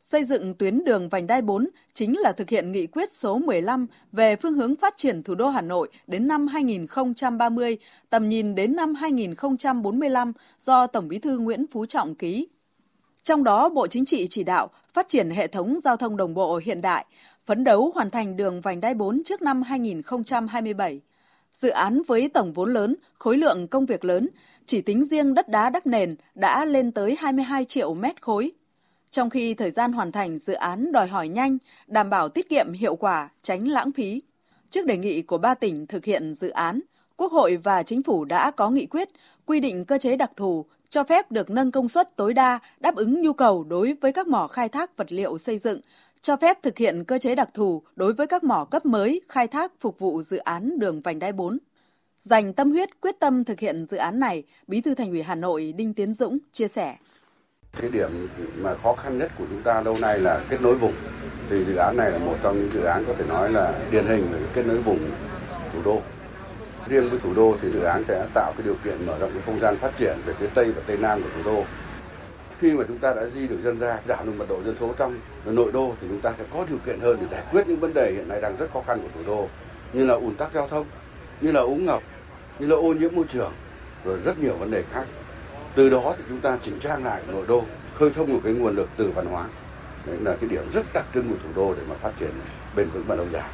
Xây 0.00 0.24
dựng 0.24 0.54
tuyến 0.54 0.84
đường 0.84 1.08
vành 1.08 1.26
đai 1.26 1.42
4 1.42 1.68
chính 1.92 2.18
là 2.18 2.32
thực 2.32 2.48
hiện 2.48 2.72
nghị 2.72 2.86
quyết 2.86 3.12
số 3.12 3.38
15 3.38 3.86
về 4.12 4.36
phương 4.36 4.54
hướng 4.54 4.76
phát 4.76 4.96
triển 4.96 5.22
thủ 5.22 5.34
đô 5.34 5.48
Hà 5.48 5.62
Nội 5.62 5.88
đến 6.06 6.28
năm 6.28 6.46
2030, 6.46 7.78
tầm 8.10 8.28
nhìn 8.28 8.54
đến 8.54 8.76
năm 8.76 8.94
2045 8.94 10.32
do 10.58 10.86
Tổng 10.86 11.08
Bí 11.08 11.18
thư 11.18 11.38
Nguyễn 11.38 11.66
Phú 11.72 11.86
Trọng 11.86 12.14
ký. 12.14 12.48
Trong 13.22 13.44
đó, 13.44 13.68
Bộ 13.68 13.86
Chính 13.86 14.04
trị 14.04 14.26
chỉ 14.30 14.44
đạo 14.44 14.70
phát 14.94 15.08
triển 15.08 15.30
hệ 15.30 15.46
thống 15.46 15.78
giao 15.84 15.96
thông 15.96 16.16
đồng 16.16 16.34
bộ 16.34 16.60
hiện 16.64 16.80
đại, 16.80 17.06
phấn 17.46 17.64
đấu 17.64 17.92
hoàn 17.94 18.10
thành 18.10 18.36
đường 18.36 18.60
vành 18.60 18.80
đai 18.80 18.94
4 18.94 19.22
trước 19.24 19.42
năm 19.42 19.62
2027. 19.62 21.00
Dự 21.52 21.68
án 21.68 22.02
với 22.06 22.28
tổng 22.28 22.52
vốn 22.52 22.72
lớn, 22.72 22.96
khối 23.18 23.36
lượng 23.36 23.68
công 23.68 23.86
việc 23.86 24.04
lớn, 24.04 24.28
chỉ 24.66 24.80
tính 24.80 25.04
riêng 25.04 25.34
đất 25.34 25.48
đá 25.48 25.70
đắp 25.70 25.86
nền 25.86 26.16
đã 26.34 26.64
lên 26.64 26.92
tới 26.92 27.16
22 27.18 27.64
triệu 27.64 27.94
mét 27.94 28.22
khối, 28.22 28.52
trong 29.10 29.30
khi 29.30 29.54
thời 29.54 29.70
gian 29.70 29.92
hoàn 29.92 30.12
thành 30.12 30.38
dự 30.38 30.52
án 30.52 30.92
đòi 30.92 31.06
hỏi 31.06 31.28
nhanh, 31.28 31.58
đảm 31.86 32.10
bảo 32.10 32.28
tiết 32.28 32.48
kiệm 32.48 32.72
hiệu 32.72 32.96
quả, 32.96 33.28
tránh 33.42 33.68
lãng 33.68 33.92
phí. 33.92 34.22
Trước 34.70 34.86
đề 34.86 34.96
nghị 34.96 35.22
của 35.22 35.38
ba 35.38 35.54
tỉnh 35.54 35.86
thực 35.86 36.04
hiện 36.04 36.34
dự 36.34 36.48
án, 36.48 36.80
Quốc 37.16 37.32
hội 37.32 37.56
và 37.56 37.82
Chính 37.82 38.02
phủ 38.02 38.24
đã 38.24 38.50
có 38.50 38.70
nghị 38.70 38.86
quyết 38.86 39.08
quy 39.46 39.60
định 39.60 39.84
cơ 39.84 39.98
chế 39.98 40.16
đặc 40.16 40.30
thù 40.36 40.64
cho 40.90 41.04
phép 41.04 41.32
được 41.32 41.50
nâng 41.50 41.70
công 41.70 41.88
suất 41.88 42.16
tối 42.16 42.34
đa 42.34 42.58
đáp 42.80 42.94
ứng 42.94 43.22
nhu 43.22 43.32
cầu 43.32 43.64
đối 43.64 43.92
với 44.00 44.12
các 44.12 44.28
mỏ 44.28 44.46
khai 44.46 44.68
thác 44.68 44.96
vật 44.96 45.12
liệu 45.12 45.38
xây 45.38 45.58
dựng, 45.58 45.80
cho 46.22 46.36
phép 46.36 46.62
thực 46.62 46.78
hiện 46.78 47.04
cơ 47.04 47.18
chế 47.18 47.34
đặc 47.34 47.50
thù 47.54 47.82
đối 47.96 48.12
với 48.12 48.26
các 48.26 48.44
mỏ 48.44 48.64
cấp 48.70 48.86
mới 48.86 49.20
khai 49.28 49.48
thác 49.48 49.72
phục 49.80 49.98
vụ 49.98 50.22
dự 50.22 50.36
án 50.36 50.78
đường 50.78 51.00
vành 51.00 51.18
đai 51.18 51.32
4. 51.32 51.58
Dành 52.22 52.52
tâm 52.52 52.70
huyết 52.70 53.00
quyết 53.00 53.20
tâm 53.20 53.44
thực 53.44 53.60
hiện 53.60 53.86
dự 53.90 53.96
án 53.96 54.20
này, 54.20 54.42
Bí 54.66 54.80
thư 54.80 54.94
Thành 54.94 55.10
ủy 55.10 55.22
Hà 55.22 55.34
Nội 55.34 55.74
Đinh 55.76 55.94
Tiến 55.94 56.14
Dũng 56.14 56.38
chia 56.52 56.68
sẻ. 56.68 56.96
Cái 57.80 57.90
điểm 57.90 58.28
mà 58.56 58.74
khó 58.74 58.94
khăn 58.94 59.18
nhất 59.18 59.32
của 59.38 59.44
chúng 59.50 59.62
ta 59.62 59.80
lâu 59.80 59.96
nay 60.00 60.18
là 60.18 60.44
kết 60.48 60.60
nối 60.60 60.74
vùng. 60.74 60.94
Thì 61.50 61.64
dự 61.64 61.74
án 61.76 61.96
này 61.96 62.10
là 62.10 62.18
một 62.18 62.36
trong 62.42 62.60
những 62.60 62.70
dự 62.74 62.82
án 62.82 63.04
có 63.06 63.14
thể 63.18 63.24
nói 63.24 63.52
là 63.52 63.80
điển 63.90 64.06
hình 64.06 64.32
về 64.32 64.38
kết 64.54 64.66
nối 64.66 64.82
vùng 64.82 65.10
thủ 65.72 65.82
đô. 65.84 66.02
Riêng 66.88 67.10
với 67.10 67.18
thủ 67.18 67.34
đô 67.34 67.56
thì 67.62 67.70
dự 67.72 67.82
án 67.82 68.04
sẽ 68.04 68.26
tạo 68.34 68.52
cái 68.56 68.66
điều 68.66 68.76
kiện 68.84 69.06
mở 69.06 69.18
rộng 69.18 69.30
cái 69.32 69.42
không 69.46 69.60
gian 69.60 69.78
phát 69.78 69.96
triển 69.96 70.18
về 70.26 70.34
phía 70.38 70.48
Tây 70.54 70.72
và 70.72 70.82
Tây 70.86 70.98
Nam 70.98 71.22
của 71.22 71.28
thủ 71.36 71.50
đô. 71.52 71.64
Khi 72.58 72.72
mà 72.72 72.84
chúng 72.88 72.98
ta 72.98 73.14
đã 73.14 73.22
di 73.34 73.48
được 73.48 73.58
dân 73.64 73.78
ra, 73.78 73.98
giảm 74.08 74.26
được 74.26 74.32
mật 74.36 74.48
độ 74.48 74.62
dân 74.64 74.76
số 74.80 74.94
trong 74.98 75.20
nội 75.44 75.72
đô 75.72 75.94
thì 76.00 76.06
chúng 76.08 76.20
ta 76.20 76.32
sẽ 76.38 76.44
có 76.52 76.66
điều 76.68 76.78
kiện 76.86 77.00
hơn 77.00 77.18
để 77.20 77.26
giải 77.30 77.42
quyết 77.50 77.68
những 77.68 77.80
vấn 77.80 77.94
đề 77.94 78.12
hiện 78.12 78.28
nay 78.28 78.40
đang 78.40 78.56
rất 78.56 78.70
khó 78.72 78.82
khăn 78.86 79.02
của 79.02 79.08
thủ 79.14 79.20
đô 79.26 79.48
như 79.92 80.06
là 80.06 80.14
ùn 80.14 80.34
tắc 80.34 80.52
giao 80.52 80.68
thông, 80.68 80.86
như 81.40 81.52
là 81.52 81.60
úng 81.60 81.86
ngập, 81.86 82.02
như 82.58 82.66
là 82.66 82.76
ô 82.76 82.94
nhiễm 82.94 83.14
môi 83.14 83.24
trường, 83.28 83.52
rồi 84.04 84.18
rất 84.24 84.38
nhiều 84.38 84.56
vấn 84.56 84.70
đề 84.70 84.82
khác. 84.92 85.04
Từ 85.74 85.90
đó 85.90 86.14
thì 86.18 86.24
chúng 86.28 86.40
ta 86.40 86.58
chỉnh 86.62 86.80
trang 86.80 87.04
lại 87.04 87.22
nội 87.28 87.44
đô, 87.48 87.64
khơi 87.94 88.10
thông 88.10 88.32
một 88.32 88.40
cái 88.44 88.52
nguồn 88.52 88.76
lực 88.76 88.88
từ 88.96 89.10
văn 89.14 89.26
hóa. 89.26 89.44
Đấy 90.06 90.16
là 90.20 90.36
cái 90.40 90.50
điểm 90.50 90.64
rất 90.72 90.86
đặc 90.94 91.04
trưng 91.14 91.28
của 91.28 91.36
thủ 91.42 91.48
đô 91.56 91.74
để 91.74 91.82
mà 91.88 91.94
phát 91.94 92.10
triển 92.20 92.30
bền 92.76 92.90
vững 92.90 93.04
và 93.06 93.14
lâu 93.14 93.26
dài. 93.32 93.48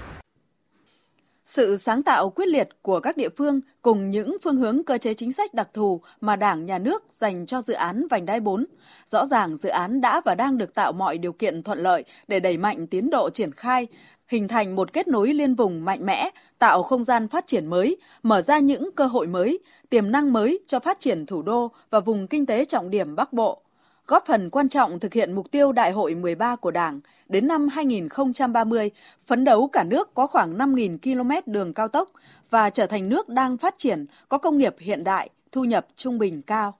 Sự 1.46 1.76
sáng 1.76 2.02
tạo 2.02 2.30
quyết 2.30 2.48
liệt 2.48 2.68
của 2.82 3.00
các 3.00 3.16
địa 3.16 3.28
phương 3.36 3.60
cùng 3.82 4.10
những 4.10 4.36
phương 4.42 4.56
hướng 4.56 4.84
cơ 4.84 4.98
chế 4.98 5.14
chính 5.14 5.32
sách 5.32 5.54
đặc 5.54 5.68
thù 5.74 6.00
mà 6.20 6.36
Đảng, 6.36 6.66
Nhà 6.66 6.78
nước 6.78 7.04
dành 7.10 7.46
cho 7.46 7.62
dự 7.62 7.74
án 7.74 8.06
Vành 8.10 8.26
đai 8.26 8.40
4. 8.40 8.66
Rõ 9.06 9.26
ràng 9.26 9.56
dự 9.56 9.68
án 9.68 10.00
đã 10.00 10.20
và 10.24 10.34
đang 10.34 10.58
được 10.58 10.74
tạo 10.74 10.92
mọi 10.92 11.18
điều 11.18 11.32
kiện 11.32 11.62
thuận 11.62 11.78
lợi 11.78 12.04
để 12.28 12.40
đẩy 12.40 12.56
mạnh 12.56 12.86
tiến 12.86 13.10
độ 13.10 13.30
triển 13.30 13.52
khai, 13.52 13.86
hình 14.28 14.48
thành 14.48 14.74
một 14.74 14.92
kết 14.92 15.08
nối 15.08 15.34
liên 15.34 15.54
vùng 15.54 15.84
mạnh 15.84 16.06
mẽ, 16.06 16.30
tạo 16.58 16.82
không 16.82 17.04
gian 17.04 17.28
phát 17.28 17.46
triển 17.46 17.66
mới, 17.66 17.96
mở 18.22 18.42
ra 18.42 18.58
những 18.58 18.90
cơ 18.96 19.06
hội 19.06 19.26
mới, 19.26 19.58
tiềm 19.90 20.10
năng 20.10 20.32
mới 20.32 20.60
cho 20.66 20.80
phát 20.80 21.00
triển 21.00 21.26
thủ 21.26 21.42
đô 21.42 21.72
và 21.90 22.00
vùng 22.00 22.26
kinh 22.26 22.46
tế 22.46 22.64
trọng 22.64 22.90
điểm 22.90 23.16
Bắc 23.16 23.32
Bộ 23.32 23.62
góp 24.06 24.26
phần 24.26 24.50
quan 24.50 24.68
trọng 24.68 25.00
thực 25.00 25.12
hiện 25.12 25.32
mục 25.32 25.50
tiêu 25.50 25.72
Đại 25.72 25.92
hội 25.92 26.14
13 26.14 26.56
của 26.56 26.70
Đảng 26.70 27.00
đến 27.28 27.46
năm 27.48 27.68
2030, 27.68 28.90
phấn 29.24 29.44
đấu 29.44 29.68
cả 29.72 29.84
nước 29.84 30.14
có 30.14 30.26
khoảng 30.26 30.58
5.000 30.58 30.98
km 30.98 31.52
đường 31.52 31.74
cao 31.74 31.88
tốc 31.88 32.10
và 32.50 32.70
trở 32.70 32.86
thành 32.86 33.08
nước 33.08 33.28
đang 33.28 33.56
phát 33.56 33.74
triển, 33.78 34.06
có 34.28 34.38
công 34.38 34.58
nghiệp 34.58 34.74
hiện 34.78 35.04
đại, 35.04 35.30
thu 35.52 35.64
nhập 35.64 35.86
trung 35.96 36.18
bình 36.18 36.42
cao. 36.42 36.78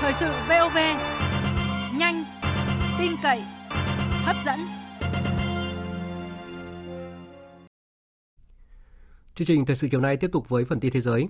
Thời 0.00 0.12
sự 0.20 0.26
VOV, 0.48 0.76
nhanh, 1.98 2.24
tin 2.98 3.12
cậy, 3.22 3.42
hấp 4.24 4.36
dẫn. 4.46 4.60
Chương 9.34 9.46
trình 9.46 9.66
thời 9.66 9.76
sự 9.76 9.88
chiều 9.90 10.00
nay 10.00 10.16
tiếp 10.16 10.30
tục 10.32 10.48
với 10.48 10.64
phần 10.64 10.80
tin 10.80 10.92
thế 10.92 11.00
giới. 11.00 11.28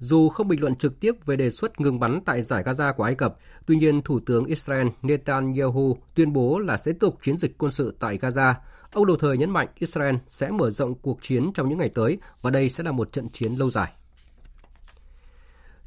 Dù 0.00 0.28
không 0.28 0.48
bình 0.48 0.60
luận 0.60 0.74
trực 0.74 1.00
tiếp 1.00 1.12
về 1.26 1.36
đề 1.36 1.50
xuất 1.50 1.80
ngừng 1.80 2.00
bắn 2.00 2.20
tại 2.24 2.42
giải 2.42 2.62
Gaza 2.62 2.92
của 2.92 3.02
Ai 3.02 3.14
Cập, 3.14 3.36
tuy 3.66 3.76
nhiên 3.76 4.02
Thủ 4.02 4.20
tướng 4.26 4.44
Israel 4.44 4.86
Netanyahu 5.02 5.98
tuyên 6.14 6.32
bố 6.32 6.58
là 6.58 6.76
sẽ 6.76 6.92
tiếp 6.92 6.98
tục 7.00 7.18
chiến 7.22 7.36
dịch 7.36 7.58
quân 7.58 7.70
sự 7.70 7.96
tại 8.00 8.18
Gaza. 8.18 8.54
Ông 8.92 9.06
đồng 9.06 9.18
thời 9.18 9.38
nhấn 9.38 9.50
mạnh 9.50 9.68
Israel 9.78 10.14
sẽ 10.26 10.50
mở 10.50 10.70
rộng 10.70 10.94
cuộc 10.94 11.22
chiến 11.22 11.50
trong 11.54 11.68
những 11.68 11.78
ngày 11.78 11.88
tới 11.88 12.18
và 12.42 12.50
đây 12.50 12.68
sẽ 12.68 12.84
là 12.84 12.92
một 12.92 13.12
trận 13.12 13.28
chiến 13.28 13.54
lâu 13.54 13.70
dài. 13.70 13.92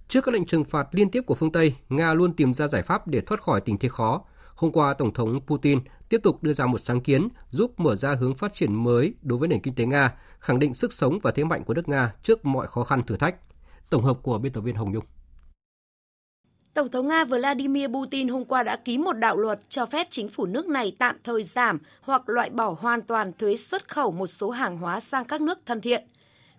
Trước 0.08 0.22
các 0.26 0.34
lệnh 0.34 0.46
trừng 0.46 0.64
phạt 0.64 0.88
liên 0.92 1.12
tiếp 1.12 1.22
của 1.26 1.36
phương 1.36 1.52
Tây, 1.52 1.76
Nga 1.90 2.14
luôn 2.14 2.34
tìm 2.34 2.54
ra 2.54 2.68
giải 2.68 2.82
pháp 2.82 3.08
để 3.08 3.22
thoát 3.22 3.42
khỏi 3.42 3.62
tình 3.62 3.78
thế 3.78 3.90
khó. 3.90 4.22
Hôm 4.56 4.72
qua, 4.72 4.94
Tổng 4.94 5.14
thống 5.14 5.40
Putin 5.48 5.80
tiếp 6.10 6.20
tục 6.24 6.44
đưa 6.44 6.54
ra 6.54 6.66
một 6.66 6.78
sáng 6.78 7.02
kiến 7.02 7.28
giúp 7.50 7.80
mở 7.80 7.96
ra 7.96 8.16
hướng 8.16 8.36
phát 8.36 8.54
triển 8.54 8.84
mới 8.84 9.14
đối 9.22 9.40
với 9.40 9.48
nền 9.48 9.62
kinh 9.62 9.76
tế 9.76 9.86
Nga, 9.86 10.14
khẳng 10.40 10.60
định 10.60 10.74
sức 10.74 10.94
sống 10.94 11.20
và 11.24 11.32
thế 11.32 11.44
mạnh 11.44 11.64
của 11.64 11.74
nước 11.74 11.90
Nga 11.90 12.14
trước 12.24 12.46
mọi 12.46 12.68
khó 12.68 12.84
khăn 12.84 13.04
thử 13.04 13.18
thách. 13.18 13.36
Tổng 13.94 14.04
hợp 14.04 14.18
của 14.24 14.38
biên 14.38 14.54
tập 14.54 14.62
viên 14.62 14.76
Hồng 14.76 14.92
Nhung. 14.92 15.04
Tổng 16.74 16.92
thống 16.92 17.08
Nga 17.08 17.26
Vladimir 17.26 17.90
Putin 17.90 18.28
hôm 18.28 18.46
qua 18.46 18.64
đã 18.64 18.76
ký 18.76 18.98
một 18.98 19.14
đạo 19.14 19.38
luật 19.38 19.60
cho 19.70 19.86
phép 19.86 20.08
chính 20.12 20.30
phủ 20.30 20.46
nước 20.46 20.68
này 20.68 20.96
tạm 21.00 21.16
thời 21.24 21.44
giảm 21.44 21.80
hoặc 22.02 22.30
loại 22.30 22.50
bỏ 22.50 22.76
hoàn 22.80 23.02
toàn 23.02 23.32
thuế 23.34 23.58
xuất 23.58 23.90
khẩu 23.90 24.12
một 24.12 24.28
số 24.28 24.50
hàng 24.50 24.78
hóa 24.78 25.00
sang 25.00 25.26
các 25.26 25.42
nước 25.42 25.60
thân 25.66 25.82
thiện. 25.82 26.04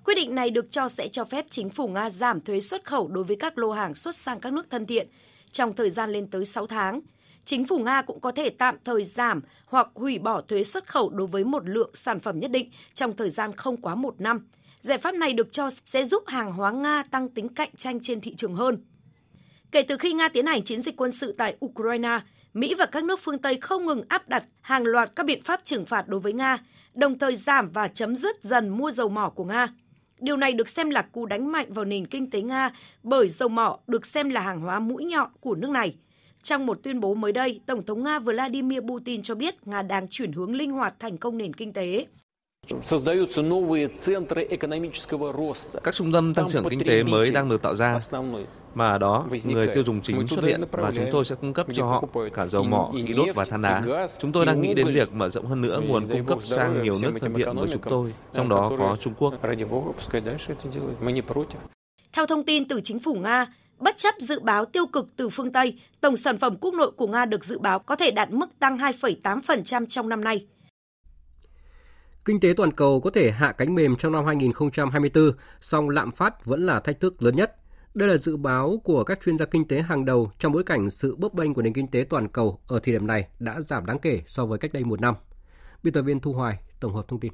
Quyết 0.05 0.14
định 0.14 0.35
này 0.35 0.51
được 0.51 0.66
cho 0.70 0.89
sẽ 0.89 1.09
cho 1.09 1.24
phép 1.24 1.47
chính 1.51 1.70
phủ 1.70 1.89
Nga 1.89 2.11
giảm 2.11 2.41
thuế 2.41 2.61
xuất 2.61 2.85
khẩu 2.85 3.09
đối 3.09 3.24
với 3.24 3.37
các 3.37 3.59
lô 3.59 3.72
hàng 3.72 3.95
xuất 3.95 4.16
sang 4.16 4.41
các 4.41 4.53
nước 4.53 4.70
thân 4.70 4.87
thiện 4.87 5.09
trong 5.53 5.72
thời 5.72 5.91
gian 5.91 6.12
lên 6.12 6.26
tới 6.26 6.45
6 6.45 6.66
tháng. 6.66 7.01
Chính 7.45 7.66
phủ 7.66 7.78
Nga 7.78 8.03
cũng 8.03 8.20
có 8.20 8.32
thể 8.32 8.51
tạm 8.51 8.76
thời 8.85 9.05
giảm 9.05 9.41
hoặc 9.66 9.89
hủy 9.95 10.18
bỏ 10.18 10.41
thuế 10.41 10.64
xuất 10.64 10.87
khẩu 10.87 11.11
đối 11.11 11.26
với 11.26 11.45
một 11.45 11.68
lượng 11.68 11.91
sản 11.95 12.20
phẩm 12.20 12.41
nhất 12.41 12.51
định 12.51 12.70
trong 12.95 13.16
thời 13.16 13.30
gian 13.30 13.57
không 13.57 13.76
quá 13.76 13.95
một 13.95 14.20
năm– 14.20 14.47
Giải 14.85 14.99
pháp 14.99 15.14
này 15.14 15.32
được 15.32 15.53
cho 15.53 15.70
sẽ 15.87 16.05
giúp 16.05 16.22
hàng 16.26 16.53
hóa 16.53 16.72
Nga 16.72 17.03
tăng 17.11 17.28
tính 17.28 17.49
cạnh 17.49 17.70
tranh 17.78 18.01
trên 18.01 18.20
thị 18.20 18.35
trường 18.35 18.55
hơn. 18.55 18.85
Kể 19.70 19.82
từ 19.82 19.97
khi 19.97 20.12
Nga 20.12 20.28
tiến 20.28 20.47
hành 20.47 20.64
chiến 20.64 20.82
dịch 20.82 20.97
quân 20.97 21.12
sự 21.12 21.35
tại 21.39 21.57
Ukraine, 21.64 22.20
Mỹ 22.55 22.74
và 22.74 22.87
các 22.87 23.05
nước 23.05 23.20
phương 23.22 23.39
Tây 23.39 23.59
không 23.61 23.87
ngừng 23.87 24.03
áp 24.09 24.28
đặt 24.28 24.45
hàng 24.61 24.85
loạt 24.85 25.11
các 25.16 25.26
biện 25.26 25.43
pháp 25.43 25.61
trừng 25.64 25.87
phạt 25.87 26.09
đối 26.09 26.20
với 26.20 26.32
Nga, 26.32 26.59
đồng 26.95 27.18
thời 27.18 27.37
giảm 27.37 27.70
và 27.70 27.89
chấm 27.89 28.16
dứt 28.16 28.37
dần 28.43 28.68
mua 28.68 28.91
dầu 28.91 29.09
mỏ 29.09 29.28
của 29.28 29.45
Nga. 29.45 29.68
Điều 30.18 30.37
này 30.37 30.53
được 30.53 30.68
xem 30.68 30.91
là 30.91 31.03
cú 31.03 31.26
đánh 31.26 31.53
mạnh 31.53 31.72
vào 31.72 31.85
nền 31.85 32.07
kinh 32.07 32.30
tế 32.30 32.43
Nga 32.43 32.70
bởi 33.03 33.28
dầu 33.28 33.49
mỏ 33.49 33.78
được 33.87 34.07
xem 34.07 34.28
là 34.28 34.41
hàng 34.41 34.61
hóa 34.61 34.80
mũi 34.80 35.05
nhọn 35.05 35.30
của 35.41 35.55
nước 35.55 35.70
này. 35.70 35.97
Trong 36.43 36.66
một 36.66 36.82
tuyên 36.82 37.01
bố 37.01 37.14
mới 37.14 37.32
đây, 37.32 37.61
Tổng 37.66 37.87
thống 37.87 38.03
Nga 38.03 38.18
Vladimir 38.18 38.80
Putin 38.80 39.22
cho 39.22 39.35
biết 39.35 39.66
Nga 39.66 39.82
đang 39.82 40.09
chuyển 40.11 40.32
hướng 40.32 40.55
linh 40.55 40.72
hoạt 40.72 40.95
thành 40.99 41.18
công 41.18 41.39
nền 41.39 41.55
kinh 41.55 41.72
tế. 41.72 42.07
Các 45.83 45.95
trung 45.95 46.12
tâm 46.12 46.35
tăng 46.35 46.51
trưởng 46.51 46.69
kinh 46.71 46.85
tế 46.85 47.03
mới 47.03 47.31
đang 47.31 47.49
được 47.49 47.62
tạo 47.62 47.77
ra, 47.77 47.99
mà 48.75 48.99
đó 48.99 49.27
người 49.45 49.67
tiêu 49.75 49.85
dùng 49.85 50.01
chính 50.01 50.27
xuất 50.27 50.45
hiện 50.45 50.61
và 50.71 50.93
chúng 50.97 51.07
tôi 51.12 51.25
sẽ 51.25 51.35
cung 51.35 51.53
cấp 51.53 51.67
cho 51.75 51.87
họ 51.87 52.05
cả 52.35 52.47
dầu 52.47 52.65
mỏ, 52.65 52.93
khí 53.07 53.15
đốt 53.17 53.35
và 53.35 53.45
than 53.45 53.62
đá. 53.62 53.83
Chúng 54.19 54.33
tôi 54.33 54.47
đang 54.47 54.61
nghĩ 54.61 54.75
đến 54.75 54.95
việc 54.95 55.12
mở 55.12 55.29
rộng 55.29 55.47
hơn 55.47 55.61
nữa 55.61 55.81
nguồn 55.87 56.09
cung 56.09 56.25
cấp 56.27 56.39
sang 56.45 56.83
nhiều 56.83 56.95
nước 57.03 57.12
thân 57.21 57.35
thiện 57.35 57.57
với 57.57 57.69
chúng 57.73 57.83
tôi, 57.83 58.15
trong 58.33 58.49
đó 58.49 58.73
có 58.79 58.97
Trung 59.01 59.15
Quốc. 59.19 59.35
Theo 62.12 62.27
thông 62.27 62.45
tin 62.45 62.69
từ 62.69 62.81
chính 62.81 62.99
phủ 62.99 63.15
Nga, 63.15 63.47
bất 63.79 63.97
chấp 63.97 64.15
dự 64.19 64.41
báo 64.41 64.65
tiêu 64.65 64.87
cực 64.87 65.17
từ 65.17 65.29
phương 65.31 65.53
Tây, 65.53 65.79
tổng 66.01 66.17
sản 66.17 66.39
phẩm 66.39 66.57
quốc 66.61 66.75
nội 66.75 66.91
của 66.97 67.07
Nga 67.07 67.25
được 67.25 67.45
dự 67.45 67.59
báo 67.59 67.79
có 67.79 67.97
thể 67.97 68.11
đạt 68.11 68.31
mức 68.31 68.59
tăng 68.59 68.79
2,8% 68.79 69.87
trong 69.87 70.09
năm 70.09 70.25
nay. 70.25 70.47
Kinh 72.25 72.41
tế 72.41 72.55
toàn 72.57 72.72
cầu 72.72 73.01
có 73.01 73.11
thể 73.11 73.31
hạ 73.31 73.53
cánh 73.53 73.75
mềm 73.75 73.97
trong 73.97 74.12
năm 74.12 74.25
2024, 74.27 75.31
song 75.61 75.89
lạm 75.89 76.11
phát 76.11 76.45
vẫn 76.45 76.66
là 76.66 76.81
thách 76.81 77.01
thức 77.01 77.22
lớn 77.22 77.37
nhất. 77.37 77.57
Đây 77.95 78.09
là 78.09 78.16
dự 78.16 78.37
báo 78.37 78.81
của 78.85 79.05
các 79.05 79.20
chuyên 79.25 79.39
gia 79.39 79.47
kinh 79.47 79.68
tế 79.68 79.83
hàng 79.83 80.05
đầu 80.05 80.31
trong 80.39 80.53
bối 80.53 80.62
cảnh 80.64 80.91
sự 80.91 81.16
bấp 81.16 81.35
bênh 81.35 81.55
của 81.55 81.62
nền 81.62 81.72
kinh 81.72 81.87
tế 81.87 82.07
toàn 82.11 82.29
cầu 82.29 82.61
ở 82.66 82.79
thời 82.79 82.93
điểm 82.93 83.07
này 83.07 83.29
đã 83.39 83.61
giảm 83.61 83.87
đáng 83.87 83.99
kể 83.99 84.22
so 84.27 84.47
với 84.47 84.59
cách 84.59 84.72
đây 84.72 84.85
một 84.85 85.01
năm. 85.01 85.14
Biên 85.83 85.95
tập 85.95 86.03
viên 86.03 86.20
Thu 86.20 86.33
Hoài 86.33 86.59
tổng 86.81 86.95
hợp 86.95 87.09
thông 87.09 87.20
tin. 87.20 87.33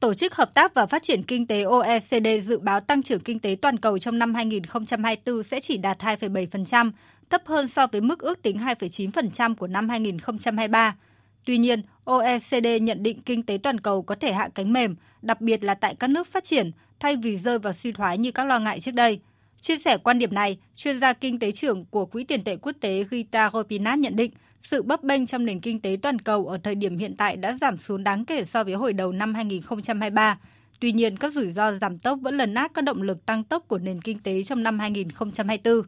Tổ 0.00 0.14
chức 0.14 0.34
Hợp 0.34 0.54
tác 0.54 0.74
và 0.74 0.86
Phát 0.86 1.02
triển 1.02 1.22
Kinh 1.22 1.46
tế 1.46 1.62
OECD 1.62 2.26
dự 2.44 2.58
báo 2.58 2.80
tăng 2.80 3.02
trưởng 3.02 3.20
kinh 3.20 3.38
tế 3.38 3.56
toàn 3.62 3.76
cầu 3.76 3.98
trong 3.98 4.18
năm 4.18 4.34
2024 4.34 5.42
sẽ 5.42 5.60
chỉ 5.60 5.76
đạt 5.76 5.98
2,7%, 5.98 6.90
thấp 7.30 7.42
hơn 7.46 7.68
so 7.68 7.86
với 7.86 8.00
mức 8.00 8.18
ước 8.18 8.42
tính 8.42 8.58
2,9% 8.58 9.54
của 9.54 9.66
năm 9.66 9.88
2023. 9.88 10.96
Tuy 11.44 11.58
nhiên, 11.58 11.82
OECD 12.04 12.66
nhận 12.80 13.02
định 13.02 13.22
kinh 13.22 13.42
tế 13.42 13.58
toàn 13.62 13.80
cầu 13.80 14.02
có 14.02 14.14
thể 14.14 14.32
hạ 14.32 14.48
cánh 14.54 14.72
mềm, 14.72 14.96
đặc 15.22 15.40
biệt 15.40 15.64
là 15.64 15.74
tại 15.74 15.94
các 15.94 16.10
nước 16.10 16.26
phát 16.26 16.44
triển, 16.44 16.70
thay 17.00 17.16
vì 17.16 17.36
rơi 17.36 17.58
vào 17.58 17.72
suy 17.72 17.92
thoái 17.92 18.18
như 18.18 18.30
các 18.32 18.44
lo 18.44 18.58
ngại 18.58 18.80
trước 18.80 18.94
đây. 18.94 19.20
Chia 19.60 19.78
sẻ 19.78 19.98
quan 19.98 20.18
điểm 20.18 20.34
này, 20.34 20.58
chuyên 20.76 21.00
gia 21.00 21.12
kinh 21.12 21.38
tế 21.38 21.52
trưởng 21.52 21.84
của 21.84 22.06
Quỹ 22.06 22.24
tiền 22.24 22.44
tệ 22.44 22.56
quốc 22.56 22.76
tế 22.80 23.04
Gita 23.10 23.50
Gopinath 23.50 23.98
nhận 23.98 24.16
định 24.16 24.30
sự 24.62 24.82
bấp 24.82 25.02
bênh 25.02 25.26
trong 25.26 25.44
nền 25.44 25.60
kinh 25.60 25.80
tế 25.80 25.96
toàn 26.02 26.18
cầu 26.18 26.46
ở 26.46 26.58
thời 26.58 26.74
điểm 26.74 26.98
hiện 26.98 27.16
tại 27.16 27.36
đã 27.36 27.56
giảm 27.60 27.78
xuống 27.78 28.04
đáng 28.04 28.24
kể 28.24 28.44
so 28.44 28.64
với 28.64 28.74
hồi 28.74 28.92
đầu 28.92 29.12
năm 29.12 29.34
2023. 29.34 30.38
Tuy 30.80 30.92
nhiên, 30.92 31.16
các 31.16 31.32
rủi 31.32 31.52
ro 31.52 31.72
giảm 31.80 31.98
tốc 31.98 32.18
vẫn 32.22 32.36
lần 32.36 32.54
át 32.54 32.74
các 32.74 32.82
động 32.82 33.02
lực 33.02 33.26
tăng 33.26 33.44
tốc 33.44 33.68
của 33.68 33.78
nền 33.78 34.00
kinh 34.00 34.18
tế 34.18 34.42
trong 34.42 34.62
năm 34.62 34.78
2024. 34.78 35.82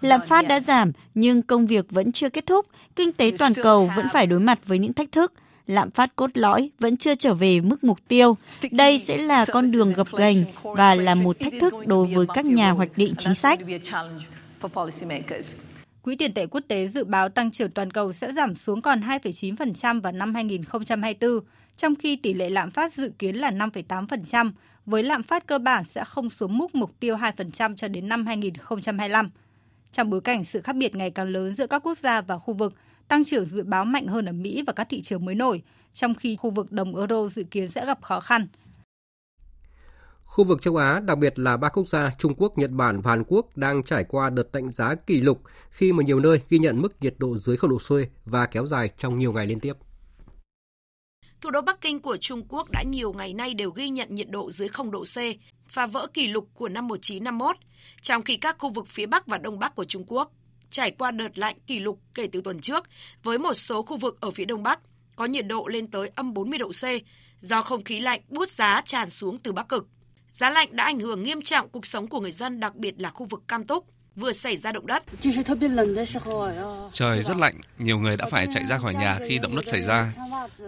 Lạm 0.00 0.20
phát 0.26 0.48
đã 0.48 0.60
giảm, 0.60 0.92
nhưng 1.14 1.42
công 1.42 1.66
việc 1.66 1.90
vẫn 1.90 2.12
chưa 2.12 2.28
kết 2.28 2.46
thúc. 2.46 2.66
Kinh 2.96 3.12
tế 3.12 3.32
toàn 3.38 3.52
cầu 3.62 3.90
vẫn 3.96 4.06
phải 4.12 4.26
đối 4.26 4.40
mặt 4.40 4.58
với 4.66 4.78
những 4.78 4.92
thách 4.92 5.12
thức. 5.12 5.32
Lạm 5.66 5.90
phát 5.90 6.16
cốt 6.16 6.30
lõi 6.34 6.70
vẫn 6.78 6.96
chưa 6.96 7.14
trở 7.14 7.34
về 7.34 7.60
mức 7.60 7.84
mục 7.84 7.98
tiêu. 8.08 8.36
Đây 8.70 8.98
sẽ 8.98 9.18
là 9.18 9.44
con 9.52 9.70
đường 9.70 9.92
gập 9.92 10.06
ghềnh 10.16 10.44
và 10.62 10.94
là 10.94 11.14
một 11.14 11.36
thách 11.40 11.52
thức 11.60 11.74
đối 11.86 12.06
với 12.06 12.26
các 12.34 12.44
nhà 12.44 12.70
hoạch 12.70 12.90
định 12.96 13.14
chính 13.18 13.34
sách. 13.34 13.58
Quỹ 16.02 16.16
tiền 16.16 16.34
tệ 16.34 16.46
quốc 16.46 16.60
tế 16.68 16.88
dự 16.88 17.04
báo 17.04 17.28
tăng 17.28 17.50
trưởng 17.50 17.70
toàn 17.70 17.90
cầu 17.90 18.12
sẽ 18.12 18.32
giảm 18.32 18.56
xuống 18.56 18.82
còn 18.82 19.00
2,9% 19.00 20.00
vào 20.00 20.12
năm 20.12 20.34
2024, 20.34 21.40
trong 21.76 21.94
khi 21.96 22.16
tỷ 22.16 22.34
lệ 22.34 22.50
lạm 22.50 22.70
phát 22.70 22.94
dự 22.94 23.10
kiến 23.18 23.36
là 23.36 23.50
5,8%, 23.50 24.50
với 24.88 25.02
lạm 25.02 25.22
phát 25.22 25.46
cơ 25.46 25.58
bản 25.58 25.84
sẽ 25.94 26.04
không 26.04 26.30
xuống 26.30 26.58
mức 26.58 26.74
mục 26.74 26.90
tiêu 27.00 27.16
2% 27.16 27.76
cho 27.76 27.88
đến 27.88 28.08
năm 28.08 28.26
2025. 28.26 29.30
Trong 29.92 30.10
bối 30.10 30.20
cảnh 30.20 30.44
sự 30.44 30.60
khác 30.60 30.76
biệt 30.76 30.94
ngày 30.94 31.10
càng 31.10 31.28
lớn 31.28 31.54
giữa 31.54 31.66
các 31.66 31.82
quốc 31.86 31.98
gia 32.02 32.20
và 32.20 32.38
khu 32.38 32.54
vực, 32.54 32.74
tăng 33.08 33.24
trưởng 33.24 33.46
dự 33.46 33.62
báo 33.62 33.84
mạnh 33.84 34.06
hơn 34.06 34.26
ở 34.26 34.32
Mỹ 34.32 34.62
và 34.66 34.72
các 34.72 34.86
thị 34.90 35.02
trường 35.02 35.24
mới 35.24 35.34
nổi, 35.34 35.62
trong 35.92 36.14
khi 36.14 36.36
khu 36.36 36.50
vực 36.50 36.72
đồng 36.72 36.96
euro 36.96 37.28
dự 37.28 37.44
kiến 37.50 37.70
sẽ 37.70 37.86
gặp 37.86 38.02
khó 38.02 38.20
khăn. 38.20 38.46
Khu 40.24 40.44
vực 40.44 40.62
châu 40.62 40.76
Á, 40.76 41.00
đặc 41.00 41.18
biệt 41.18 41.38
là 41.38 41.56
ba 41.56 41.68
quốc 41.68 41.88
gia 41.88 42.10
Trung 42.18 42.34
Quốc, 42.34 42.58
Nhật 42.58 42.70
Bản 42.70 43.00
và 43.00 43.10
Hàn 43.10 43.24
Quốc 43.28 43.56
đang 43.56 43.82
trải 43.82 44.04
qua 44.04 44.30
đợt 44.30 44.52
tạnh 44.52 44.70
giá 44.70 44.94
kỷ 44.94 45.20
lục 45.20 45.42
khi 45.70 45.92
mà 45.92 46.02
nhiều 46.02 46.20
nơi 46.20 46.40
ghi 46.48 46.58
nhận 46.58 46.82
mức 46.82 47.02
nhiệt 47.02 47.14
độ 47.18 47.36
dưới 47.36 47.56
0 47.56 47.70
độ 47.70 47.78
C 47.78 47.90
và 48.24 48.46
kéo 48.46 48.66
dài 48.66 48.90
trong 48.98 49.18
nhiều 49.18 49.32
ngày 49.32 49.46
liên 49.46 49.60
tiếp. 49.60 49.72
Thủ 51.40 51.50
đô 51.50 51.60
Bắc 51.60 51.80
Kinh 51.80 52.00
của 52.00 52.16
Trung 52.16 52.42
Quốc 52.48 52.70
đã 52.70 52.82
nhiều 52.82 53.12
ngày 53.12 53.34
nay 53.34 53.54
đều 53.54 53.70
ghi 53.70 53.88
nhận 53.88 54.14
nhiệt 54.14 54.30
độ 54.30 54.50
dưới 54.50 54.68
0 54.68 54.90
độ 54.90 55.04
C, 55.04 55.16
phá 55.68 55.86
vỡ 55.86 56.06
kỷ 56.14 56.26
lục 56.28 56.48
của 56.54 56.68
năm 56.68 56.88
1951, 56.88 57.56
trong 58.02 58.22
khi 58.22 58.36
các 58.36 58.56
khu 58.58 58.70
vực 58.70 58.88
phía 58.88 59.06
Bắc 59.06 59.26
và 59.26 59.38
Đông 59.38 59.58
Bắc 59.58 59.74
của 59.74 59.84
Trung 59.84 60.04
Quốc 60.06 60.32
trải 60.70 60.90
qua 60.90 61.10
đợt 61.10 61.38
lạnh 61.38 61.56
kỷ 61.66 61.80
lục 61.80 62.00
kể 62.14 62.28
từ 62.32 62.40
tuần 62.40 62.60
trước, 62.60 62.84
với 63.22 63.38
một 63.38 63.54
số 63.54 63.82
khu 63.82 63.96
vực 63.96 64.20
ở 64.20 64.30
phía 64.30 64.44
Đông 64.44 64.62
Bắc 64.62 64.80
có 65.16 65.24
nhiệt 65.24 65.46
độ 65.46 65.66
lên 65.68 65.86
tới 65.86 66.10
âm 66.14 66.34
40 66.34 66.58
độ 66.58 66.68
C, 66.68 66.84
do 67.40 67.62
không 67.62 67.84
khí 67.84 68.00
lạnh 68.00 68.20
bút 68.28 68.50
giá 68.50 68.82
tràn 68.86 69.10
xuống 69.10 69.38
từ 69.38 69.52
Bắc 69.52 69.68
Cực. 69.68 69.88
Giá 70.32 70.50
lạnh 70.50 70.68
đã 70.76 70.84
ảnh 70.84 71.00
hưởng 71.00 71.22
nghiêm 71.22 71.42
trọng 71.42 71.68
cuộc 71.68 71.86
sống 71.86 72.08
của 72.08 72.20
người 72.20 72.32
dân, 72.32 72.60
đặc 72.60 72.74
biệt 72.74 72.94
là 72.98 73.10
khu 73.10 73.26
vực 73.26 73.42
Cam 73.48 73.64
Túc, 73.64 73.86
vừa 74.18 74.32
xảy 74.32 74.56
ra 74.56 74.72
động 74.72 74.86
đất. 74.86 75.02
Trời 76.92 77.22
rất 77.22 77.36
lạnh, 77.36 77.60
nhiều 77.78 77.98
người 77.98 78.16
đã 78.16 78.26
phải 78.30 78.46
chạy 78.54 78.64
ra 78.68 78.78
khỏi 78.78 78.94
nhà 78.94 79.18
khi 79.28 79.38
động 79.38 79.56
đất 79.56 79.66
xảy 79.66 79.80
ra. 79.80 80.12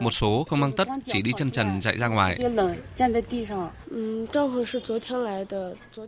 Một 0.01 0.11
số 0.11 0.47
không 0.49 0.61
mang 0.61 0.73
tất, 0.73 0.89
chỉ 1.07 1.23
đi 1.23 1.33
chân 1.37 1.51
trần 1.51 1.81
chạy 1.81 1.99
ra 1.99 2.09
ngoài. 2.09 2.39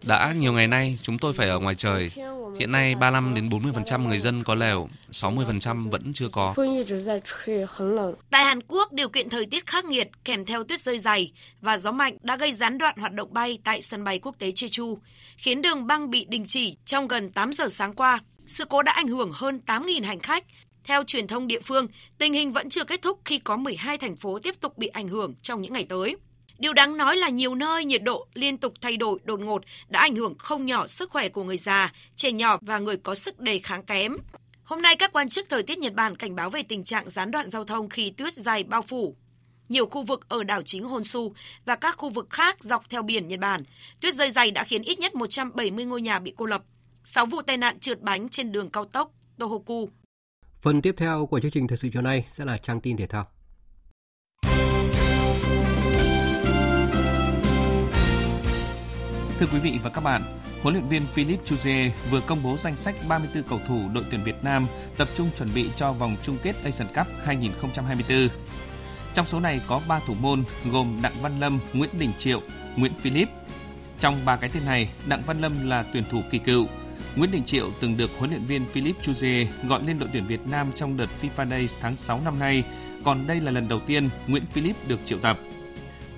Đã 0.02 0.32
nhiều 0.36 0.52
ngày 0.52 0.68
nay, 0.68 0.98
chúng 1.02 1.18
tôi 1.18 1.32
phải 1.32 1.48
ở 1.48 1.58
ngoài 1.58 1.74
trời. 1.74 2.10
Hiện 2.58 2.72
nay 2.72 2.94
35 2.94 3.34
đến 3.34 3.48
40% 3.48 4.08
người 4.08 4.18
dân 4.18 4.44
có 4.44 4.54
lều, 4.54 4.88
60% 5.10 5.90
vẫn 5.90 6.12
chưa 6.12 6.28
có. 6.32 6.54
Tại 8.30 8.44
Hàn 8.44 8.60
Quốc, 8.68 8.92
điều 8.92 9.08
kiện 9.08 9.28
thời 9.28 9.46
tiết 9.46 9.66
khắc 9.66 9.84
nghiệt 9.84 10.08
kèm 10.24 10.44
theo 10.44 10.64
tuyết 10.64 10.80
rơi 10.80 10.98
dày 10.98 11.32
và 11.60 11.78
gió 11.78 11.92
mạnh 11.92 12.16
đã 12.22 12.36
gây 12.36 12.52
gián 12.52 12.78
đoạn 12.78 12.94
hoạt 12.98 13.12
động 13.12 13.34
bay 13.34 13.58
tại 13.64 13.82
sân 13.82 14.04
bay 14.04 14.18
quốc 14.18 14.38
tế 14.38 14.50
Jeju, 14.50 14.96
khiến 15.36 15.62
đường 15.62 15.86
băng 15.86 16.10
bị 16.10 16.26
đình 16.28 16.44
chỉ 16.46 16.76
trong 16.86 17.08
gần 17.08 17.31
8 17.34 17.52
giờ 17.52 17.68
sáng 17.68 17.92
qua. 17.92 18.20
Sự 18.46 18.64
cố 18.64 18.82
đã 18.82 18.92
ảnh 18.92 19.08
hưởng 19.08 19.30
hơn 19.32 19.60
8.000 19.66 20.04
hành 20.04 20.20
khách. 20.20 20.44
Theo 20.84 21.04
truyền 21.04 21.26
thông 21.26 21.46
địa 21.46 21.60
phương, 21.60 21.86
tình 22.18 22.32
hình 22.32 22.52
vẫn 22.52 22.68
chưa 22.68 22.84
kết 22.84 23.02
thúc 23.02 23.20
khi 23.24 23.38
có 23.38 23.56
12 23.56 23.98
thành 23.98 24.16
phố 24.16 24.38
tiếp 24.38 24.60
tục 24.60 24.78
bị 24.78 24.86
ảnh 24.86 25.08
hưởng 25.08 25.34
trong 25.42 25.62
những 25.62 25.72
ngày 25.72 25.86
tới. 25.88 26.16
Điều 26.58 26.72
đáng 26.72 26.96
nói 26.96 27.16
là 27.16 27.28
nhiều 27.28 27.54
nơi 27.54 27.84
nhiệt 27.84 28.02
độ 28.02 28.26
liên 28.34 28.58
tục 28.58 28.74
thay 28.80 28.96
đổi 28.96 29.18
đột 29.24 29.40
ngột 29.40 29.62
đã 29.88 30.00
ảnh 30.00 30.16
hưởng 30.16 30.34
không 30.38 30.66
nhỏ 30.66 30.86
sức 30.86 31.10
khỏe 31.10 31.28
của 31.28 31.44
người 31.44 31.56
già, 31.56 31.92
trẻ 32.16 32.32
nhỏ 32.32 32.58
và 32.60 32.78
người 32.78 32.96
có 32.96 33.14
sức 33.14 33.40
đề 33.40 33.58
kháng 33.58 33.82
kém. 33.82 34.16
Hôm 34.64 34.82
nay, 34.82 34.96
các 34.96 35.12
quan 35.12 35.28
chức 35.28 35.50
thời 35.50 35.62
tiết 35.62 35.78
Nhật 35.78 35.94
Bản 35.94 36.16
cảnh 36.16 36.34
báo 36.34 36.50
về 36.50 36.62
tình 36.62 36.84
trạng 36.84 37.10
gián 37.10 37.30
đoạn 37.30 37.48
giao 37.48 37.64
thông 37.64 37.88
khi 37.88 38.10
tuyết 38.10 38.34
dày 38.34 38.64
bao 38.64 38.82
phủ. 38.82 39.16
Nhiều 39.68 39.86
khu 39.86 40.02
vực 40.02 40.28
ở 40.28 40.44
đảo 40.44 40.62
chính 40.62 40.84
Honshu 40.84 41.32
và 41.64 41.76
các 41.76 41.96
khu 41.96 42.10
vực 42.10 42.30
khác 42.30 42.64
dọc 42.64 42.90
theo 42.90 43.02
biển 43.02 43.28
Nhật 43.28 43.40
Bản, 43.40 43.60
tuyết 44.00 44.14
rơi 44.14 44.30
dày 44.30 44.50
đã 44.50 44.64
khiến 44.64 44.82
ít 44.82 44.98
nhất 44.98 45.14
170 45.14 45.84
ngôi 45.84 46.02
nhà 46.02 46.18
bị 46.18 46.34
cô 46.36 46.46
lập. 46.46 46.62
6 47.04 47.26
vụ 47.26 47.42
tai 47.42 47.56
nạn 47.56 47.78
trượt 47.78 48.00
bánh 48.00 48.28
trên 48.28 48.52
đường 48.52 48.70
cao 48.70 48.84
tốc 48.84 49.12
Tohoku. 49.38 49.88
Phần 50.60 50.82
tiếp 50.82 50.94
theo 50.96 51.26
của 51.26 51.40
chương 51.40 51.50
trình 51.50 51.68
thời 51.68 51.78
sự 51.78 51.88
chiều 51.92 52.02
nay 52.02 52.26
sẽ 52.28 52.44
là 52.44 52.58
trang 52.58 52.80
tin 52.80 52.96
thể 52.96 53.06
thao. 53.06 53.26
Thưa 59.38 59.46
quý 59.52 59.58
vị 59.62 59.78
và 59.82 59.90
các 59.90 60.04
bạn, 60.04 60.22
huấn 60.62 60.74
luyện 60.74 60.86
viên 60.86 61.06
Philip 61.06 61.44
Chuzier 61.44 61.90
vừa 62.10 62.20
công 62.20 62.42
bố 62.42 62.56
danh 62.56 62.76
sách 62.76 62.94
34 63.08 63.42
cầu 63.42 63.60
thủ 63.68 63.80
đội 63.94 64.04
tuyển 64.10 64.24
Việt 64.24 64.44
Nam 64.44 64.66
tập 64.96 65.08
trung 65.14 65.30
chuẩn 65.36 65.48
bị 65.54 65.70
cho 65.76 65.92
vòng 65.92 66.16
chung 66.22 66.36
kết 66.42 66.56
Asian 66.64 66.88
Cup 66.88 67.06
2024. 67.24 68.28
Trong 69.14 69.26
số 69.26 69.40
này 69.40 69.60
có 69.68 69.80
3 69.88 70.00
thủ 70.06 70.14
môn 70.20 70.44
gồm 70.72 70.98
Đặng 71.02 71.12
Văn 71.22 71.40
Lâm, 71.40 71.58
Nguyễn 71.72 71.90
Đình 71.98 72.10
Triệu, 72.18 72.40
Nguyễn 72.76 72.94
Philip. 72.94 73.28
Trong 73.98 74.24
ba 74.24 74.36
cái 74.36 74.50
tên 74.54 74.64
này, 74.64 74.88
Đặng 75.06 75.22
Văn 75.26 75.40
Lâm 75.40 75.68
là 75.68 75.84
tuyển 75.92 76.04
thủ 76.10 76.22
kỳ 76.30 76.38
cựu. 76.38 76.66
Nguyễn 77.16 77.30
Đình 77.30 77.44
Triệu 77.44 77.70
từng 77.80 77.96
được 77.96 78.10
huấn 78.18 78.30
luyện 78.30 78.44
viên 78.44 78.66
Philip 78.66 78.96
Chuze 79.02 79.46
gọi 79.68 79.82
lên 79.86 79.98
đội 79.98 80.08
tuyển 80.12 80.26
Việt 80.26 80.46
Nam 80.46 80.66
trong 80.76 80.96
đợt 80.96 81.08
FIFA 81.22 81.50
Days 81.50 81.74
tháng 81.80 81.96
6 81.96 82.20
năm 82.24 82.38
nay, 82.38 82.64
còn 83.04 83.26
đây 83.26 83.40
là 83.40 83.50
lần 83.50 83.68
đầu 83.68 83.80
tiên 83.86 84.08
Nguyễn 84.26 84.46
Philip 84.46 84.76
được 84.88 85.00
triệu 85.04 85.18
tập. 85.18 85.38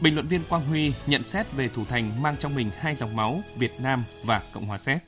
Bình 0.01 0.14
luận 0.14 0.26
viên 0.26 0.41
Quang 0.49 0.66
Huy 0.66 0.93
nhận 1.07 1.24
xét 1.24 1.53
về 1.53 1.68
thủ 1.68 1.85
thành 1.85 2.22
mang 2.22 2.37
trong 2.41 2.55
mình 2.55 2.70
hai 2.78 2.95
dòng 2.95 3.16
máu 3.16 3.41
Việt 3.57 3.72
Nam 3.82 4.05
và 4.24 4.43
Cộng 4.53 4.66
hòa 4.66 4.78
Séc. 4.78 4.99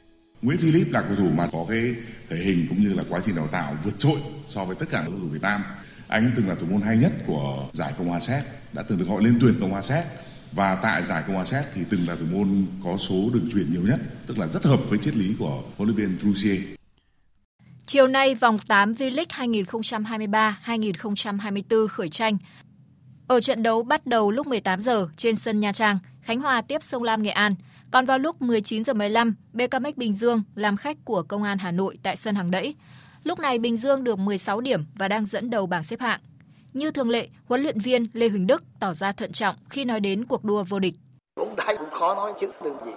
Nguyễn 0.42 0.58
Philip 0.58 0.92
là 0.92 1.02
cầu 1.02 1.16
thủ 1.16 1.28
mà 1.36 1.46
có 1.52 1.66
cái 1.68 1.94
thể 2.30 2.36
hình 2.36 2.66
cũng 2.68 2.82
như 2.82 2.94
là 2.94 3.04
quá 3.08 3.20
trình 3.24 3.36
đào 3.36 3.46
tạo 3.46 3.76
vượt 3.84 3.98
trội 3.98 4.18
so 4.46 4.64
với 4.64 4.76
tất 4.76 4.86
cả 4.90 4.98
các 4.98 5.08
cầu 5.10 5.18
thủ 5.18 5.28
Việt 5.28 5.42
Nam. 5.42 5.64
Anh 6.08 6.32
từng 6.36 6.48
là 6.48 6.54
thủ 6.54 6.66
môn 6.70 6.80
hay 6.80 6.96
nhất 6.96 7.12
của 7.26 7.68
giải 7.72 7.92
Cộng 7.98 8.08
hòa 8.08 8.20
Séc, 8.20 8.42
đã 8.72 8.82
từng 8.88 8.98
được 8.98 9.08
gọi 9.08 9.22
lên 9.22 9.38
tuyển 9.40 9.54
Cộng 9.60 9.70
hòa 9.70 9.82
Séc 9.82 10.04
và 10.56 10.74
tại 10.82 11.02
giải 11.02 11.22
công 11.26 11.36
an 11.36 11.46
Séc 11.46 11.64
thì 11.74 11.82
từng 11.90 12.08
là 12.08 12.16
thủ 12.16 12.26
môn 12.32 12.66
có 12.84 12.96
số 12.96 13.30
đường 13.34 13.48
truyền 13.52 13.72
nhiều 13.72 13.82
nhất, 13.82 14.00
tức 14.26 14.38
là 14.38 14.46
rất 14.46 14.64
hợp 14.64 14.80
với 14.88 14.98
triết 14.98 15.16
lý 15.16 15.34
của 15.38 15.62
huấn 15.76 15.88
luyện 15.88 15.96
viên 15.96 16.18
Trussier. 16.18 16.60
Chiều 17.86 18.06
nay, 18.06 18.34
vòng 18.34 18.58
8 18.58 18.92
V-League 18.92 20.52
2023-2024 20.64 21.86
khởi 21.88 22.08
tranh. 22.08 22.36
Ở 23.28 23.40
trận 23.40 23.62
đấu 23.62 23.82
bắt 23.82 24.06
đầu 24.06 24.30
lúc 24.30 24.46
18 24.46 24.80
giờ 24.80 25.08
trên 25.16 25.36
sân 25.36 25.60
Nha 25.60 25.72
Trang, 25.72 25.98
Khánh 26.22 26.40
Hòa 26.40 26.62
tiếp 26.62 26.82
Sông 26.82 27.02
Lam 27.02 27.22
Nghệ 27.22 27.30
An. 27.30 27.54
Còn 27.90 28.06
vào 28.06 28.18
lúc 28.18 28.42
19 28.42 28.84
giờ 28.84 28.94
15, 28.94 29.34
BKMX 29.52 29.96
Bình 29.96 30.12
Dương 30.12 30.42
làm 30.54 30.76
khách 30.76 31.04
của 31.04 31.22
Công 31.22 31.42
an 31.42 31.58
Hà 31.58 31.70
Nội 31.70 31.98
tại 32.02 32.16
sân 32.16 32.34
Hàng 32.34 32.50
Đẫy. 32.50 32.74
Lúc 33.24 33.40
này 33.40 33.58
Bình 33.58 33.76
Dương 33.76 34.04
được 34.04 34.18
16 34.18 34.60
điểm 34.60 34.84
và 34.94 35.08
đang 35.08 35.26
dẫn 35.26 35.50
đầu 35.50 35.66
bảng 35.66 35.84
xếp 35.84 36.00
hạng. 36.00 36.20
Như 36.76 36.90
thường 36.90 37.10
lệ, 37.10 37.28
huấn 37.46 37.62
luyện 37.62 37.78
viên 37.78 38.06
Lê 38.12 38.28
Huỳnh 38.28 38.46
Đức 38.46 38.62
tỏ 38.80 38.94
ra 38.94 39.12
thận 39.12 39.32
trọng 39.32 39.56
khi 39.70 39.84
nói 39.84 40.00
đến 40.00 40.24
cuộc 40.24 40.44
đua 40.44 40.64
vô 40.64 40.78
địch. 40.78 40.94
Cũng 41.34 41.54
thấy 41.56 41.76
cũng 41.76 41.90
khó 41.90 42.14
nói 42.14 42.32
trước 42.40 42.62
đường 42.64 42.76
gì. 42.86 42.92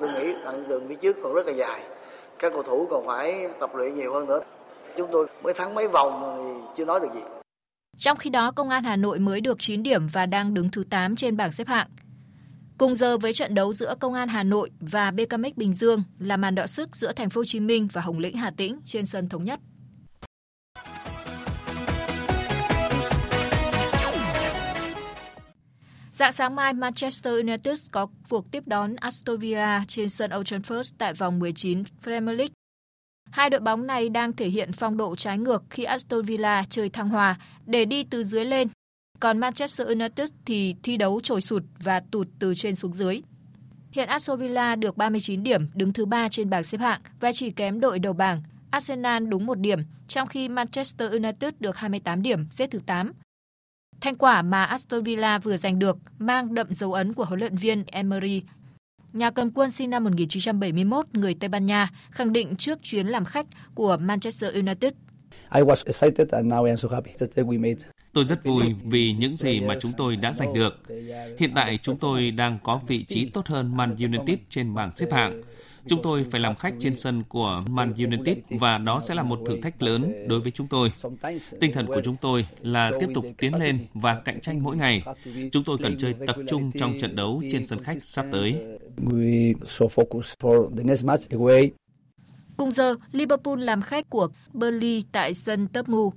Tôi 0.00 0.08
nghĩ 0.12 0.32
đoạn 0.44 0.68
đường 0.68 0.88
phía 0.88 0.94
trước 0.94 1.16
còn 1.22 1.34
rất 1.34 1.46
là 1.46 1.52
dài. 1.52 1.82
Các 2.38 2.52
cầu 2.52 2.62
thủ 2.62 2.86
còn 2.90 3.06
phải 3.06 3.46
tập 3.60 3.70
luyện 3.74 3.96
nhiều 3.96 4.12
hơn 4.12 4.26
nữa. 4.26 4.40
Chúng 4.96 5.08
tôi 5.12 5.26
mới 5.42 5.54
thắng 5.54 5.74
mấy 5.74 5.88
vòng 5.88 6.36
thì 6.38 6.72
chưa 6.76 6.84
nói 6.84 7.00
được 7.00 7.08
gì. 7.14 7.20
Trong 7.98 8.16
khi 8.16 8.30
đó, 8.30 8.50
Công 8.50 8.70
an 8.70 8.84
Hà 8.84 8.96
Nội 8.96 9.18
mới 9.18 9.40
được 9.40 9.58
9 9.60 9.82
điểm 9.82 10.06
và 10.12 10.26
đang 10.26 10.54
đứng 10.54 10.70
thứ 10.70 10.84
8 10.90 11.16
trên 11.16 11.36
bảng 11.36 11.52
xếp 11.52 11.68
hạng. 11.68 11.88
Cùng 12.78 12.94
giờ 12.94 13.18
với 13.18 13.34
trận 13.34 13.54
đấu 13.54 13.72
giữa 13.72 13.94
Công 14.00 14.14
an 14.14 14.28
Hà 14.28 14.42
Nội 14.42 14.70
và 14.80 15.10
BKMX 15.10 15.56
Bình 15.56 15.74
Dương 15.74 16.02
là 16.18 16.36
màn 16.36 16.54
đọ 16.54 16.66
sức 16.66 16.96
giữa 16.96 17.12
Thành 17.12 17.30
phố 17.30 17.38
Hồ 17.38 17.44
Chí 17.44 17.60
Minh 17.60 17.88
và 17.92 18.00
Hồng 18.00 18.18
Lĩnh 18.18 18.36
Hà 18.36 18.50
Tĩnh 18.50 18.80
trên 18.86 19.06
sân 19.06 19.28
thống 19.28 19.44
nhất. 19.44 19.60
Dạng 26.18 26.32
sáng 26.32 26.54
mai, 26.54 26.72
Manchester 26.72 27.34
United 27.34 27.86
có 27.90 28.06
cuộc 28.28 28.50
tiếp 28.50 28.62
đón 28.66 28.96
Aston 28.96 29.38
Villa 29.38 29.84
trên 29.88 30.08
sân 30.08 30.30
Old 30.36 30.52
Trafford 30.52 30.92
tại 30.98 31.14
vòng 31.14 31.38
19 31.38 31.82
Premier 32.02 32.38
League. 32.38 32.52
Hai 33.30 33.50
đội 33.50 33.60
bóng 33.60 33.86
này 33.86 34.08
đang 34.08 34.32
thể 34.32 34.48
hiện 34.48 34.72
phong 34.72 34.96
độ 34.96 35.16
trái 35.16 35.38
ngược 35.38 35.62
khi 35.70 35.84
Aston 35.84 36.24
Villa 36.24 36.64
chơi 36.70 36.88
thăng 36.88 37.08
hòa 37.08 37.36
để 37.66 37.84
đi 37.84 38.04
từ 38.04 38.24
dưới 38.24 38.44
lên, 38.44 38.68
còn 39.20 39.38
Manchester 39.38 39.88
United 39.88 40.30
thì 40.44 40.74
thi 40.82 40.96
đấu 40.96 41.20
trồi 41.20 41.40
sụt 41.40 41.62
và 41.80 42.00
tụt 42.00 42.28
từ 42.38 42.54
trên 42.54 42.74
xuống 42.74 42.92
dưới. 42.92 43.22
Hiện 43.90 44.08
Aston 44.08 44.38
Villa 44.38 44.76
được 44.76 44.96
39 44.96 45.42
điểm, 45.42 45.66
đứng 45.74 45.92
thứ 45.92 46.06
ba 46.06 46.28
trên 46.28 46.50
bảng 46.50 46.64
xếp 46.64 46.78
hạng 46.78 47.00
và 47.20 47.32
chỉ 47.32 47.50
kém 47.50 47.80
đội 47.80 47.98
đầu 47.98 48.12
bảng 48.12 48.42
Arsenal 48.70 49.26
đúng 49.26 49.46
một 49.46 49.58
điểm, 49.58 49.78
trong 50.08 50.28
khi 50.28 50.48
Manchester 50.48 51.12
United 51.12 51.54
được 51.60 51.76
28 51.76 52.22
điểm, 52.22 52.46
xếp 52.52 52.70
thứ 52.70 52.78
8. 52.86 53.12
Thành 54.00 54.16
quả 54.16 54.42
mà 54.42 54.64
Aston 54.64 55.02
Villa 55.02 55.38
vừa 55.38 55.56
giành 55.56 55.78
được 55.78 55.96
mang 56.18 56.54
đậm 56.54 56.66
dấu 56.70 56.92
ấn 56.92 57.14
của 57.14 57.24
huấn 57.24 57.40
luyện 57.40 57.56
viên 57.56 57.84
Emery. 57.86 58.42
Nhà 59.12 59.30
cầm 59.30 59.50
quân 59.50 59.70
sinh 59.70 59.90
năm 59.90 60.04
1971, 60.04 61.06
người 61.12 61.34
Tây 61.34 61.48
Ban 61.48 61.64
Nha, 61.64 61.90
khẳng 62.10 62.32
định 62.32 62.56
trước 62.56 62.78
chuyến 62.82 63.06
làm 63.06 63.24
khách 63.24 63.46
của 63.74 63.96
Manchester 64.00 64.54
United. 64.54 64.92
I 65.54 65.60
was 65.60 65.86
excited 65.86 66.28
and 66.28 66.52
now 66.52 66.64
I 66.64 66.70
am 66.70 66.76
so 66.76 66.88
happy 66.88 67.10
that 67.20 67.46
we 67.46 67.60
made 67.60 67.88
Tôi 68.12 68.24
rất 68.24 68.44
vui 68.44 68.74
vì 68.84 69.12
những 69.12 69.36
gì 69.36 69.60
mà 69.60 69.74
chúng 69.80 69.92
tôi 69.96 70.16
đã 70.16 70.32
giành 70.32 70.52
được. 70.52 70.72
Hiện 71.38 71.52
tại 71.54 71.78
chúng 71.82 71.96
tôi 71.96 72.30
đang 72.30 72.58
có 72.62 72.80
vị 72.86 73.04
trí 73.04 73.30
tốt 73.30 73.46
hơn 73.46 73.76
Man 73.76 73.96
United 73.96 74.38
trên 74.48 74.74
bảng 74.74 74.92
xếp 74.92 75.06
hạng. 75.12 75.42
Chúng 75.88 76.02
tôi 76.02 76.24
phải 76.24 76.40
làm 76.40 76.54
khách 76.54 76.74
trên 76.78 76.96
sân 76.96 77.22
của 77.28 77.62
Man 77.70 77.94
United 77.94 78.38
và 78.50 78.78
đó 78.78 79.00
sẽ 79.00 79.14
là 79.14 79.22
một 79.22 79.40
thử 79.46 79.60
thách 79.60 79.82
lớn 79.82 80.28
đối 80.28 80.40
với 80.40 80.50
chúng 80.50 80.66
tôi. 80.66 80.92
Tinh 81.60 81.72
thần 81.72 81.86
của 81.86 82.00
chúng 82.04 82.16
tôi 82.20 82.46
là 82.62 82.92
tiếp 83.00 83.08
tục 83.14 83.24
tiến 83.38 83.54
lên 83.54 83.86
và 83.94 84.20
cạnh 84.24 84.40
tranh 84.40 84.62
mỗi 84.62 84.76
ngày. 84.76 85.02
Chúng 85.52 85.64
tôi 85.64 85.78
cần 85.82 85.96
chơi 85.98 86.14
tập 86.26 86.36
trung 86.48 86.70
trong 86.78 86.98
trận 86.98 87.16
đấu 87.16 87.42
trên 87.50 87.66
sân 87.66 87.82
khách 87.82 88.02
sắp 88.02 88.26
tới. 88.32 88.56
Cùng 92.56 92.70
giờ, 92.70 92.94
Liverpool 93.12 93.62
làm 93.62 93.82
khách 93.82 94.10
của 94.10 94.28
Burnley 94.52 95.04
tại 95.12 95.34
sân 95.34 95.66
Tottenham. 95.66 96.08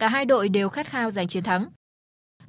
Cả 0.00 0.08
hai 0.08 0.24
đội 0.24 0.48
đều 0.48 0.68
khát 0.68 0.86
khao 0.86 1.10
giành 1.10 1.28
chiến 1.28 1.42
thắng. 1.42 1.66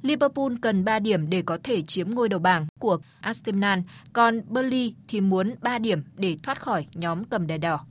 Liverpool 0.02 0.52
cần 0.60 0.84
3 0.84 0.98
điểm 0.98 1.30
để 1.30 1.42
có 1.46 1.58
thể 1.64 1.82
chiếm 1.82 2.10
ngôi 2.10 2.28
đầu 2.28 2.40
bảng 2.40 2.66
của 2.80 2.98
Arsenal, 3.20 3.78
còn 4.12 4.42
Burnley 4.48 4.94
thì 5.08 5.20
muốn 5.20 5.54
3 5.60 5.78
điểm 5.78 6.04
để 6.16 6.36
thoát 6.42 6.60
khỏi 6.60 6.86
nhóm 6.94 7.24
cầm 7.24 7.46
đèn 7.46 7.60
đỏ. 7.60 7.86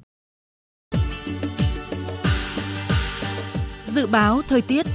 Dự 3.85 4.07
báo 4.07 4.41
thời 4.47 4.61
tiết 4.61 4.85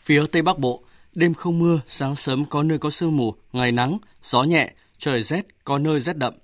Phía 0.00 0.26
Tây 0.32 0.42
Bắc 0.42 0.58
Bộ, 0.58 0.82
đêm 1.14 1.34
không 1.34 1.58
mưa, 1.58 1.80
sáng 1.86 2.16
sớm 2.16 2.44
có 2.44 2.62
nơi 2.62 2.78
có 2.78 2.90
sương 2.90 3.16
mù, 3.16 3.34
ngày 3.52 3.72
nắng, 3.72 3.98
gió 4.22 4.42
nhẹ, 4.42 4.72
trời 4.98 5.22
rét, 5.22 5.46
có 5.64 5.78
nơi 5.78 6.00
rét 6.00 6.16
đậm. 6.16 6.34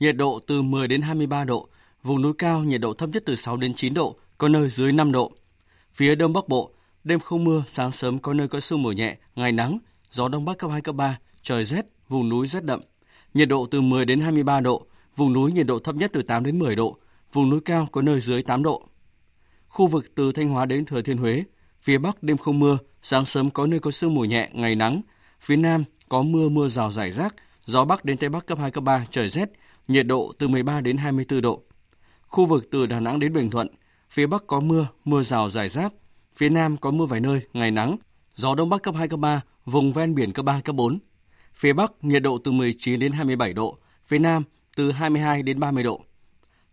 Nhiệt 0.00 0.16
độ 0.16 0.40
từ 0.46 0.62
10 0.62 0.88
đến 0.88 1.02
23 1.02 1.44
độ, 1.44 1.68
vùng 2.02 2.22
núi 2.22 2.32
cao 2.38 2.64
nhiệt 2.64 2.80
độ 2.80 2.94
thấp 2.94 3.08
nhất 3.12 3.22
từ 3.26 3.36
6 3.36 3.56
đến 3.56 3.74
9 3.74 3.94
độ, 3.94 4.16
có 4.38 4.48
nơi 4.48 4.70
dưới 4.70 4.92
5 4.92 5.12
độ. 5.12 5.32
Phía 5.94 6.14
Đông 6.14 6.32
Bắc 6.32 6.48
Bộ, 6.48 6.70
đêm 7.04 7.20
không 7.20 7.44
mưa, 7.44 7.64
sáng 7.66 7.92
sớm 7.92 8.18
có 8.18 8.34
nơi 8.34 8.48
có 8.48 8.60
sương 8.60 8.82
mù 8.82 8.92
nhẹ, 8.92 9.16
ngày 9.36 9.52
nắng, 9.52 9.78
gió 10.10 10.28
Đông 10.28 10.44
Bắc 10.44 10.58
cấp 10.58 10.70
2, 10.70 10.80
cấp 10.80 10.94
3, 10.94 11.18
trời 11.42 11.64
rét, 11.64 11.86
vùng 12.08 12.28
núi 12.28 12.46
rét 12.46 12.64
đậm. 12.64 12.80
Nhiệt 13.34 13.48
độ 13.48 13.66
từ 13.66 13.80
10 13.80 14.04
đến 14.04 14.20
23 14.20 14.60
độ, 14.60 14.86
vùng 15.16 15.32
núi 15.32 15.52
nhiệt 15.52 15.66
độ 15.66 15.78
thấp 15.78 15.94
nhất 15.94 16.10
từ 16.14 16.22
8 16.22 16.44
đến 16.44 16.58
10 16.58 16.76
độ, 16.76 16.96
vùng 17.32 17.50
núi 17.50 17.60
cao 17.64 17.88
có 17.92 18.02
nơi 18.02 18.20
dưới 18.20 18.42
8 18.42 18.62
độ. 18.62 18.88
Khu 19.68 19.86
vực 19.86 20.14
từ 20.14 20.32
Thanh 20.32 20.48
Hóa 20.48 20.66
đến 20.66 20.84
Thừa 20.84 21.02
Thiên 21.02 21.18
Huế, 21.18 21.44
phía 21.82 21.98
Bắc 21.98 22.22
đêm 22.22 22.36
không 22.36 22.58
mưa, 22.58 22.78
sáng 23.02 23.24
sớm 23.24 23.50
có 23.50 23.66
nơi 23.66 23.80
có 23.80 23.90
sương 23.90 24.14
mù 24.14 24.24
nhẹ, 24.24 24.50
ngày 24.52 24.74
nắng. 24.74 25.00
Phía 25.40 25.56
Nam 25.56 25.84
có 26.08 26.22
mưa 26.22 26.48
mưa 26.48 26.68
rào 26.68 26.92
rải 26.92 27.12
rác, 27.12 27.34
gió 27.64 27.84
Bắc 27.84 28.04
đến 28.04 28.16
Tây 28.16 28.30
Bắc 28.30 28.46
cấp 28.46 28.58
2, 28.58 28.70
cấp 28.70 28.84
3, 28.84 29.06
trời 29.10 29.28
rét, 29.28 29.48
nhiệt 29.88 30.06
độ 30.06 30.32
từ 30.38 30.48
13 30.48 30.80
đến 30.80 30.96
24 30.96 31.40
độ. 31.40 31.62
Khu 32.28 32.46
vực 32.46 32.68
từ 32.70 32.86
Đà 32.86 33.00
Nẵng 33.00 33.18
đến 33.18 33.32
Bình 33.32 33.50
Thuận, 33.50 33.68
phía 34.12 34.26
Bắc 34.26 34.46
có 34.46 34.60
mưa, 34.60 34.86
mưa 35.04 35.22
rào 35.22 35.50
rải 35.50 35.68
rác, 35.68 35.94
phía 36.36 36.48
Nam 36.48 36.76
có 36.76 36.90
mưa 36.90 37.06
vài 37.06 37.20
nơi, 37.20 37.40
ngày 37.52 37.70
nắng, 37.70 37.96
gió 38.34 38.54
Đông 38.54 38.70
Bắc 38.70 38.82
cấp 38.82 38.94
2, 38.94 39.08
cấp 39.08 39.20
3, 39.20 39.40
vùng 39.64 39.92
ven 39.92 40.14
biển 40.14 40.32
cấp 40.32 40.44
3, 40.44 40.60
cấp 40.60 40.76
4. 40.76 40.98
Phía 41.54 41.72
Bắc 41.72 41.92
nhiệt 42.02 42.22
độ 42.22 42.38
từ 42.38 42.50
19 42.52 43.00
đến 43.00 43.12
27 43.12 43.52
độ, 43.52 43.78
phía 44.06 44.18
Nam 44.18 44.42
từ 44.76 44.90
22 44.90 45.42
đến 45.42 45.60
30 45.60 45.84
độ. 45.84 46.00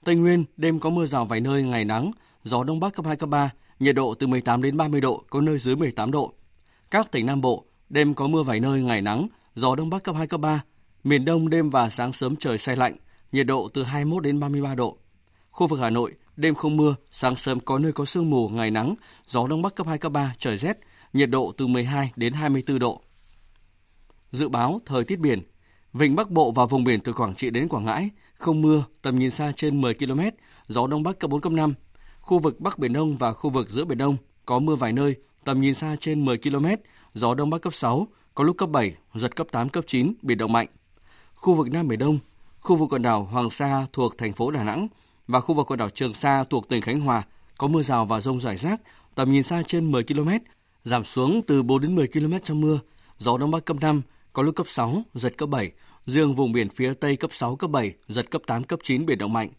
Tây 0.04 0.16
Nguyên 0.16 0.46
đêm 0.58 0.80
có 0.80 0.90
mưa 0.90 1.06
rào 1.06 1.26
vài 1.26 1.40
nơi, 1.40 1.64
ngày 1.64 1.86
nắng, 1.86 2.12
gió 2.44 2.64
Đông 2.64 2.80
Bắc 2.80 2.94
cấp 2.94 3.06
2, 3.06 3.16
cấp 3.16 3.30
3, 3.30 3.50
nhiệt 3.80 3.96
độ 3.96 4.14
từ 4.14 4.28
18 4.28 4.62
đến 4.62 4.78
30 4.78 5.02
độ, 5.02 5.24
có 5.30 5.42
nơi 5.42 5.60
dưới 5.60 5.76
18 5.76 6.12
độ. 6.12 6.34
Các 6.92 7.12
tỉnh 7.12 7.26
Nam 7.26 7.42
Bộ, 7.42 7.66
đêm 7.90 8.14
có 8.14 8.28
mưa 8.28 8.44
vài 8.44 8.60
nơi, 8.60 8.82
ngày 8.82 9.02
nắng, 9.02 9.28
gió 9.56 9.76
Đông 9.76 9.90
Bắc 9.90 10.04
cấp 10.04 10.16
2, 10.16 10.28
cấp 10.28 10.42
3. 10.42 10.64
Miền 11.04 11.26
Đông 11.26 11.50
đêm 11.50 11.70
và 11.70 11.90
sáng 11.90 12.14
sớm 12.14 12.36
trời 12.36 12.58
xe 12.58 12.76
lạnh, 12.76 12.94
nhiệt 13.32 13.48
độ 13.48 13.70
từ 13.74 13.84
21 13.84 14.24
đến 14.24 14.40
33 14.40 14.76
độ. 14.76 14.98
Khu 15.52 15.68
vực 15.68 15.80
Hà 15.80 15.90
Nội, 15.90 16.14
đêm 16.40 16.56
không 16.56 16.78
mưa, 16.78 16.96
sáng 17.12 17.36
sớm 17.36 17.60
có 17.60 17.80
nơi 17.80 17.92
có 17.92 18.06
sương 18.06 18.30
mù, 18.30 18.50
ngày 18.50 18.72
nắng, 18.72 18.96
gió 19.28 19.48
Đông 19.48 19.62
Bắc 19.62 19.76
cấp 19.76 19.88
2, 19.88 19.98
cấp 19.98 20.12
3, 20.12 20.34
trời 20.38 20.58
rét, 20.58 20.78
nhiệt 21.14 21.30
độ 21.30 21.52
từ 21.58 21.68
12 21.68 22.12
đến 22.16 22.34
24 22.34 22.80
độ. 22.80 23.02
Dự 24.32 24.50
báo 24.50 24.82
thời 24.86 25.04
tiết 25.04 25.20
biển, 25.20 25.42
Vịnh 25.94 26.16
Bắc 26.16 26.30
Bộ 26.30 26.52
và 26.52 26.66
vùng 26.66 26.84
biển 26.84 27.00
từ 27.02 27.14
Quảng 27.14 27.34
Trị 27.34 27.50
đến 27.50 27.68
Quảng 27.68 27.86
Ngãi, 27.86 28.10
không 28.34 28.62
mưa, 28.62 28.84
tầm 29.02 29.20
nhìn 29.20 29.32
xa 29.32 29.52
trên 29.56 29.82
10 29.82 29.94
km, 29.94 30.22
gió 30.68 30.88
Đông 30.88 31.04
Bắc 31.04 31.20
cấp 31.20 31.32
4, 31.32 31.42
cấp 31.42 31.54
5. 31.54 31.74
Khu 32.20 32.40
vực 32.40 32.60
Bắc 32.60 32.80
Biển 32.80 32.94
Đông 32.94 33.18
và 33.18 33.34
khu 33.34 33.50
vực 33.50 33.70
giữa 33.70 33.86
Biển 33.86 33.98
Đông 33.98 34.18
có 34.46 34.60
mưa 34.60 34.76
vài 34.76 34.94
nơi, 34.94 35.16
tầm 35.44 35.62
nhìn 35.62 35.74
xa 35.74 35.96
trên 36.00 36.26
10 36.26 36.38
km, 36.38 36.66
gió 37.14 37.36
Đông 37.36 37.50
Bắc 37.50 37.62
cấp 37.62 37.74
6, 37.74 38.08
có 38.36 38.44
lúc 38.44 38.58
cấp 38.58 38.70
7, 38.70 38.94
giật 39.16 39.36
cấp 39.36 39.48
8, 39.52 39.70
cấp 39.70 39.84
9, 39.88 40.14
biển 40.22 40.38
động 40.38 40.54
mạnh. 40.54 40.68
Khu 41.34 41.54
vực 41.54 41.72
Nam 41.72 41.88
Biển 41.88 42.00
Đông, 42.00 42.20
khu 42.60 42.76
vực 42.76 42.90
quần 42.92 43.02
đảo 43.02 43.24
Hoàng 43.24 43.50
Sa 43.50 43.86
thuộc 43.94 44.18
thành 44.18 44.34
phố 44.34 44.52
Đà 44.52 44.64
Nẵng 44.64 44.88
và 45.30 45.40
khu 45.40 45.56
vực 45.56 45.72
quần 45.72 45.80
đảo 45.80 45.90
Trường 45.90 46.14
Sa 46.14 46.44
thuộc 46.44 46.70
tỉnh 46.70 46.82
Khánh 46.82 47.00
Hòa 47.00 47.24
có 47.58 47.68
mưa 47.68 47.82
rào 47.82 48.06
và 48.06 48.22
rông 48.22 48.40
rải 48.40 48.58
rác, 48.58 48.82
tầm 49.16 49.32
nhìn 49.32 49.44
xa 49.44 49.64
trên 49.68 49.92
10 49.92 50.04
km, 50.04 50.30
giảm 50.84 51.04
xuống 51.04 51.42
từ 51.48 51.64
4 51.64 51.82
đến 51.82 51.96
10 51.96 52.08
km 52.08 52.34
trong 52.44 52.62
mưa, 52.62 52.80
gió 53.18 53.38
Đông 53.38 53.52
Bắc 53.52 53.66
cấp 53.66 53.78
5, 53.82 54.02
có 54.34 54.44
lúc 54.44 54.56
cấp 54.56 54.68
6, 54.70 55.04
giật 55.14 55.38
cấp 55.38 55.50
7, 55.50 55.72
riêng 56.06 56.36
vùng 56.36 56.52
biển 56.52 56.70
phía 56.70 56.94
Tây 56.94 57.16
cấp 57.16 57.30
6, 57.34 57.56
cấp 57.56 57.70
7, 57.70 57.94
giật 58.08 58.32
cấp 58.32 58.42
8, 58.48 58.64
cấp 58.64 58.80
9, 58.84 59.06
biển 59.06 59.18
động 59.18 59.34
mạnh. 59.34 59.50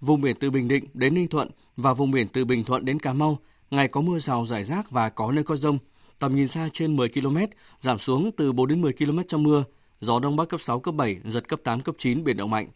Vùng 0.00 0.20
biển 0.20 0.36
từ 0.40 0.50
Bình 0.50 0.68
Định 0.68 0.84
đến 0.94 1.14
Ninh 1.14 1.28
Thuận 1.28 1.50
và 1.76 1.92
vùng 1.92 2.10
biển 2.10 2.28
từ 2.28 2.44
Bình 2.44 2.64
Thuận 2.64 2.84
đến 2.84 2.98
Cà 2.98 3.12
Mau, 3.12 3.38
ngày 3.70 3.88
có 3.88 4.00
mưa 4.00 4.18
rào 4.18 4.46
rải 4.46 4.64
rác 4.64 4.90
và 4.90 5.08
có 5.08 5.32
nơi 5.32 5.44
có 5.44 5.56
rông, 5.56 5.78
tầm 6.18 6.36
nhìn 6.36 6.48
xa 6.48 6.68
trên 6.72 6.96
10 6.96 7.08
km, 7.08 7.36
giảm 7.80 7.98
xuống 7.98 8.30
từ 8.36 8.52
4 8.52 8.68
đến 8.68 8.80
10 8.80 8.92
km 8.92 9.18
trong 9.28 9.42
mưa, 9.42 9.64
gió 10.00 10.20
Đông 10.20 10.36
Bắc 10.36 10.48
cấp 10.48 10.60
6, 10.60 10.80
cấp 10.80 10.94
7, 10.94 11.16
giật 11.24 11.48
cấp 11.48 11.60
8, 11.64 11.80
cấp 11.80 11.94
9, 11.98 12.24
biển 12.24 12.36
động 12.36 12.50
mạnh. 12.50 12.68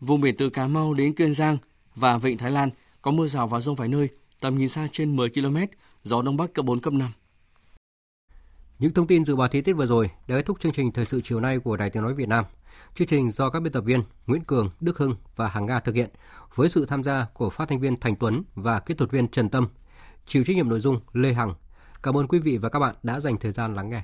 Vùng 0.00 0.20
biển 0.20 0.36
từ 0.36 0.50
Cà 0.50 0.68
Mau 0.68 0.94
đến 0.94 1.12
Kiên 1.12 1.34
Giang 1.34 1.58
và 2.00 2.18
Vịnh 2.18 2.38
Thái 2.38 2.50
Lan 2.50 2.70
có 3.02 3.10
mưa 3.10 3.26
rào 3.26 3.46
và 3.46 3.60
rông 3.60 3.76
vài 3.76 3.88
nơi, 3.88 4.08
tầm 4.40 4.58
nhìn 4.58 4.68
xa 4.68 4.88
trên 4.92 5.16
10 5.16 5.30
km, 5.30 5.56
gió 6.02 6.22
Đông 6.22 6.36
Bắc 6.36 6.54
cấp 6.54 6.64
4, 6.64 6.80
cấp 6.80 6.92
5. 6.92 7.10
Những 8.78 8.94
thông 8.94 9.06
tin 9.06 9.24
dự 9.24 9.36
báo 9.36 9.48
thời 9.48 9.62
tiết 9.62 9.72
vừa 9.72 9.86
rồi 9.86 10.10
đã 10.28 10.36
kết 10.36 10.46
thúc 10.46 10.60
chương 10.60 10.72
trình 10.72 10.92
thời 10.92 11.04
sự 11.04 11.20
chiều 11.24 11.40
nay 11.40 11.58
của 11.58 11.76
Đài 11.76 11.90
Tiếng 11.90 12.02
nói 12.02 12.14
Việt 12.14 12.28
Nam. 12.28 12.44
Chương 12.94 13.08
trình 13.08 13.30
do 13.30 13.50
các 13.50 13.60
biên 13.60 13.72
tập 13.72 13.80
viên 13.80 14.02
Nguyễn 14.26 14.44
Cường, 14.44 14.70
Đức 14.80 14.98
Hưng 14.98 15.16
và 15.36 15.48
Hàng 15.48 15.66
Nga 15.66 15.80
thực 15.80 15.94
hiện 15.94 16.10
với 16.54 16.68
sự 16.68 16.86
tham 16.86 17.02
gia 17.02 17.26
của 17.34 17.50
phát 17.50 17.68
thanh 17.68 17.80
viên 17.80 18.00
Thành 18.00 18.16
Tuấn 18.16 18.42
và 18.54 18.80
kỹ 18.80 18.94
thuật 18.94 19.10
viên 19.10 19.28
Trần 19.28 19.48
Tâm. 19.48 19.68
Chịu 20.26 20.44
trách 20.44 20.56
nhiệm 20.56 20.68
nội 20.68 20.80
dung 20.80 21.00
Lê 21.12 21.32
Hằng. 21.32 21.54
Cảm 22.02 22.16
ơn 22.16 22.28
quý 22.28 22.38
vị 22.38 22.58
và 22.58 22.68
các 22.68 22.78
bạn 22.78 22.94
đã 23.02 23.20
dành 23.20 23.36
thời 23.38 23.52
gian 23.52 23.74
lắng 23.74 23.90
nghe. 23.90 24.02